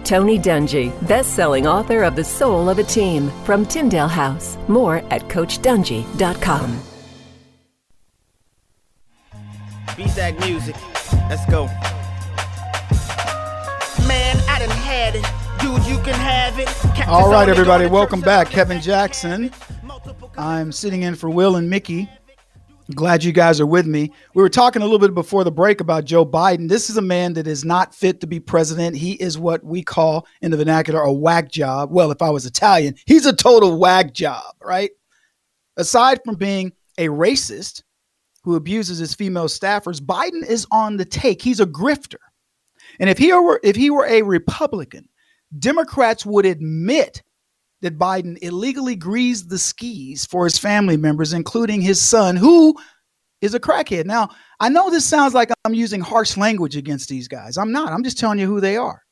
Tony 0.03 0.37
Dungy, 0.37 0.91
best-selling 1.07 1.69
author 1.69 2.03
of 2.03 2.17
The 2.17 2.25
Soul 2.25 2.69
of 2.69 2.81
a 2.81 2.83
Team 2.83 3.31
from 3.45 3.65
Tyndale 3.65 4.09
House. 4.09 4.59
More 4.67 4.97
at 5.11 5.29
CoachDungy.com. 5.29 6.90
BZAC 10.01 10.41
music. 10.47 10.75
Let's 11.29 11.45
go. 11.51 11.67
Man, 14.09 14.35
I 14.49 14.59
done 14.59 14.71
had 14.71 15.15
it. 15.15 15.27
Dude, 15.61 15.85
you 15.87 16.03
can 16.03 16.15
have 16.15 16.59
it. 16.59 16.69
Catch 16.97 17.07
All 17.09 17.27
us 17.27 17.33
right, 17.33 17.41
on 17.41 17.47
the 17.49 17.53
everybody, 17.53 17.87
welcome 17.87 18.23
back. 18.23 18.49
Kevin 18.49 18.81
Jackson. 18.81 19.51
I'm 20.39 20.73
sitting 20.73 21.03
in 21.03 21.17
for 21.17 21.29
Will 21.29 21.57
and 21.57 21.69
Mickey. 21.69 22.09
Glad 22.95 23.23
you 23.23 23.33
guys 23.33 23.61
are 23.61 23.67
with 23.67 23.87
me. 23.87 24.11
We 24.33 24.43
were 24.43 24.49
talking 24.49 24.81
a 24.81 24.87
little 24.87 24.99
bit 24.99 25.15
before 25.15 25.45
the 25.45 25.53
break 25.53 25.83
about 25.83 26.07
Joe 26.07 26.25
Biden. 26.25 26.67
This 26.67 26.89
is 26.89 26.97
a 26.97 27.03
man 27.03 27.35
that 27.35 27.47
is 27.47 27.63
not 27.63 27.95
fit 27.95 28.23
to 28.23 28.27
be 28.27 28.41
president. 28.41 28.97
He 28.97 29.13
is 29.13 29.37
what 29.37 29.63
we 29.63 29.83
call 29.83 30.27
in 30.41 30.51
the 30.51 30.57
vernacular 30.57 31.01
a 31.01 31.13
whack 31.13 31.51
job. 31.51 31.93
Well, 31.93 32.11
if 32.11 32.23
I 32.23 32.31
was 32.31 32.47
Italian, 32.47 32.95
he's 33.05 33.27
a 33.27 33.37
total 33.37 33.79
whack 33.79 34.15
job, 34.15 34.55
right? 34.63 34.93
Aside 35.77 36.21
from 36.25 36.37
being 36.37 36.73
a 36.97 37.09
racist 37.09 37.83
who 38.43 38.55
abuses 38.57 38.99
his 38.99 39.15
female 39.15 39.47
staffers, 39.47 40.01
Biden 40.01 40.47
is 40.47 40.67
on 40.71 40.97
the 40.97 41.05
take. 41.05 41.43
He's 41.43 41.61
a 41.61 41.67
grifter. 41.67 42.17
And 42.99 43.09
if 43.09 43.19
he 43.19 43.33
were 43.33 43.61
if 43.63 43.77
he 43.77 43.91
were 43.91 44.07
a 44.07 44.23
Republican, 44.23 45.09
Democrats 45.59 46.25
would 46.27 46.47
admit 46.47 47.23
that 47.83 47.99
Biden 47.99 48.39
illegally 48.43 48.97
greased 48.97 49.49
the 49.49 49.59
skis 49.59 50.27
for 50.27 50.45
his 50.45 50.59
family 50.59 50.97
members, 50.97 51.33
including 51.33 51.81
his 51.81 52.01
son, 52.01 52.37
who 52.37 52.77
is 53.41 53.55
a 53.55 53.61
crackhead. 53.61 54.05
Now, 54.05 54.29
I 54.61 54.69
know 54.69 54.91
this 54.91 55.07
sounds 55.07 55.33
like 55.33 55.51
I'm 55.65 55.75
using 55.75 56.01
harsh 56.01 56.37
language 56.37 56.77
against 56.77 57.09
these 57.09 57.27
guys. 57.27 57.57
I'm 57.57 57.73
not. 57.73 57.93
I'm 57.93 58.05
just 58.05 58.19
telling 58.19 58.39
you 58.39 58.47
who 58.47 58.61
they 58.61 58.77
are. 58.77 59.03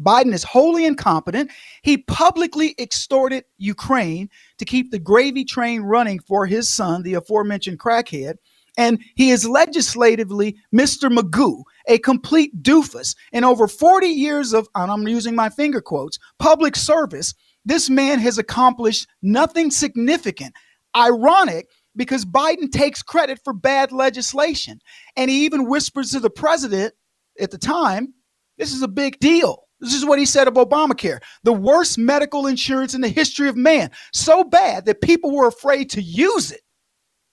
Biden 0.00 0.32
is 0.32 0.42
wholly 0.42 0.86
incompetent. 0.86 1.50
He 1.82 1.98
publicly 1.98 2.74
extorted 2.78 3.44
Ukraine 3.58 4.28
to 4.58 4.64
keep 4.64 4.90
the 4.90 4.98
gravy 4.98 5.44
train 5.44 5.82
running 5.82 6.18
for 6.20 6.46
his 6.46 6.68
son, 6.68 7.02
the 7.02 7.14
aforementioned 7.14 7.78
crackhead. 7.78 8.34
And 8.76 9.00
he 9.14 9.30
is 9.30 9.46
legislatively 9.46 10.56
Mr. 10.74 11.08
Magoo, 11.08 11.62
a 11.86 11.98
complete 11.98 12.62
doofus. 12.62 13.14
In 13.32 13.44
over 13.44 13.68
40 13.68 14.08
years 14.08 14.52
of, 14.52 14.68
and 14.74 14.90
I'm 14.90 15.06
using 15.06 15.36
my 15.36 15.48
finger 15.48 15.80
quotes, 15.80 16.18
public 16.38 16.74
service, 16.74 17.34
this 17.64 17.88
man 17.88 18.18
has 18.18 18.36
accomplished 18.36 19.06
nothing 19.22 19.70
significant. 19.70 20.54
Ironic 20.96 21.68
because 21.96 22.24
Biden 22.24 22.70
takes 22.70 23.02
credit 23.02 23.38
for 23.42 23.52
bad 23.52 23.92
legislation. 23.92 24.80
And 25.16 25.30
he 25.30 25.44
even 25.44 25.68
whispers 25.68 26.10
to 26.10 26.20
the 26.20 26.30
president 26.30 26.94
at 27.40 27.50
the 27.50 27.58
time, 27.58 28.14
this 28.58 28.72
is 28.72 28.82
a 28.82 28.88
big 28.88 29.18
deal. 29.18 29.63
This 29.84 29.94
is 29.94 30.04
what 30.04 30.18
he 30.18 30.26
said 30.26 30.48
of 30.48 30.54
Obamacare 30.54 31.20
the 31.42 31.52
worst 31.52 31.98
medical 31.98 32.46
insurance 32.46 32.94
in 32.94 33.00
the 33.00 33.08
history 33.08 33.48
of 33.48 33.56
man. 33.56 33.90
So 34.12 34.42
bad 34.44 34.86
that 34.86 35.02
people 35.02 35.30
were 35.30 35.46
afraid 35.46 35.90
to 35.90 36.02
use 36.02 36.50
it. 36.50 36.62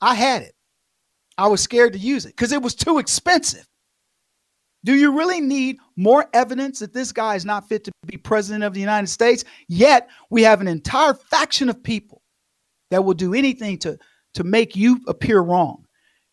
I 0.02 0.16
had 0.16 0.42
it. 0.42 0.54
I 1.38 1.48
was 1.48 1.62
scared 1.62 1.94
to 1.94 2.00
use 2.00 2.26
it 2.26 2.36
because 2.36 2.52
it 2.52 2.62
was 2.62 2.76
too 2.76 3.00
expensive. 3.00 3.66
Do 4.84 4.96
you 4.96 5.18
really 5.18 5.42
need 5.42 5.78
more 5.96 6.28
evidence 6.34 6.80
that 6.80 6.94
this 6.94 7.12
guy 7.12 7.36
is 7.36 7.46
not 7.46 7.70
fit 7.70 7.84
to 7.84 7.92
be 8.06 8.18
president 8.18 8.64
of 8.64 8.74
the 8.74 8.80
United 8.80 9.08
States? 9.08 9.44
Yet 9.68 10.10
we 10.30 10.42
have 10.44 10.60
an 10.60 10.68
entire 10.68 11.14
faction 11.14 11.70
of 11.70 11.84
people 11.84 12.22
that 12.90 13.04
will 13.06 13.14
do 13.14 13.34
anything 13.34 13.78
to, 13.80 13.98
to 14.34 14.44
make 14.44 14.76
you 14.76 15.00
appear 15.08 15.40
wrong. 15.40 15.86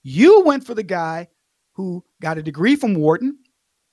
You 0.03 0.43
went 0.43 0.65
for 0.65 0.75
the 0.75 0.83
guy 0.83 1.29
who 1.75 2.03
got 2.21 2.39
a 2.39 2.43
degree 2.43 2.75
from 2.75 2.95
Wharton, 2.95 3.39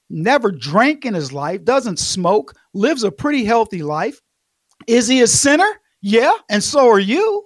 never 0.10 0.52
drank 0.52 1.06
in 1.06 1.14
his 1.14 1.34
life, 1.34 1.64
doesn't 1.64 2.00
smoke, 2.00 2.54
lives 2.74 3.04
a 3.04 3.12
pretty 3.12 3.44
healthy 3.44 3.84
life. 3.84 4.22
Is 4.88 5.08
he 5.08 5.22
a 5.22 5.28
sinner? 5.28 5.70
Yeah, 6.02 6.34
and 6.50 6.64
so 6.64 6.88
are 6.90 7.00
you. 7.00 7.44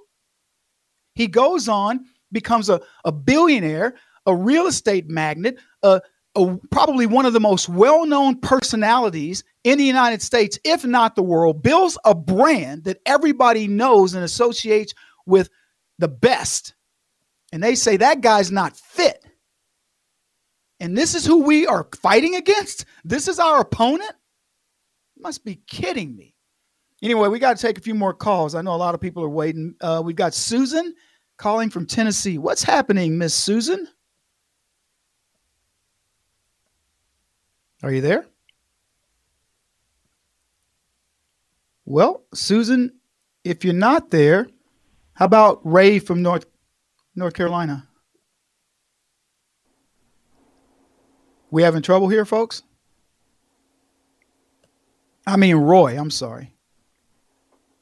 He 1.16 1.28
goes 1.28 1.68
on, 1.68 2.06
becomes 2.32 2.70
a, 2.70 2.82
a 3.06 3.12
billionaire, 3.12 3.96
a 4.26 4.36
real 4.36 4.68
estate 4.68 5.10
magnate, 5.10 5.58
a, 5.84 6.02
a, 6.36 6.58
probably 6.72 7.06
one 7.06 7.26
of 7.26 7.34
the 7.34 7.40
most 7.40 7.70
well 7.70 8.06
known 8.06 8.40
personalities 8.40 9.44
in 9.64 9.78
the 9.78 9.84
United 9.86 10.22
States, 10.22 10.60
if 10.64 10.86
not 10.86 11.16
the 11.16 11.24
world, 11.24 11.64
builds 11.64 11.98
a 12.06 12.16
brand 12.16 12.84
that 12.86 13.00
everybody 13.06 13.68
knows 13.68 14.14
and 14.14 14.24
associates 14.24 14.94
with 15.26 15.50
the 15.98 16.08
best. 16.08 16.74
And 17.52 17.64
they 17.64 17.76
say 17.76 17.98
that 17.98 18.22
guy's 18.22 18.52
not 18.52 18.78
fit. 18.78 19.24
And 20.80 20.98
this 20.98 21.16
is 21.16 21.26
who 21.26 21.44
we 21.44 21.68
are 21.68 21.88
fighting 22.02 22.36
against? 22.36 22.86
This 23.04 23.28
is 23.28 23.40
our 23.40 23.60
opponent? 23.60 24.14
You 25.16 25.24
must 25.24 25.44
be 25.44 25.56
kidding 25.68 26.16
me. 26.16 26.36
Anyway, 27.02 27.28
we 27.28 27.40
got 27.40 27.58
to 27.58 27.62
take 27.62 27.78
a 27.78 27.82
few 27.82 27.96
more 27.96 28.14
calls. 28.14 28.56
I 28.56 28.62
know 28.62 28.74
a 28.74 28.78
lot 28.78 28.96
of 28.96 29.02
people 29.02 29.24
are 29.24 29.30
waiting. 29.30 29.76
Uh, 29.82 30.02
we've 30.04 30.16
got 30.16 30.34
Susan 30.34 30.94
calling 31.38 31.70
from 31.70 31.86
Tennessee. 31.86 32.38
What's 32.38 32.64
happening, 32.64 33.18
Miss 33.18 33.34
Susan? 33.34 33.88
Are 37.84 37.92
you 37.92 38.02
there? 38.02 38.26
Well, 41.86 42.24
Susan, 42.34 42.94
if 43.44 43.64
you're 43.64 43.74
not 43.74 44.12
there, 44.12 44.48
how 45.14 45.26
about 45.26 45.60
Ray 45.64 46.00
from 46.00 46.22
North 46.22 46.46
North 47.16 47.34
Carolina? 47.34 47.89
We 51.52 51.64
having 51.64 51.82
trouble 51.82 52.10
here, 52.10 52.26
folks? 52.26 52.64
I 55.26 55.36
mean 55.38 55.56
Roy, 55.58 55.98
I'm 55.98 56.12
sorry. 56.12 56.54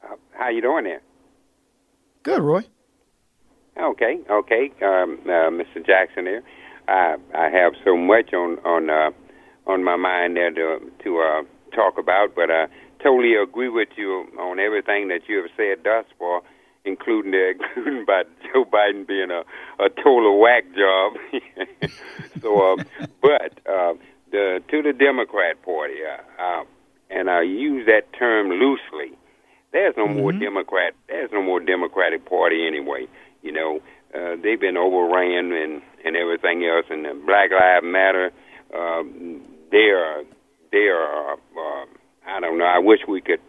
Uh, 0.03 0.15
how 0.37 0.49
you 0.49 0.61
doing 0.61 0.85
there? 0.85 1.01
Good, 2.23 2.41
Roy. 2.41 2.63
Okay, 3.79 4.19
okay, 4.29 4.71
um, 4.81 5.19
uh, 5.25 5.49
Mr. 5.51 5.85
Jackson 5.85 6.25
there. 6.25 6.43
I 6.87 7.15
I 7.35 7.49
have 7.49 7.73
so 7.85 7.95
much 7.95 8.33
on 8.33 8.57
on 8.65 8.89
uh, 8.89 9.11
on 9.67 9.83
my 9.83 9.95
mind 9.95 10.35
there 10.35 10.51
to 10.51 10.79
to 11.03 11.19
uh, 11.19 11.43
talk 11.75 11.97
about, 11.97 12.35
but 12.35 12.49
I 12.49 12.67
totally 13.03 13.35
agree 13.35 13.69
with 13.69 13.89
you 13.95 14.25
on 14.39 14.59
everything 14.59 15.09
that 15.09 15.21
you 15.27 15.37
have 15.37 15.51
said 15.55 15.83
thus 15.83 16.05
far, 16.17 16.41
including 16.87 17.31
the 17.31 17.53
including 17.75 18.03
about 18.03 18.25
Joe 18.41 18.65
Biden 18.65 19.05
being 19.05 19.29
a 19.31 19.43
a 19.83 19.89
total 19.89 20.39
whack 20.39 20.63
job. 20.75 21.13
so, 22.41 22.73
um, 22.73 22.85
but 23.21 23.59
uh, 23.69 23.93
the 24.31 24.61
to 24.69 24.81
the 24.81 24.93
Democrat 24.93 25.61
Party, 25.63 25.95
uh, 26.03 26.41
uh, 26.41 26.63
and 27.09 27.29
I 27.29 27.41
use 27.41 27.85
that 27.85 28.11
term 28.17 28.49
loosely. 28.49 29.17
There's 29.73 29.95
no 29.97 30.05
mm-hmm. 30.05 30.17
more 30.17 30.31
Democrat. 30.31 30.93
There's 31.07 31.31
no 31.31 31.41
more 31.41 31.59
Democratic 31.59 32.25
Party 32.25 32.65
anyway. 32.65 33.07
You 33.43 33.51
know, 33.51 33.81
uh, 34.15 34.35
they've 34.41 34.59
been 34.59 34.77
overran 34.77 35.51
and 35.51 35.81
and 36.05 36.15
everything 36.15 36.65
else, 36.65 36.85
and 36.89 37.05
the 37.05 37.13
Black 37.25 37.51
Lives 37.51 37.85
Matter. 37.85 38.31
Um, 38.73 39.41
they 39.71 39.89
are 39.89 40.23
they 40.71 40.87
are. 40.87 41.33
Uh, 41.33 41.85
I 42.27 42.39
don't 42.39 42.57
know. 42.57 42.65
I 42.65 42.79
wish 42.79 42.99
we 43.07 43.21
could 43.21 43.39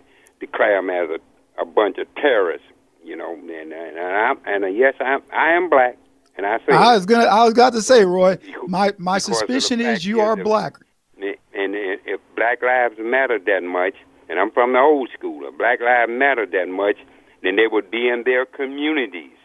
declare 0.40 0.76
them 0.78 0.90
as 0.90 1.08
a, 1.10 1.62
a 1.62 1.64
bunch 1.64 1.98
of 1.98 2.06
terrorists. 2.14 2.66
You 3.04 3.16
know, 3.16 3.34
and 3.34 3.50
and, 3.50 3.72
and 3.72 3.98
I 3.98 4.34
and 4.46 4.64
uh, 4.64 4.68
yes, 4.68 4.94
I'm 5.00 5.22
I 5.32 5.52
am 5.52 5.70
black, 5.70 5.96
and 6.36 6.46
I 6.46 6.58
say 6.58 6.72
I 6.72 6.94
was 6.94 7.06
gonna 7.06 7.24
I 7.24 7.44
was 7.44 7.54
got 7.54 7.72
to 7.72 7.82
say, 7.82 8.04
Roy, 8.04 8.38
my 8.66 8.92
my 8.98 9.18
suspicion 9.18 9.80
is 9.80 10.04
you 10.04 10.20
are 10.20 10.36
black. 10.36 10.76
And 11.16 11.74
and 11.74 11.74
if 11.74 12.20
Black 12.36 12.62
Lives 12.62 12.96
Matter 12.98 13.38
that 13.38 13.62
much, 13.62 13.94
and 14.28 14.38
I'm 14.38 14.50
from 14.52 14.72
the 14.72 14.78
old 14.78 15.08
school, 15.16 15.48
if 15.48 15.58
Black 15.58 15.80
Lives 15.80 16.10
Matter 16.10 16.46
that 16.46 16.68
much, 16.68 16.96
then 17.42 17.56
they 17.56 17.66
would 17.66 17.90
be 17.90 18.08
in 18.08 18.22
their 18.24 18.46
communities 18.46 19.38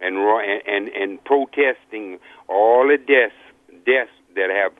and 0.00 0.16
and 0.66 0.88
and 0.88 1.24
protesting 1.24 2.18
all 2.48 2.86
the 2.86 2.98
deaths 2.98 3.34
deaths 3.86 4.10
that 4.36 4.50
have 4.50 4.72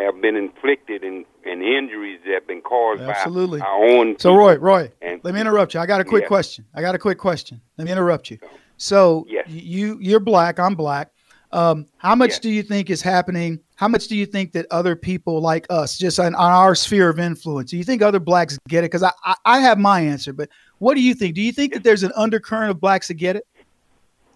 have 0.00 0.20
been 0.20 0.36
inflicted 0.36 1.02
and, 1.04 1.24
and 1.44 1.62
injuries 1.62 2.20
that 2.24 2.34
have 2.34 2.46
been 2.46 2.60
caused 2.60 3.02
Absolutely. 3.02 3.60
by 3.60 3.66
our 3.66 3.84
own. 3.84 4.18
So 4.18 4.34
Roy, 4.34 4.56
Roy, 4.56 4.90
and, 5.02 5.20
let 5.24 5.34
me 5.34 5.40
interrupt 5.40 5.74
you. 5.74 5.80
I 5.80 5.86
got 5.86 6.00
a 6.00 6.04
quick 6.04 6.22
yeah. 6.22 6.28
question. 6.28 6.64
I 6.74 6.80
got 6.80 6.94
a 6.94 6.98
quick 6.98 7.18
question. 7.18 7.60
Let 7.76 7.86
me 7.86 7.92
interrupt 7.92 8.30
you. 8.30 8.38
So 8.76 9.26
yes. 9.28 9.46
you 9.48 9.98
you're 10.00 10.20
black. 10.20 10.58
I'm 10.58 10.74
black. 10.74 11.10
Um, 11.52 11.86
how 11.98 12.14
much 12.14 12.30
yes. 12.30 12.38
do 12.38 12.50
you 12.50 12.62
think 12.62 12.90
is 12.90 13.02
happening? 13.02 13.58
How 13.74 13.88
much 13.88 14.06
do 14.06 14.16
you 14.16 14.24
think 14.24 14.52
that 14.52 14.66
other 14.70 14.94
people 14.94 15.40
like 15.40 15.66
us, 15.68 15.98
just 15.98 16.20
on, 16.20 16.34
on 16.34 16.52
our 16.52 16.74
sphere 16.74 17.08
of 17.08 17.18
influence, 17.18 17.70
do 17.70 17.76
you 17.76 17.82
think 17.82 18.02
other 18.02 18.20
blacks 18.20 18.58
get 18.68 18.84
it? 18.84 18.90
Because 18.90 19.02
I, 19.02 19.10
I, 19.24 19.34
I 19.44 19.60
have 19.60 19.78
my 19.78 20.00
answer, 20.00 20.32
but 20.32 20.48
what 20.78 20.94
do 20.94 21.02
you 21.02 21.12
think? 21.14 21.34
Do 21.34 21.42
you 21.42 21.50
think 21.50 21.72
that 21.72 21.82
there's 21.82 22.04
an 22.04 22.12
undercurrent 22.14 22.70
of 22.70 22.80
blacks 22.80 23.08
that 23.08 23.14
get 23.14 23.36
it? 23.36 23.46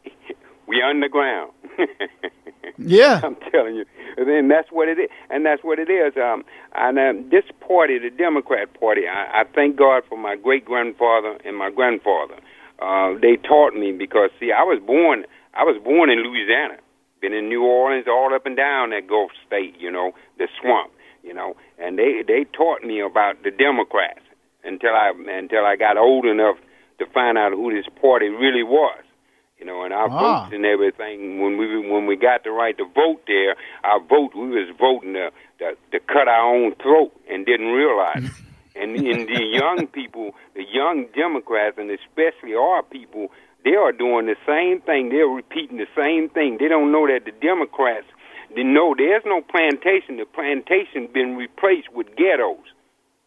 We 0.66 0.80
underground. 0.80 1.52
yeah, 2.78 3.20
I'm 3.22 3.36
telling 3.52 3.76
you, 3.76 3.84
and 4.16 4.50
that's 4.50 4.68
what 4.70 4.88
it 4.88 4.98
is, 4.98 5.08
and 5.30 5.46
that's 5.46 5.62
what 5.62 5.78
it 5.78 5.90
is. 5.90 6.14
Um, 6.16 6.44
and 6.74 6.98
um, 6.98 7.30
this 7.30 7.44
party, 7.66 7.98
the 7.98 8.10
Democrat 8.10 8.68
Party, 8.78 9.02
I, 9.06 9.42
I 9.42 9.44
thank 9.54 9.76
God 9.76 10.02
for 10.08 10.18
my 10.18 10.36
great 10.36 10.64
grandfather 10.64 11.38
and 11.44 11.56
my 11.56 11.70
grandfather. 11.70 12.34
Uh, 12.80 13.14
they 13.20 13.36
taught 13.36 13.74
me 13.74 13.92
because 13.92 14.30
see, 14.40 14.50
I 14.50 14.62
was 14.62 14.82
born, 14.84 15.24
I 15.54 15.62
was 15.62 15.80
born 15.82 16.10
in 16.10 16.18
Louisiana, 16.18 16.78
been 17.20 17.32
in 17.32 17.48
New 17.48 17.62
Orleans, 17.62 18.06
all 18.08 18.34
up 18.34 18.46
and 18.46 18.56
down 18.56 18.90
that 18.90 19.06
Gulf 19.06 19.30
State, 19.46 19.76
you 19.78 19.90
know, 19.90 20.12
the 20.38 20.48
swamp, 20.60 20.90
you 21.22 21.32
know, 21.32 21.54
and 21.78 21.98
they 21.98 22.22
they 22.26 22.44
taught 22.52 22.82
me 22.82 23.00
about 23.00 23.42
the 23.44 23.50
Democrats 23.50 24.20
until 24.64 24.90
I 24.90 25.12
until 25.30 25.64
I 25.64 25.76
got 25.76 25.96
old 25.96 26.26
enough 26.26 26.56
to 26.98 27.06
find 27.06 27.38
out 27.38 27.52
who 27.52 27.72
this 27.72 27.86
party 28.00 28.28
really 28.28 28.62
was 28.62 29.04
you 29.58 29.64
know, 29.64 29.84
and 29.84 29.92
our 29.92 30.08
ah. 30.10 30.44
votes 30.44 30.54
and 30.54 30.64
everything. 30.64 31.40
When 31.40 31.56
we 31.56 31.78
when 31.88 32.06
we 32.06 32.16
got 32.16 32.44
the 32.44 32.50
right 32.50 32.76
to 32.78 32.84
vote 32.84 33.22
there, 33.26 33.56
our 33.84 34.00
vote 34.00 34.34
we 34.34 34.48
was 34.48 34.68
voting 34.78 35.14
to 35.14 35.30
to, 35.58 35.76
to 35.92 36.00
cut 36.00 36.28
our 36.28 36.54
own 36.54 36.74
throat 36.76 37.12
and 37.30 37.46
didn't 37.46 37.72
realize. 37.72 38.30
and 38.76 38.96
in 38.96 39.26
the 39.26 39.42
young 39.42 39.86
people, 39.86 40.34
the 40.54 40.64
young 40.72 41.06
Democrats, 41.14 41.78
and 41.78 41.90
especially 41.90 42.54
our 42.54 42.82
people, 42.82 43.28
they 43.64 43.74
are 43.74 43.92
doing 43.92 44.26
the 44.26 44.36
same 44.46 44.80
thing. 44.80 45.10
They're 45.10 45.26
repeating 45.26 45.78
the 45.78 45.88
same 45.96 46.28
thing. 46.28 46.58
They 46.58 46.68
don't 46.68 46.90
know 46.90 47.06
that 47.06 47.24
the 47.24 47.32
Democrats, 47.32 48.06
they 48.54 48.64
know 48.64 48.94
there's 48.96 49.22
no 49.24 49.40
plantation. 49.40 50.16
The 50.16 50.26
plantation 50.26 51.08
been 51.12 51.36
replaced 51.36 51.92
with 51.92 52.08
ghettos, 52.16 52.66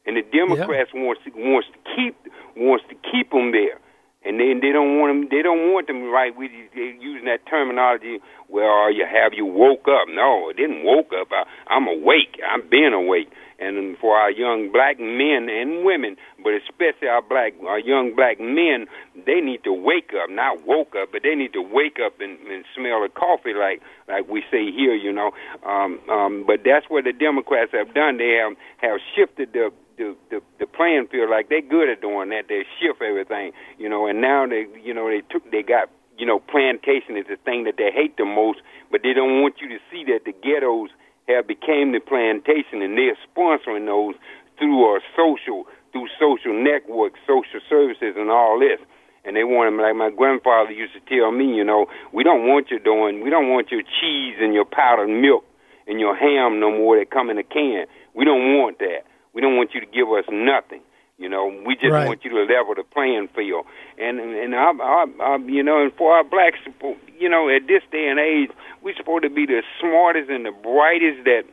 and 0.05 0.17
the 0.17 0.23
Democrats 0.23 0.91
yep. 0.93 1.03
wants 1.03 1.21
to, 1.23 1.31
wants 1.35 1.67
to 1.71 1.95
keep 1.95 2.15
wants 2.55 2.83
to 2.89 2.95
keep 3.11 3.31
them 3.31 3.51
there 3.51 3.79
and 4.25 4.39
then 4.39 4.59
they 4.61 4.71
don't 4.71 4.99
want 4.99 5.13
them. 5.13 5.29
They 5.29 5.41
don't 5.41 5.71
want 5.71 5.87
them 5.87 6.09
right 6.09 6.35
with 6.35 6.51
using 6.75 7.25
that 7.25 7.45
terminology. 7.49 8.19
Well, 8.49 8.91
you 8.91 9.05
have 9.05 9.33
you 9.33 9.45
woke 9.45 9.87
up? 9.87 10.07
No, 10.09 10.49
I 10.49 10.53
didn't 10.55 10.83
woke 10.83 11.11
up. 11.13 11.27
I, 11.31 11.43
I'm 11.71 11.87
awake. 11.87 12.39
I'm 12.41 12.67
being 12.69 12.93
awake. 12.93 13.29
And 13.59 13.97
for 13.97 14.15
our 14.15 14.29
young 14.29 14.71
black 14.71 14.99
men 14.99 15.49
and 15.49 15.83
women, 15.83 16.15
but 16.43 16.53
especially 16.53 17.07
our 17.07 17.23
black, 17.23 17.53
our 17.65 17.79
young 17.79 18.15
black 18.15 18.39
men, 18.39 18.85
they 19.25 19.41
need 19.41 19.63
to 19.63 19.73
wake 19.73 20.11
up, 20.13 20.29
not 20.29 20.65
woke 20.67 20.93
up, 20.93 21.09
but 21.11 21.23
they 21.23 21.33
need 21.33 21.53
to 21.53 21.61
wake 21.61 21.97
up 21.97 22.21
and, 22.21 22.37
and 22.47 22.65
smell 22.75 23.01
the 23.01 23.09
coffee, 23.09 23.53
like 23.57 23.81
like 24.07 24.29
we 24.29 24.43
say 24.51 24.69
here, 24.69 24.93
you 24.93 25.11
know. 25.11 25.31
Um, 25.65 25.99
um, 26.09 26.43
but 26.45 26.61
that's 26.63 26.85
what 26.89 27.05
the 27.05 27.13
Democrats 27.13 27.71
have 27.73 27.93
done. 27.95 28.17
They 28.17 28.37
have 28.37 28.53
have 28.77 28.99
shifted 29.15 29.53
the 29.53 29.71
the, 29.97 30.15
the 30.29 30.41
the 30.59 30.67
playing 30.67 31.07
field 31.11 31.29
like 31.29 31.49
they're 31.49 31.61
good 31.61 31.89
at 31.89 32.01
doing 32.01 32.29
that. 32.29 32.45
They 32.47 32.63
shift 32.79 33.01
everything, 33.01 33.51
you 33.77 33.89
know, 33.89 34.07
and 34.07 34.21
now 34.21 34.45
they 34.47 34.65
you 34.81 34.93
know 34.93 35.09
they 35.09 35.21
took 35.29 35.49
they 35.51 35.63
got 35.63 35.89
you 36.17 36.25
know 36.25 36.39
plantation 36.39 37.17
is 37.17 37.25
the 37.27 37.37
thing 37.43 37.65
that 37.65 37.75
they 37.77 37.91
hate 37.91 38.17
the 38.17 38.25
most, 38.25 38.59
but 38.91 39.01
they 39.03 39.13
don't 39.13 39.41
want 39.41 39.55
you 39.59 39.67
to 39.69 39.79
see 39.91 40.05
that 40.05 40.25
the 40.25 40.33
ghettos 40.33 40.89
have 41.27 41.47
became 41.47 41.91
the 41.91 41.99
plantation 41.99 42.81
and 42.81 42.97
they're 42.97 43.17
sponsoring 43.27 43.85
those 43.85 44.15
through 44.57 44.95
a 44.95 44.99
social 45.15 45.65
through 45.91 46.07
social 46.19 46.53
networks, 46.53 47.19
social 47.25 47.59
services, 47.69 48.15
and 48.17 48.29
all 48.29 48.59
this. 48.59 48.79
And 49.25 49.35
they 49.35 49.43
want 49.43 49.67
them 49.67 49.81
like 49.81 49.95
my 49.95 50.09
grandfather 50.09 50.71
used 50.71 50.93
to 50.93 51.03
tell 51.03 51.31
me, 51.31 51.51
you 51.51 51.63
know, 51.63 51.87
we 52.13 52.23
don't 52.23 52.47
want 52.47 52.71
you 52.71 52.79
doing, 52.79 53.23
we 53.23 53.29
don't 53.29 53.49
want 53.49 53.71
your 53.71 53.81
cheese 53.81 54.35
and 54.39 54.53
your 54.53 54.63
powdered 54.63 55.09
milk 55.09 55.43
and 55.87 55.99
your 55.99 56.15
ham 56.15 56.59
no 56.59 56.71
more 56.71 56.97
that 56.97 57.11
come 57.11 57.29
in 57.29 57.37
a 57.37 57.43
can. 57.43 57.87
We 58.15 58.23
don't 58.23 58.55
want 58.57 58.79
that. 58.79 59.03
We 59.33 59.41
don't 59.41 59.57
want 59.57 59.73
you 59.73 59.79
to 59.79 59.85
give 59.85 60.07
us 60.09 60.25
nothing. 60.31 60.81
You 61.17 61.29
know, 61.29 61.47
we 61.65 61.73
just 61.73 61.91
right. 61.91 62.07
want 62.07 62.23
you 62.23 62.29
to 62.29 62.41
level 62.45 62.75
the 62.75 62.83
playing 62.83 63.29
field. 63.35 63.65
And 63.97 64.19
and 64.19 64.53
I, 64.53 64.69
I, 64.69 65.05
I, 65.19 65.37
you 65.47 65.63
know, 65.63 65.81
and 65.81 65.91
for 65.97 66.13
our 66.13 66.23
black 66.23 66.53
blacks, 66.63 66.95
you 67.17 67.27
know, 67.27 67.49
at 67.49 67.65
this 67.67 67.81
day 67.91 68.07
and 68.07 68.19
age, 68.19 68.51
we're 68.83 68.95
supposed 68.95 69.23
to 69.23 69.29
be 69.29 69.47
the 69.47 69.63
smartest 69.81 70.29
and 70.29 70.45
the 70.45 70.51
brightest 70.51 71.25
that 71.25 71.43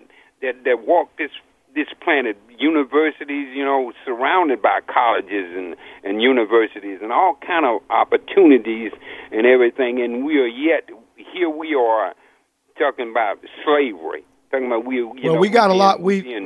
that 0.43 0.65
that 0.65 0.87
walk 0.87 1.17
this 1.17 1.31
this 1.75 1.89
planet. 2.03 2.37
Universities, 2.57 3.49
you 3.53 3.65
know, 3.65 3.93
surrounded 4.05 4.61
by 4.61 4.81
colleges 4.87 5.49
and 5.57 5.77
and 6.05 6.21
universities 6.21 7.01
and 7.03 7.11
all 7.11 7.37
kind 7.45 7.65
of 7.65 7.81
opportunities 7.91 8.93
and 9.33 9.47
everything. 9.47 10.01
And 10.01 10.25
we 10.25 10.39
are 10.39 10.47
yet 10.47 10.91
here. 11.17 11.49
We 11.49 11.75
are 11.75 12.15
talking 12.79 13.11
about 13.11 13.39
slavery. 13.65 14.25
Talking 14.51 14.67
about 14.67 14.85
we. 14.85 14.97
You 14.97 15.15
well, 15.25 15.35
know, 15.35 15.41
we 15.41 15.49
got 15.49 15.71
a 15.71 15.75
lot. 15.75 16.01
We. 16.01 16.39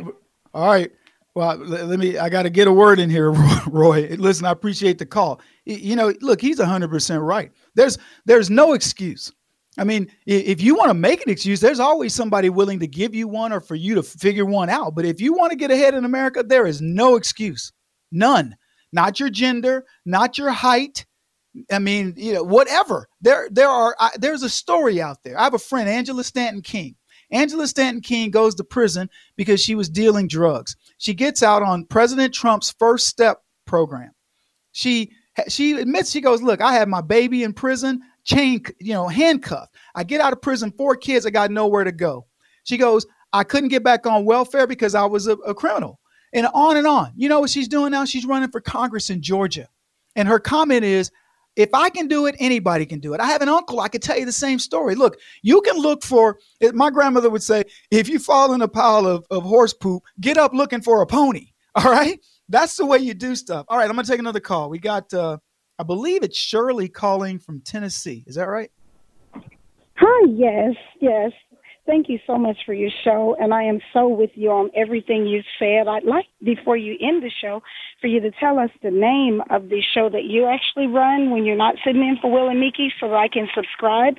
All 0.55 0.67
right. 0.67 0.91
Well, 1.39 1.57
let 1.57 2.01
me. 2.01 2.19
I 2.19 2.31
got 2.31 2.43
to 2.43 2.51
get 2.51 2.67
a 2.67 2.73
word 2.73 2.99
in 2.99 3.09
here, 3.11 3.31
Roy. 3.69 4.09
Listen, 4.19 4.45
I 4.45 4.51
appreciate 4.51 4.99
the 4.99 5.07
call. 5.07 5.41
You 5.67 5.95
know, 5.95 6.13
look, 6.21 6.41
he's 6.41 6.61
hundred 6.61 6.89
percent 6.91 7.23
right. 7.23 7.53
There's 7.77 7.97
there's 8.25 8.51
no 8.51 8.73
excuse. 8.73 9.31
I 9.79 9.85
mean, 9.85 10.11
if 10.27 10.61
you 10.61 10.75
want 10.75 10.91
to 10.91 10.95
make 10.95 11.23
an 11.25 11.31
excuse, 11.31 11.61
there's 11.61 11.79
always 11.79 12.13
somebody 12.13 12.51
willing 12.51 12.81
to 12.81 12.89
give 12.89 13.15
you 13.15 13.29
one 13.29 13.53
or 13.53 13.61
for 13.61 13.77
you 13.77 13.95
to 13.95 14.03
figure 14.03 14.45
one 14.45 14.69
out. 14.69 14.97
But 14.97 15.05
if 15.05 15.21
you 15.21 15.33
want 15.33 15.53
to 15.53 15.57
get 15.57 15.71
ahead 15.71 15.95
in 15.95 16.05
America, 16.05 16.43
there 16.43 16.67
is 16.67 16.81
no 16.81 17.15
excuse. 17.15 17.73
None. 18.11 18.57
Not 18.93 19.21
your 19.21 19.31
gender, 19.31 19.85
not 20.05 20.39
your 20.39 20.51
height. 20.51 21.07
I 21.71 21.79
mean, 21.79 22.15
you 22.17 22.33
know, 22.33 22.43
whatever. 22.43 23.07
There 23.21 23.49
there 23.53 23.69
are 23.71 23.95
I, 24.01 24.11
there's 24.19 24.43
a 24.43 24.51
story 24.51 25.01
out 25.01 25.19
there. 25.23 25.39
I 25.39 25.45
have 25.45 25.55
a 25.55 25.59
friend, 25.61 25.89
Angela 25.89 26.25
Stanton 26.25 26.63
King. 26.63 26.97
Angela 27.31 27.67
Stanton 27.67 28.01
King 28.03 28.31
goes 28.31 28.55
to 28.57 28.65
prison 28.65 29.09
because 29.37 29.63
she 29.63 29.75
was 29.75 29.89
dealing 29.89 30.29
drugs. 30.29 30.77
She 30.99 31.15
gets 31.15 31.43
out 31.43 31.63
on 31.63 31.87
President 31.87 32.35
Trump's 32.35 32.75
first 32.79 33.07
step 33.07 33.43
program. 33.67 34.13
She 34.73 35.13
she 35.49 35.73
admits 35.73 36.11
she 36.11 36.21
goes, 36.21 36.43
"Look, 36.43 36.61
I 36.61 36.75
have 36.75 36.89
my 36.89 37.01
baby 37.01 37.45
in 37.45 37.53
prison 37.53 38.03
chain, 38.29 38.63
you 38.79 38.93
know, 38.93 39.09
handcuffed. 39.09 39.75
I 39.95 40.05
get 40.05 40.21
out 40.21 40.33
of 40.33 40.43
prison, 40.43 40.73
four 40.77 40.95
kids, 40.95 41.27
I 41.27 41.31
got 41.31 41.51
nowhere 41.51 41.85
to 41.85 41.93
go. 41.93 42.27
She 42.65 42.77
goes, 42.77 43.07
I 43.33 43.43
couldn't 43.43 43.71
get 43.71 43.83
back 43.83 44.07
on 44.07 44.27
welfare 44.27 44.67
because 44.67 44.95
I 44.95 45.07
was 45.07 45.27
a, 45.27 45.33
a 45.39 45.55
criminal. 45.55 45.99
And 46.35 46.47
on 46.53 46.77
and 46.77 46.87
on. 46.87 47.13
You 47.17 47.31
know 47.31 47.41
what 47.41 47.51
she's 47.51 47.69
doing 47.69 47.91
now? 47.91 48.05
She's 48.05 48.27
running 48.27 48.51
for 48.51 48.61
Congress 48.61 49.09
in 49.09 49.23
Georgia. 49.23 49.69
And 50.15 50.29
her 50.29 50.39
comment 50.39 50.85
is, 50.85 51.11
if 51.59 51.75
I 51.75 51.91
can 51.91 52.07
do 52.07 52.27
it, 52.27 52.37
anybody 52.39 52.87
can 52.87 53.01
do 53.01 53.13
it. 53.15 53.21
I 53.21 53.27
have 53.27 53.43
an 53.43 53.49
uncle, 53.49 53.81
I 53.81 53.89
could 53.89 54.01
tell 54.01 54.17
you 54.17 54.25
the 54.25 54.33
same 54.33 54.59
story. 54.59 54.95
Look, 54.95 55.19
you 55.43 55.61
can 55.61 55.77
look 55.77 56.05
for, 56.05 56.39
my 56.73 56.89
grandmother 56.89 57.29
would 57.29 57.43
say, 57.43 57.65
if 57.91 58.09
you 58.09 58.21
fall 58.21 58.53
in 58.53 58.63
a 58.63 58.69
pile 58.69 59.07
of, 59.07 59.27
of 59.31 59.43
horse 59.43 59.75
poop, 59.75 60.05
get 60.21 60.39
up 60.39 60.53
looking 60.55 60.81
for 60.81 61.03
a 61.03 61.07
pony. 61.07 61.49
All 61.75 61.91
right? 61.91 62.19
That's 62.49 62.77
the 62.77 62.87
way 62.87 62.99
you 62.99 63.13
do 63.13 63.35
stuff. 63.35 63.67
All 63.69 63.77
right, 63.77 63.89
I'm 63.89 63.95
going 63.95 64.07
to 64.07 64.11
take 64.11 64.21
another 64.21 64.41
call. 64.41 64.71
We 64.71 64.79
got 64.79 65.13
uh, 65.13 65.39
I 65.79 65.83
believe 65.85 66.23
it's 66.23 66.39
Shirley 66.39 66.89
calling 66.89 67.39
from 67.39 67.61
Tennessee. 67.61 68.25
Is 68.27 68.37
that 68.37 68.49
right? 68.49 68.71
Hi, 69.35 70.27
yes, 70.29 70.75
yes. 71.01 71.33
Thank 71.89 72.11
you 72.11 72.19
so 72.27 72.37
much 72.37 72.59
for 72.67 72.75
your 72.75 72.91
show, 73.03 73.35
and 73.41 73.55
I 73.55 73.63
am 73.63 73.81
so 73.95 74.09
with 74.09 74.29
you 74.35 74.51
on 74.51 74.69
everything 74.77 75.27
you 75.27 75.41
said. 75.59 75.89
I'd 75.89 76.05
like, 76.05 76.27
before 76.45 76.77
you 76.77 76.99
end 77.01 77.23
the 77.23 77.31
show, 77.41 77.63
for 78.03 78.09
you 78.09 78.21
to 78.21 78.31
tell 78.39 78.59
us 78.59 78.69
the 78.83 78.91
name 78.91 79.41
of 79.49 79.71
the 79.71 79.81
show 79.95 80.11
that 80.11 80.25
you 80.25 80.45
actually 80.45 80.87
run 80.87 81.31
when 81.31 81.47
you're 81.47 81.57
not 81.57 81.77
sitting 81.83 82.03
in 82.03 82.19
for 82.21 82.31
Will 82.31 82.51
and 82.51 82.61
Mickey 82.61 82.93
so 83.01 83.09
that 83.09 83.15
I 83.15 83.29
can 83.29 83.49
subscribe. 83.55 84.17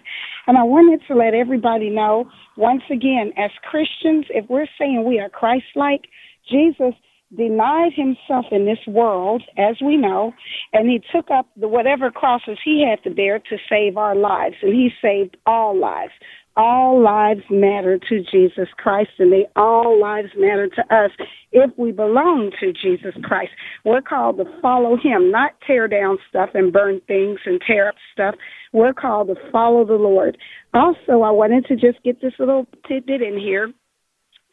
And 0.48 0.58
I 0.58 0.64
wanted 0.64 1.06
to 1.10 1.14
let 1.14 1.36
everybody 1.36 1.92
know, 1.92 2.32
once 2.58 2.82
again, 2.92 3.34
as 3.38 3.52
Christians, 3.62 4.26
if 4.32 4.50
we're 4.50 4.66
saying 4.80 5.06
we 5.08 5.20
are 5.20 5.30
Christ 5.30 5.68
like, 5.76 6.10
Jesus 6.50 6.96
denied 7.38 7.92
himself 7.96 8.46
in 8.52 8.66
this 8.66 8.80
world, 8.88 9.44
as 9.58 9.76
we 9.86 9.96
know, 9.96 10.34
and 10.74 10.90
he 10.90 11.00
took 11.16 11.30
up 11.30 11.46
the 11.56 11.68
whatever 11.68 12.10
crosses 12.10 12.58
he 12.66 12.84
had 12.84 13.04
to 13.04 13.16
bear 13.16 13.38
to 13.38 13.58
save 13.70 13.98
our 13.98 14.16
lives, 14.16 14.56
and 14.64 14.74
he 14.74 14.90
saved 15.00 15.38
all 15.46 15.80
lives. 15.80 16.14
All 16.62 17.02
lives 17.02 17.44
matter 17.50 17.98
to 18.10 18.22
Jesus 18.30 18.68
Christ, 18.76 19.12
and 19.18 19.32
they 19.32 19.48
all 19.56 19.98
lives 19.98 20.28
matter 20.36 20.68
to 20.68 20.82
us 20.94 21.12
if 21.54 21.72
we 21.78 21.94
belong 21.94 22.52
to 22.60 22.74
Jesus 22.74 23.16
Christ. 23.24 23.52
We're 23.86 24.02
called 24.02 24.40
to 24.40 24.46
follow 24.62 24.98
him, 24.98 25.32
not 25.32 25.54
tear 25.66 25.88
down 25.88 26.18
stuff 26.28 26.50
and 26.56 26.74
burn 26.74 27.00
things 27.08 27.40
and 27.46 27.62
tear 27.66 27.88
up 27.88 27.96
stuff. 28.12 28.36
We're 28.74 28.92
called 28.92 29.30
to 29.30 29.36
follow 29.54 29.86
the 29.86 29.94
Lord. 29.94 30.38
Also, 30.74 31.22
I 31.22 31.32
wanted 31.32 31.66
to 31.68 31.78
just 31.78 32.04
get 32.04 32.22
this 32.22 32.34
little 32.40 32.68
tidbit 32.86 33.22
in 33.22 33.40
here 33.40 33.72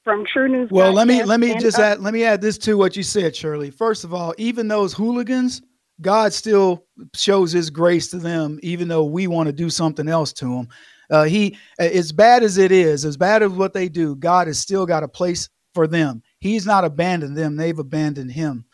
from 0.04 0.24
True 0.32 0.46
News. 0.46 0.70
Well, 0.70 0.92
let 0.92 1.08
me 1.08 1.24
let 1.24 1.40
me 1.40 1.58
just 1.58 1.76
add 1.76 1.98
let 1.98 2.14
me 2.14 2.22
add 2.22 2.40
this 2.40 2.56
to 2.58 2.76
what 2.78 2.94
you 2.94 3.02
said, 3.02 3.34
Shirley. 3.34 3.72
First 3.72 4.04
of 4.04 4.14
all, 4.14 4.32
even 4.38 4.68
those 4.68 4.94
hooligans, 4.94 5.60
God 6.00 6.32
still 6.32 6.84
shows 7.16 7.50
His 7.50 7.68
grace 7.68 8.10
to 8.10 8.18
them, 8.18 8.60
even 8.62 8.86
though 8.86 9.04
we 9.04 9.26
want 9.26 9.48
to 9.48 9.52
do 9.52 9.68
something 9.70 10.08
else 10.08 10.32
to 10.34 10.44
them. 10.44 10.68
Uh, 11.10 11.24
he, 11.24 11.56
as 11.78 12.12
bad 12.12 12.42
as 12.42 12.58
it 12.58 12.72
is, 12.72 13.04
as 13.04 13.16
bad 13.16 13.42
as 13.42 13.50
what 13.50 13.72
they 13.72 13.88
do, 13.88 14.16
God 14.16 14.46
has 14.46 14.58
still 14.58 14.86
got 14.86 15.02
a 15.02 15.08
place 15.08 15.48
for 15.74 15.86
them. 15.86 16.22
He's 16.40 16.66
not 16.66 16.84
abandoned 16.84 17.36
them; 17.36 17.56
they've 17.56 17.78
abandoned 17.78 18.32
Him. 18.32 18.64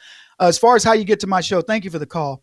Uh, 0.41 0.47
as 0.47 0.59
far 0.59 0.77
as 0.77 0.85
how 0.85 0.93
you 0.93 1.05
get 1.05 1.21
to 1.21 1.27
my 1.27 1.41
show, 1.41 1.61
thank 1.61 1.85
you 1.85 1.91
for 1.91 1.99
the 1.99 2.07
call. 2.07 2.43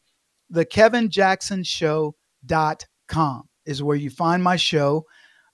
The 0.50 0.66
Kevin 0.66 1.10
Jackson 1.10 1.64
Show 1.64 2.16
dot 2.46 2.86
com 3.08 3.48
is 3.66 3.84
where 3.84 3.98
you 3.98 4.10
find 4.10 4.44
my 4.44 4.56
show. 4.56 5.06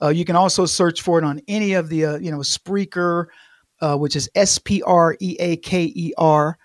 Uh, 0.02 0.10
you 0.10 0.26
can 0.26 0.36
also 0.36 0.66
search 0.66 1.02
for 1.02 1.18
it 1.18 1.24
on 1.24 1.42
any 1.48 1.74
of 1.74 1.88
the, 1.90 2.06
uh, 2.06 2.18
you 2.18 2.30
know, 2.30 2.40
Spreaker, 2.40 3.28
uh, 3.82 3.98
which 3.98 4.16
is 4.16 4.30
S 4.36 4.60
P 4.60 4.82
R 4.84 5.16
E 5.20 5.38
A 5.40 5.58
K 5.58 5.92
E 5.96 6.14
R 6.18 6.58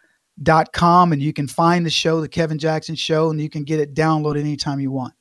dot 0.42 0.72
com, 0.72 1.12
and 1.12 1.22
you 1.22 1.32
can 1.32 1.46
find 1.46 1.84
the 1.84 1.90
show, 1.90 2.20
the 2.20 2.28
Kevin 2.28 2.58
Jackson 2.58 2.94
Show, 2.94 3.30
and 3.30 3.40
you 3.40 3.50
can 3.50 3.64
get 3.64 3.78
it 3.78 3.94
downloaded 3.94 4.40
anytime 4.40 4.80
you 4.80 4.90
want. 4.90 5.14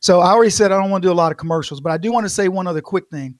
So 0.00 0.20
I 0.20 0.32
already 0.32 0.50
said 0.50 0.72
I 0.72 0.80
don't 0.80 0.90
want 0.90 1.02
to 1.02 1.08
do 1.08 1.12
a 1.12 1.14
lot 1.14 1.32
of 1.32 1.38
commercials, 1.38 1.80
but 1.80 1.92
I 1.92 1.98
do 1.98 2.12
want 2.12 2.24
to 2.24 2.30
say 2.30 2.48
one 2.48 2.66
other 2.66 2.80
quick 2.80 3.08
thing. 3.10 3.38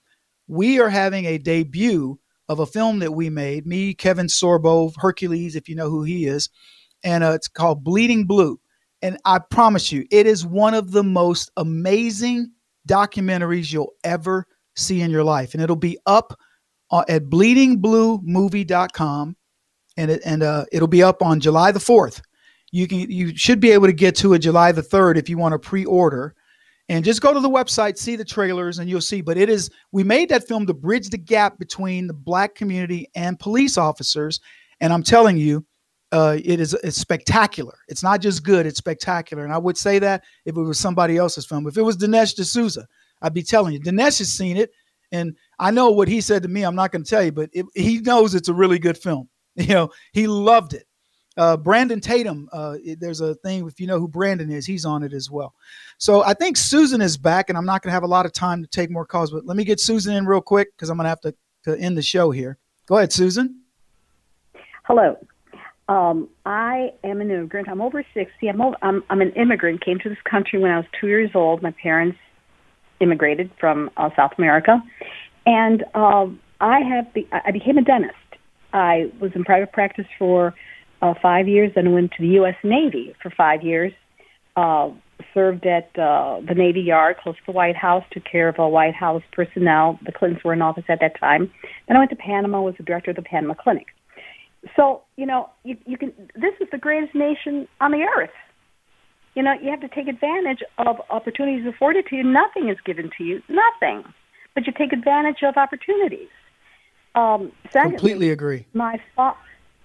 We 0.49 0.81
are 0.81 0.89
having 0.89 1.27
a 1.27 1.39
debut 1.39 2.19
of 2.49 2.61
a 2.61 2.67
film 2.67 3.01
that 3.01 3.13
we 3.13 3.29
made, 3.29 3.67
me, 3.67 3.95
Kevin 3.95 4.27
Sorbo, 4.27 4.93
Hercules, 4.97 5.57
if 5.57 5.69
you 5.69 5.75
know 5.75 5.91
who 5.91 6.05
he 6.05 6.27
is, 6.27 6.49
and 7.03 7.25
uh, 7.25 7.33
it's 7.33 7.49
called 7.49 7.83
Bleeding 7.83 8.27
Blue. 8.27 8.61
And 9.03 9.19
I 9.25 9.39
promise 9.39 9.93
you, 9.93 10.07
it 10.11 10.27
is 10.27 10.47
one 10.47 10.75
of 10.75 10.93
the 10.93 11.03
most 11.03 11.51
amazing 11.57 12.53
documentaries 12.89 13.73
you'll 13.73 13.95
ever 14.05 14.47
see 14.75 15.01
in 15.01 15.11
your 15.11 15.25
life. 15.25 15.55
And 15.55 15.63
it'll 15.63 15.77
be 15.77 15.99
up 16.07 16.39
uh, 16.91 17.05
at 17.09 17.25
bleedingbluemovie.com 17.25 19.37
and 19.97 20.11
it, 20.11 20.21
and 20.25 20.43
uh, 20.43 20.65
it'll 20.73 20.89
be 20.89 21.03
up 21.03 21.23
on 21.23 21.41
July 21.41 21.73
the 21.73 21.79
4th. 21.79 22.21
You 22.73 22.87
can 22.87 23.11
you 23.11 23.37
should 23.37 23.61
be 23.61 23.71
able 23.71 23.87
to 23.87 23.93
get 23.93 24.17
to 24.17 24.35
it 24.35 24.41
July 24.41 24.73
the 24.73 24.83
3rd 24.83 25.17
if 25.17 25.29
you 25.29 25.39
want 25.39 25.53
to 25.53 25.59
pre-order. 25.59 26.35
And 26.89 27.05
just 27.05 27.21
go 27.21 27.35
to 27.35 27.41
the 27.41 27.51
website, 27.51 27.99
see 27.99 28.15
the 28.15 28.25
trailers, 28.25 28.79
and 28.79 28.89
you'll 28.89 29.01
see. 29.01 29.21
But 29.21 29.37
it 29.37 29.49
is 29.49 29.71
we 29.91 30.05
made 30.05 30.29
that 30.29 30.47
film 30.47 30.67
to 30.67 30.75
bridge 30.75 31.09
the 31.11 31.19
gap 31.19 31.59
between 31.59 32.07
the 32.07 32.15
black 32.15 32.55
community 32.55 33.09
and 33.17 33.39
police 33.39 33.77
officers. 33.77 34.41
And 34.81 34.93
I'm 34.93 35.03
telling 35.03 35.37
you, 35.37 35.65
uh, 36.13 36.39
it 36.45 36.61
is 36.61 36.75
it's 36.85 36.99
spectacular. 36.99 37.77
It's 37.89 38.03
not 38.03 38.21
just 38.21 38.45
good; 38.45 38.67
it's 38.67 38.79
spectacular. 38.79 39.45
And 39.45 39.53
I 39.53 39.59
would 39.59 39.77
say 39.77 39.99
that 39.99 40.23
if 40.45 40.57
it 40.57 40.61
was 40.61 40.79
somebody 40.79 41.17
else's 41.17 41.45
film, 41.45 41.67
if 41.67 41.77
it 41.77 41.83
was 41.83 41.97
Dinesh 41.97 42.35
D'Souza, 42.35 42.87
I'd 43.23 43.35
be 43.35 43.43
telling 43.43 43.73
you. 43.75 43.81
Dinesh 43.81 44.19
has 44.19 44.33
seen 44.33 44.57
it, 44.57 44.71
and 45.11 45.35
I 45.59 45.73
know 45.73 45.91
what 45.91 46.07
he 46.07 46.21
said 46.21 46.43
to 46.45 46.49
me. 46.49 46.63
I'm 46.63 46.77
not 46.77 46.93
going 46.93 47.03
to 47.03 47.11
tell 47.11 47.25
you, 47.25 47.33
but 47.33 47.51
it, 47.53 47.67
he 47.75 47.99
knows 47.99 48.35
it's 48.35 48.49
a 48.49 48.55
really 48.55 48.79
good 48.79 48.99
film. 48.99 49.29
You 49.59 49.69
know, 49.69 49.91
he 50.13 50.27
loved 50.27 50.75
it. 50.75 50.86
Uh, 51.37 51.57
Brandon 51.57 52.01
Tatum, 52.01 52.49
uh, 52.53 52.77
there's 52.99 53.21
a 53.21 53.35
thing 53.37 53.67
if 53.67 53.79
you 53.79 53.87
know 53.87 53.99
who 53.99 54.09
Brandon 54.09 54.51
is, 54.51 54.65
he's 54.65 54.85
on 54.85 55.03
it 55.03 55.13
as 55.13 55.31
well. 55.31 55.55
So 55.99 56.23
I 56.25 56.35
think 56.35 56.57
Susan 56.57 57.01
is 57.03 57.17
back, 57.17 57.49
and 57.49 57.59
I'm 57.59 57.67
not 57.67 57.83
going 57.83 57.91
to 57.91 57.95
have 57.95 58.05
a 58.05 58.09
lot 58.09 58.25
of 58.25 58.33
time 58.33 58.63
to 58.63 58.69
take 58.69 58.91
more 58.91 59.05
calls, 59.05 59.31
but 59.31 59.45
let 59.45 59.57
me 59.57 59.65
get 59.65 59.79
Susan 59.81 60.15
in 60.15 60.27
real 60.27 60.41
quick 60.41 60.75
because 60.75 60.89
I'm 60.89 60.97
going 60.97 61.05
to 61.05 61.11
have 61.11 61.21
to 61.21 61.35
to 61.67 61.79
end 61.79 61.99
the 61.99 62.03
show 62.03 62.31
here. 62.31 62.59
Go 62.87 62.97
ahead, 62.97 63.13
Susan. 63.13 63.61
Hello. 64.85 65.19
Um, 65.89 66.29
I 66.45 66.93
am 67.05 67.21
an 67.21 67.31
immigrant. 67.31 67.69
I'm 67.69 67.81
over 67.81 68.05
60. 68.15 68.49
I'm, 68.49 68.61
old, 68.61 68.77
I'm, 68.83 69.05
I'm 69.11 69.21
an 69.21 69.33
immigrant. 69.33 69.85
Came 69.85 69.99
to 70.01 70.09
this 70.09 70.19
country 70.29 70.59
when 70.59 70.71
I 70.71 70.79
was 70.79 70.87
two 71.01 71.09
years 71.09 71.31
old. 71.35 71.63
My 71.63 71.73
parents 71.83 72.19
immigrated 73.01 73.51
from 73.61 73.91
uh, 73.97 74.11
South 74.17 74.33
America, 74.39 74.83
and 75.45 75.85
uh, 75.95 76.27
I 76.61 76.81
have 76.81 77.13
be, 77.13 77.29
I 77.31 77.51
became 77.51 77.79
a 77.79 77.83
dentist. 77.83 78.15
I 78.73 79.13
was 79.21 79.33
in 79.35 79.45
private 79.45 79.73
practice 79.73 80.07
for 80.19 80.55
uh, 81.03 81.15
five 81.21 81.49
years, 81.49 81.73
then 81.75 81.93
went 81.93 82.13
to 82.13 82.23
the 82.23 82.35
U.S. 82.41 82.57
Navy 82.65 83.15
for 83.23 83.31
five 83.31 83.63
years. 83.63 83.93
Uh, 84.57 84.91
served 85.35 85.67
at 85.67 85.91
uh, 85.99 86.41
the 86.47 86.55
Navy 86.55 86.81
Yard 86.81 87.17
close 87.23 87.37
to 87.37 87.43
the 87.47 87.53
White 87.53 87.77
House, 87.77 88.05
took 88.11 88.25
care 88.25 88.49
of 88.49 88.59
a 88.59 88.69
White 88.69 88.95
House 88.95 89.23
personnel. 89.33 89.99
The 90.05 90.13
Clintons 90.13 90.43
were 90.43 90.53
in 90.55 90.63
office 90.63 90.85
at 90.89 91.01
that 91.01 91.19
time. 91.21 91.51
Then 91.89 91.97
I 91.97 92.01
went 92.01 92.11
to 92.11 92.17
Panama, 92.17 92.63
was 92.63 92.75
the 92.79 92.85
director 92.85 93.11
of 93.11 93.17
the 93.17 93.23
Panama 93.23 93.55
Clinic 93.55 93.89
so 94.75 95.03
you 95.17 95.27
know 95.27 95.49
you 95.65 95.77
you 95.87 95.97
can 95.97 96.13
this 96.35 96.55
is 96.61 96.69
the 96.73 96.79
greatest 96.79 97.15
nation 97.15 97.69
on 97.81 97.93
the 97.93 98.05
earth 98.17 98.31
you 99.35 99.43
know 99.43 99.53
you 99.63 99.71
have 99.71 99.81
to 99.81 99.89
take 99.89 100.09
advantage 100.09 100.61
of 100.79 100.97
opportunities 101.11 101.67
afforded 101.67 102.07
to 102.07 102.17
you 102.17 102.23
nothing 102.25 102.69
is 102.69 102.77
given 102.85 103.11
to 103.17 103.25
you 103.25 103.43
nothing 103.49 104.03
but 104.55 104.67
you 104.67 104.73
take 104.73 104.93
advantage 104.93 105.43
of 105.43 105.57
opportunities 105.57 106.29
um 107.15 107.53
secondly, 107.71 107.97
completely 107.97 108.31
agree 108.31 108.67
my 108.73 108.99
fa- 109.15 109.37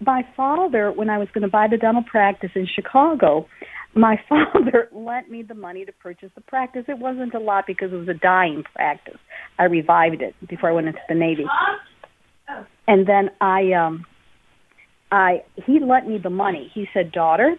my 0.06 0.26
father 0.36 0.92
when 0.92 1.10
i 1.10 1.18
was 1.18 1.28
going 1.34 1.44
to 1.44 1.48
buy 1.48 1.68
the 1.68 1.78
dental 1.78 2.04
practice 2.04 2.52
in 2.56 2.68
chicago 2.68 3.48
my 3.94 4.20
father 4.30 4.90
lent 4.92 5.30
me 5.30 5.42
the 5.44 5.54
money 5.54 5.86
to 5.86 5.92
purchase 5.94 6.32
the 6.36 6.42
practice 6.42 6.86
it 6.88 6.98
wasn't 6.98 7.34
a 7.34 7.40
lot 7.40 7.66
because 7.68 7.92
it 7.92 7.96
was 7.96 8.08
a 8.08 8.14
dying 8.14 8.64
practice 8.76 9.20
i 9.60 9.64
revived 9.66 10.22
it 10.22 10.36
before 10.48 10.70
i 10.70 10.74
went 10.74 10.88
into 10.88 11.02
the 11.10 11.16
navy 11.16 11.46
and 12.88 13.08
then 13.08 13.30
i 13.40 13.72
um 13.74 14.06
I 15.12 15.44
he 15.66 15.80
lent 15.80 16.08
me 16.08 16.18
the 16.18 16.30
money. 16.30 16.72
He 16.74 16.88
said, 16.94 17.12
"Daughter, 17.12 17.56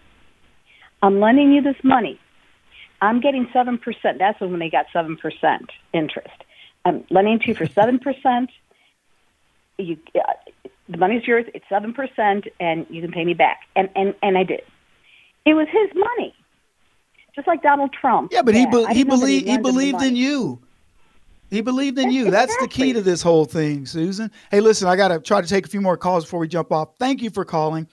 I'm 1.01 1.19
lending 1.19 1.51
you 1.51 1.61
this 1.61 1.81
money. 1.83 2.19
I'm 3.01 3.21
getting 3.21 3.47
seven 3.53 3.77
percent. 3.77 4.17
That's 4.17 4.39
when 4.41 4.59
they 4.59 4.69
got 4.69 4.87
seven 4.91 5.17
percent 5.17 5.69
interest. 5.93 6.43
I'm 6.83 7.05
lending 7.11 7.39
to 7.39 7.47
you 7.49 7.55
for 7.55 7.67
seven 7.67 7.99
percent. 7.99 8.49
You, 9.77 9.97
the 10.89 10.97
money's 10.97 11.25
yours. 11.25 11.45
It's 11.53 11.65
seven 11.69 11.93
percent, 11.93 12.45
and 12.59 12.85
you 12.89 13.01
can 13.01 13.11
pay 13.11 13.25
me 13.25 13.33
back." 13.33 13.61
And 13.75 13.89
and 13.95 14.13
and 14.21 14.37
I 14.37 14.43
did. 14.43 14.61
It 15.45 15.53
was 15.53 15.67
his 15.71 15.89
money, 15.95 16.33
just 17.35 17.47
like 17.47 17.61
Donald 17.61 17.93
Trump. 17.99 18.31
Yeah, 18.31 18.41
but 18.41 18.55
he 18.55 18.65
be- 18.65 18.85
he 18.93 19.03
believed 19.03 19.47
he 19.47 19.57
believed 19.57 20.01
in 20.01 20.15
you. 20.15 20.61
He 21.49 21.61
believed 21.61 21.99
in 21.99 22.09
you. 22.09 22.31
That's 22.31 22.55
the 22.57 22.67
key 22.67 22.93
to 22.93 23.01
this 23.01 23.21
whole 23.21 23.45
thing, 23.45 23.85
Susan. 23.85 24.31
Hey, 24.49 24.59
listen, 24.59 24.87
I 24.87 24.95
got 24.95 25.09
to 25.09 25.19
try 25.19 25.39
to 25.39 25.47
take 25.47 25.67
a 25.67 25.69
few 25.69 25.81
more 25.81 25.97
calls 25.97 26.25
before 26.25 26.39
we 26.39 26.47
jump 26.47 26.71
off. 26.71 26.97
Thank 26.97 27.21
you 27.21 27.29
for 27.29 27.45
calling. 27.45 27.87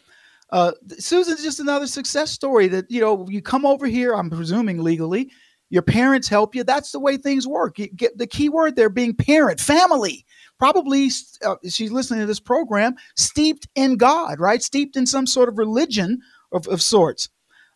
Uh, 0.48 0.72
Susan's 0.98 1.42
just 1.42 1.60
another 1.60 1.86
success 1.86 2.30
story 2.30 2.68
that, 2.68 2.90
you 2.90 3.02
know, 3.02 3.26
you 3.28 3.42
come 3.42 3.66
over 3.66 3.86
here, 3.86 4.14
I'm 4.14 4.30
presuming 4.30 4.82
legally, 4.82 5.30
your 5.68 5.82
parents 5.82 6.26
help 6.26 6.54
you. 6.54 6.64
That's 6.64 6.90
the 6.90 7.00
way 7.00 7.18
things 7.18 7.46
work. 7.46 7.78
You 7.78 7.88
get 7.88 8.16
the 8.16 8.26
key 8.26 8.48
word 8.48 8.76
there 8.76 8.88
being 8.88 9.14
parent, 9.14 9.60
family. 9.60 10.24
Probably 10.60 11.08
uh, 11.42 11.56
she's 11.70 11.90
listening 11.90 12.20
to 12.20 12.26
this 12.26 12.38
program, 12.38 12.94
steeped 13.16 13.66
in 13.74 13.96
God, 13.96 14.38
right? 14.38 14.62
Steeped 14.62 14.94
in 14.94 15.06
some 15.06 15.26
sort 15.26 15.48
of 15.48 15.56
religion 15.56 16.20
of, 16.52 16.68
of 16.68 16.82
sorts. 16.82 17.30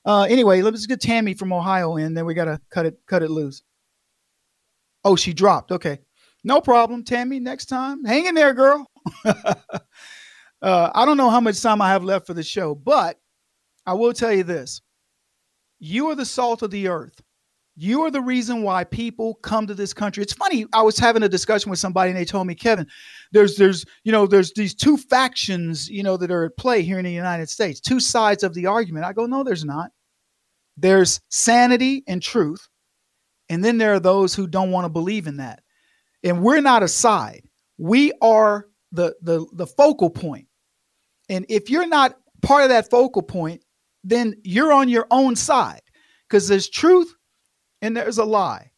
Uh, 0.04 0.26
anyway, 0.28 0.60
let's 0.60 0.84
get 0.84 1.00
Tammy 1.00 1.32
from 1.32 1.50
Ohio 1.50 1.96
in. 1.96 2.12
Then 2.12 2.26
we 2.26 2.34
gotta 2.34 2.60
cut 2.68 2.84
it 2.84 2.98
cut 3.06 3.22
it 3.22 3.30
loose. 3.30 3.62
Oh, 5.02 5.16
she 5.16 5.32
dropped. 5.32 5.72
Okay, 5.72 6.00
no 6.44 6.60
problem, 6.60 7.04
Tammy. 7.04 7.40
Next 7.40 7.70
time, 7.70 8.04
hang 8.04 8.26
in 8.26 8.34
there, 8.34 8.52
girl. 8.52 8.86
uh, 9.24 9.40
I 10.62 11.06
don't 11.06 11.16
know 11.16 11.30
how 11.30 11.40
much 11.40 11.62
time 11.62 11.80
I 11.80 11.88
have 11.88 12.04
left 12.04 12.26
for 12.26 12.34
the 12.34 12.42
show, 12.42 12.74
but 12.74 13.18
I 13.86 13.94
will 13.94 14.12
tell 14.12 14.32
you 14.32 14.42
this: 14.42 14.82
you 15.78 16.10
are 16.10 16.14
the 16.14 16.26
salt 16.26 16.60
of 16.60 16.70
the 16.70 16.88
earth. 16.88 17.18
You 17.76 18.02
are 18.02 18.10
the 18.10 18.20
reason 18.20 18.62
why 18.62 18.84
people 18.84 19.34
come 19.42 19.66
to 19.66 19.74
this 19.74 19.92
country. 19.92 20.22
It's 20.22 20.32
funny. 20.32 20.64
I 20.72 20.82
was 20.82 20.96
having 20.96 21.24
a 21.24 21.28
discussion 21.28 21.70
with 21.70 21.80
somebody, 21.80 22.10
and 22.10 22.18
they 22.18 22.24
told 22.24 22.46
me, 22.46 22.54
Kevin, 22.54 22.86
there's 23.32 23.56
there's 23.56 23.84
you 24.04 24.12
know 24.12 24.26
there's 24.26 24.52
these 24.52 24.74
two 24.74 24.96
factions 24.96 25.88
you 25.88 26.02
know 26.02 26.16
that 26.16 26.30
are 26.30 26.44
at 26.44 26.56
play 26.56 26.82
here 26.82 26.98
in 26.98 27.04
the 27.04 27.12
United 27.12 27.48
States, 27.48 27.80
two 27.80 27.98
sides 27.98 28.44
of 28.44 28.54
the 28.54 28.66
argument. 28.66 29.04
I 29.04 29.12
go, 29.12 29.26
no, 29.26 29.42
there's 29.42 29.64
not. 29.64 29.90
There's 30.76 31.20
sanity 31.30 32.04
and 32.06 32.22
truth, 32.22 32.68
and 33.48 33.64
then 33.64 33.78
there 33.78 33.94
are 33.94 34.00
those 34.00 34.34
who 34.34 34.46
don't 34.46 34.70
want 34.70 34.84
to 34.84 34.90
believe 34.90 35.26
in 35.26 35.38
that. 35.38 35.60
And 36.22 36.42
we're 36.42 36.60
not 36.60 36.84
a 36.84 36.88
side. 36.88 37.42
We 37.76 38.12
are 38.22 38.68
the 38.92 39.16
the 39.20 39.46
the 39.52 39.66
focal 39.66 40.10
point. 40.10 40.46
And 41.28 41.44
if 41.48 41.70
you're 41.70 41.88
not 41.88 42.16
part 42.40 42.62
of 42.62 42.68
that 42.68 42.88
focal 42.88 43.22
point, 43.22 43.64
then 44.04 44.34
you're 44.44 44.72
on 44.72 44.88
your 44.88 45.08
own 45.10 45.34
side 45.34 45.80
because 46.28 46.46
there's 46.46 46.68
truth 46.68 47.12
and 47.84 47.94
there's 47.94 48.18
a 48.18 48.24
lie. 48.24 48.70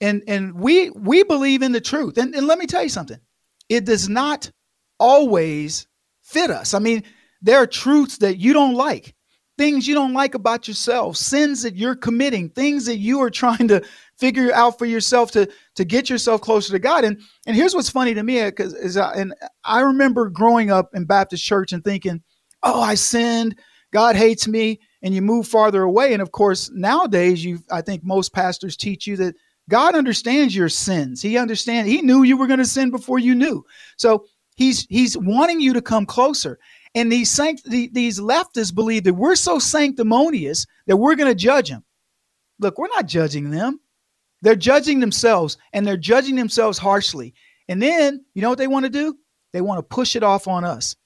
And 0.00 0.22
and 0.28 0.54
we 0.54 0.90
we 0.90 1.24
believe 1.24 1.62
in 1.62 1.72
the 1.72 1.80
truth. 1.80 2.18
And, 2.18 2.34
and 2.34 2.46
let 2.46 2.58
me 2.58 2.66
tell 2.66 2.82
you 2.82 2.88
something. 2.88 3.18
It 3.68 3.84
does 3.84 4.08
not 4.08 4.50
always 5.00 5.88
fit 6.22 6.50
us. 6.50 6.74
I 6.74 6.78
mean, 6.78 7.02
there 7.42 7.58
are 7.58 7.66
truths 7.66 8.18
that 8.18 8.36
you 8.36 8.52
don't 8.52 8.74
like, 8.74 9.14
things 9.56 9.88
you 9.88 9.94
don't 9.94 10.12
like 10.12 10.34
about 10.34 10.68
yourself, 10.68 11.16
sins 11.16 11.62
that 11.62 11.76
you're 11.76 11.96
committing, 11.96 12.50
things 12.50 12.86
that 12.86 12.98
you 12.98 13.20
are 13.20 13.30
trying 13.44 13.66
to 13.68 13.82
figure 14.18 14.52
out 14.52 14.78
for 14.78 14.84
yourself 14.84 15.30
to 15.32 15.48
to 15.76 15.84
get 15.84 16.10
yourself 16.10 16.42
closer 16.42 16.72
to 16.72 16.78
God. 16.78 17.04
And 17.04 17.20
and 17.46 17.56
here's 17.56 17.74
what's 17.74 17.90
funny 17.90 18.12
to 18.12 18.22
me 18.22 18.44
because 18.44 18.74
is 18.74 18.98
I, 18.98 19.14
and 19.14 19.34
I 19.64 19.80
remember 19.80 20.28
growing 20.28 20.70
up 20.70 20.90
in 20.94 21.06
Baptist 21.06 21.42
church 21.42 21.72
and 21.72 21.82
thinking, 21.82 22.22
"Oh, 22.62 22.80
I 22.80 22.94
sinned. 22.94 23.58
God 23.90 24.16
hates 24.16 24.46
me." 24.46 24.80
And 25.02 25.14
you 25.14 25.22
move 25.22 25.46
farther 25.46 25.82
away. 25.82 26.12
And 26.12 26.22
of 26.22 26.32
course, 26.32 26.70
nowadays, 26.72 27.44
you 27.44 27.60
I 27.70 27.82
think 27.82 28.04
most 28.04 28.32
pastors 28.32 28.76
teach 28.76 29.06
you 29.06 29.16
that 29.18 29.36
God 29.68 29.94
understands 29.94 30.54
your 30.56 30.68
sins. 30.68 31.20
He 31.20 31.36
understands. 31.36 31.90
He 31.90 32.02
knew 32.02 32.22
you 32.22 32.36
were 32.36 32.46
going 32.46 32.58
to 32.58 32.64
sin 32.64 32.90
before 32.90 33.18
you 33.18 33.34
knew. 33.34 33.64
So 33.96 34.26
he's 34.56 34.86
he's 34.88 35.16
wanting 35.16 35.60
you 35.60 35.74
to 35.74 35.82
come 35.82 36.06
closer. 36.06 36.58
And 36.94 37.12
these 37.12 37.30
sanct- 37.30 37.68
these 37.68 38.18
leftists 38.18 38.74
believe 38.74 39.04
that 39.04 39.14
we're 39.14 39.36
so 39.36 39.58
sanctimonious 39.58 40.66
that 40.86 40.96
we're 40.96 41.16
going 41.16 41.30
to 41.30 41.34
judge 41.34 41.68
them. 41.68 41.84
Look, 42.58 42.78
we're 42.78 42.88
not 42.88 43.06
judging 43.06 43.50
them. 43.50 43.80
They're 44.40 44.56
judging 44.56 45.00
themselves, 45.00 45.58
and 45.72 45.86
they're 45.86 45.96
judging 45.96 46.36
themselves 46.36 46.78
harshly. 46.78 47.34
And 47.68 47.82
then, 47.82 48.24
you 48.34 48.42
know 48.42 48.48
what 48.48 48.58
they 48.58 48.68
want 48.68 48.84
to 48.84 48.90
do? 48.90 49.16
They 49.52 49.60
want 49.60 49.78
to 49.78 49.82
push 49.82 50.16
it 50.16 50.22
off 50.22 50.48
on 50.48 50.64
us. 50.64 50.96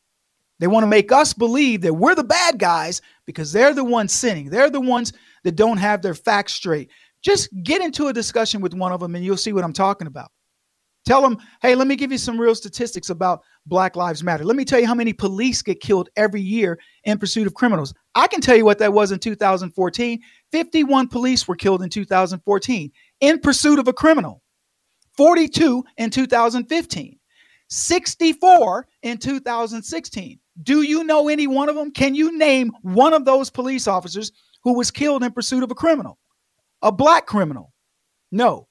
They 0.63 0.69
want 0.69 0.85
to 0.85 0.89
make 0.89 1.11
us 1.11 1.33
believe 1.33 1.81
that 1.81 1.93
we're 1.93 2.15
the 2.15 2.23
bad 2.23 2.57
guys 2.57 3.03
because 3.27 3.51
they're 3.51 3.75
the 3.75 3.83
ones 3.83 4.13
sinning. 4.13 4.49
They're 4.49 4.71
the 4.71 4.81
ones 4.81 5.13
that 5.43 5.57
don't 5.57 5.79
have 5.79 6.03
their 6.03 6.15
facts 6.15 6.53
straight. 6.53 6.89
Just 7.21 7.49
get 7.65 7.83
into 7.83 8.07
a 8.07 8.13
discussion 8.13 8.61
with 8.61 8.73
one 8.73 8.93
of 8.93 9.01
them 9.01 9.17
and 9.17 9.25
you'll 9.25 9.37
see 9.37 9.53
what 9.53 9.65
I'm 9.65 9.73
talking 9.73 10.07
about. 10.07 10.31
Tell 11.05 11.21
them, 11.21 11.39
hey, 11.63 11.75
let 11.75 11.89
me 11.89 11.97
give 11.97 12.13
you 12.13 12.19
some 12.19 12.41
real 12.41 12.55
statistics 12.55 13.11
about 13.11 13.43
Black 13.67 13.97
Lives 13.97 14.23
Matter. 14.23 14.45
Let 14.45 14.55
me 14.55 14.65
tell 14.65 14.79
you 14.79 14.87
how 14.87 14.95
many 14.95 15.13
police 15.13 15.63
get 15.63 15.81
killed 15.81 16.11
every 16.15 16.41
year 16.41 16.79
in 17.03 17.19
pursuit 17.19 17.49
of 17.49 17.55
criminals. 17.55 17.93
I 18.15 18.29
can 18.29 18.41
tell 18.41 18.57
you 18.57 18.65
what 18.65 18.79
that 18.79 18.93
was 18.93 19.11
in 19.11 19.19
2014. 19.19 20.21
51 20.53 21.09
police 21.09 21.49
were 21.49 21.57
killed 21.57 21.83
in 21.83 21.91
2014 21.91 22.93
in 23.19 23.41
pursuit 23.41 23.81
of 23.81 23.89
a 23.89 23.93
criminal, 23.93 24.41
42 25.17 25.83
in 25.97 26.11
2015, 26.11 27.19
64 27.69 28.87
in 29.03 29.19
2016. 29.19 30.39
Do 30.61 30.83
you 30.83 31.05
know 31.05 31.29
any 31.29 31.47
one 31.47 31.69
of 31.69 31.77
them? 31.77 31.93
Can 31.93 32.15
you 32.15 32.37
name 32.37 32.73
one 32.83 33.15
of 33.15 33.25
those 33.25 33.49
police 33.51 33.87
officers 33.87 34.33
who 34.65 34.75
was 34.75 34.91
killed 34.91 35.23
in 35.23 35.33
pursuit 35.33 35.63
of 35.63 35.71
a 35.71 35.75
criminal, 35.75 36.19
a 36.83 36.93
black 36.93 37.27
criminal? 37.27 37.73
No. 38.31 38.69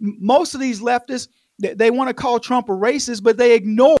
Most 0.00 0.54
of 0.54 0.60
these 0.60 0.80
leftists, 0.80 1.28
they, 1.58 1.74
they 1.74 1.90
want 1.90 2.08
to 2.08 2.14
call 2.14 2.38
Trump 2.38 2.68
a 2.68 2.72
racist, 2.72 3.22
but 3.22 3.36
they 3.36 3.54
ignore 3.54 3.96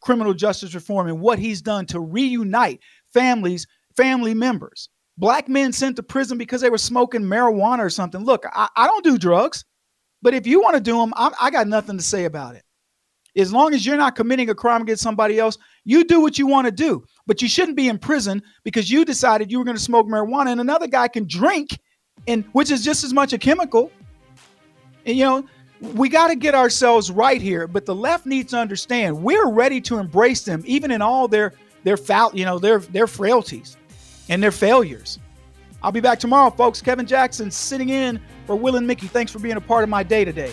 criminal 0.00 0.34
justice 0.34 0.74
reform 0.74 1.08
and 1.08 1.20
what 1.20 1.38
he's 1.38 1.62
done 1.62 1.86
to 1.86 2.00
reunite 2.00 2.80
families, 3.12 3.66
family 3.96 4.34
members. 4.34 4.88
Black 5.18 5.48
men 5.48 5.72
sent 5.72 5.96
to 5.96 6.02
prison 6.02 6.38
because 6.38 6.60
they 6.60 6.70
were 6.70 6.78
smoking 6.78 7.22
marijuana 7.22 7.80
or 7.80 7.90
something. 7.90 8.24
Look, 8.24 8.44
I, 8.52 8.68
I 8.74 8.86
don't 8.86 9.04
do 9.04 9.18
drugs, 9.18 9.64
but 10.22 10.34
if 10.34 10.46
you 10.46 10.60
want 10.60 10.74
to 10.74 10.80
do 10.80 10.96
them, 10.96 11.12
I, 11.14 11.32
I 11.40 11.50
got 11.50 11.68
nothing 11.68 11.96
to 11.98 12.02
say 12.02 12.24
about 12.24 12.56
it. 12.56 12.64
As 13.36 13.52
long 13.52 13.74
as 13.74 13.84
you're 13.84 13.96
not 13.96 14.16
committing 14.16 14.50
a 14.50 14.54
crime 14.54 14.82
against 14.82 15.02
somebody 15.02 15.38
else, 15.38 15.58
you 15.84 16.04
do 16.04 16.20
what 16.20 16.38
you 16.38 16.46
want 16.46 16.66
to 16.66 16.72
do. 16.72 17.04
But 17.26 17.42
you 17.42 17.48
shouldn't 17.48 17.76
be 17.76 17.88
in 17.88 17.98
prison 17.98 18.42
because 18.64 18.90
you 18.90 19.04
decided 19.04 19.50
you 19.50 19.58
were 19.58 19.64
going 19.64 19.76
to 19.76 19.82
smoke 19.82 20.06
marijuana 20.06 20.52
and 20.52 20.60
another 20.60 20.86
guy 20.86 21.08
can 21.08 21.26
drink, 21.26 21.78
and 22.26 22.44
which 22.52 22.70
is 22.70 22.84
just 22.84 23.04
as 23.04 23.12
much 23.12 23.32
a 23.32 23.38
chemical. 23.38 23.90
And 25.06 25.16
you 25.16 25.24
know, 25.24 25.44
we 25.80 26.08
got 26.08 26.28
to 26.28 26.36
get 26.36 26.54
ourselves 26.54 27.10
right 27.10 27.40
here. 27.40 27.66
But 27.66 27.86
the 27.86 27.94
left 27.94 28.26
needs 28.26 28.52
to 28.52 28.58
understand 28.58 29.22
we're 29.22 29.50
ready 29.50 29.80
to 29.82 29.98
embrace 29.98 30.44
them, 30.44 30.62
even 30.66 30.90
in 30.90 31.02
all 31.02 31.28
their 31.28 31.52
their 31.84 31.96
foul, 31.96 32.30
you 32.34 32.44
know, 32.44 32.58
their 32.58 32.78
their 32.78 33.06
frailties 33.06 33.76
and 34.28 34.42
their 34.42 34.52
failures. 34.52 35.18
I'll 35.82 35.92
be 35.92 36.00
back 36.00 36.20
tomorrow, 36.20 36.50
folks. 36.50 36.80
Kevin 36.80 37.06
Jackson 37.06 37.50
sitting 37.50 37.88
in 37.88 38.20
for 38.46 38.54
Will 38.54 38.76
and 38.76 38.86
Mickey. 38.86 39.08
Thanks 39.08 39.32
for 39.32 39.40
being 39.40 39.56
a 39.56 39.60
part 39.60 39.82
of 39.82 39.90
my 39.90 40.04
day 40.04 40.24
today. 40.24 40.52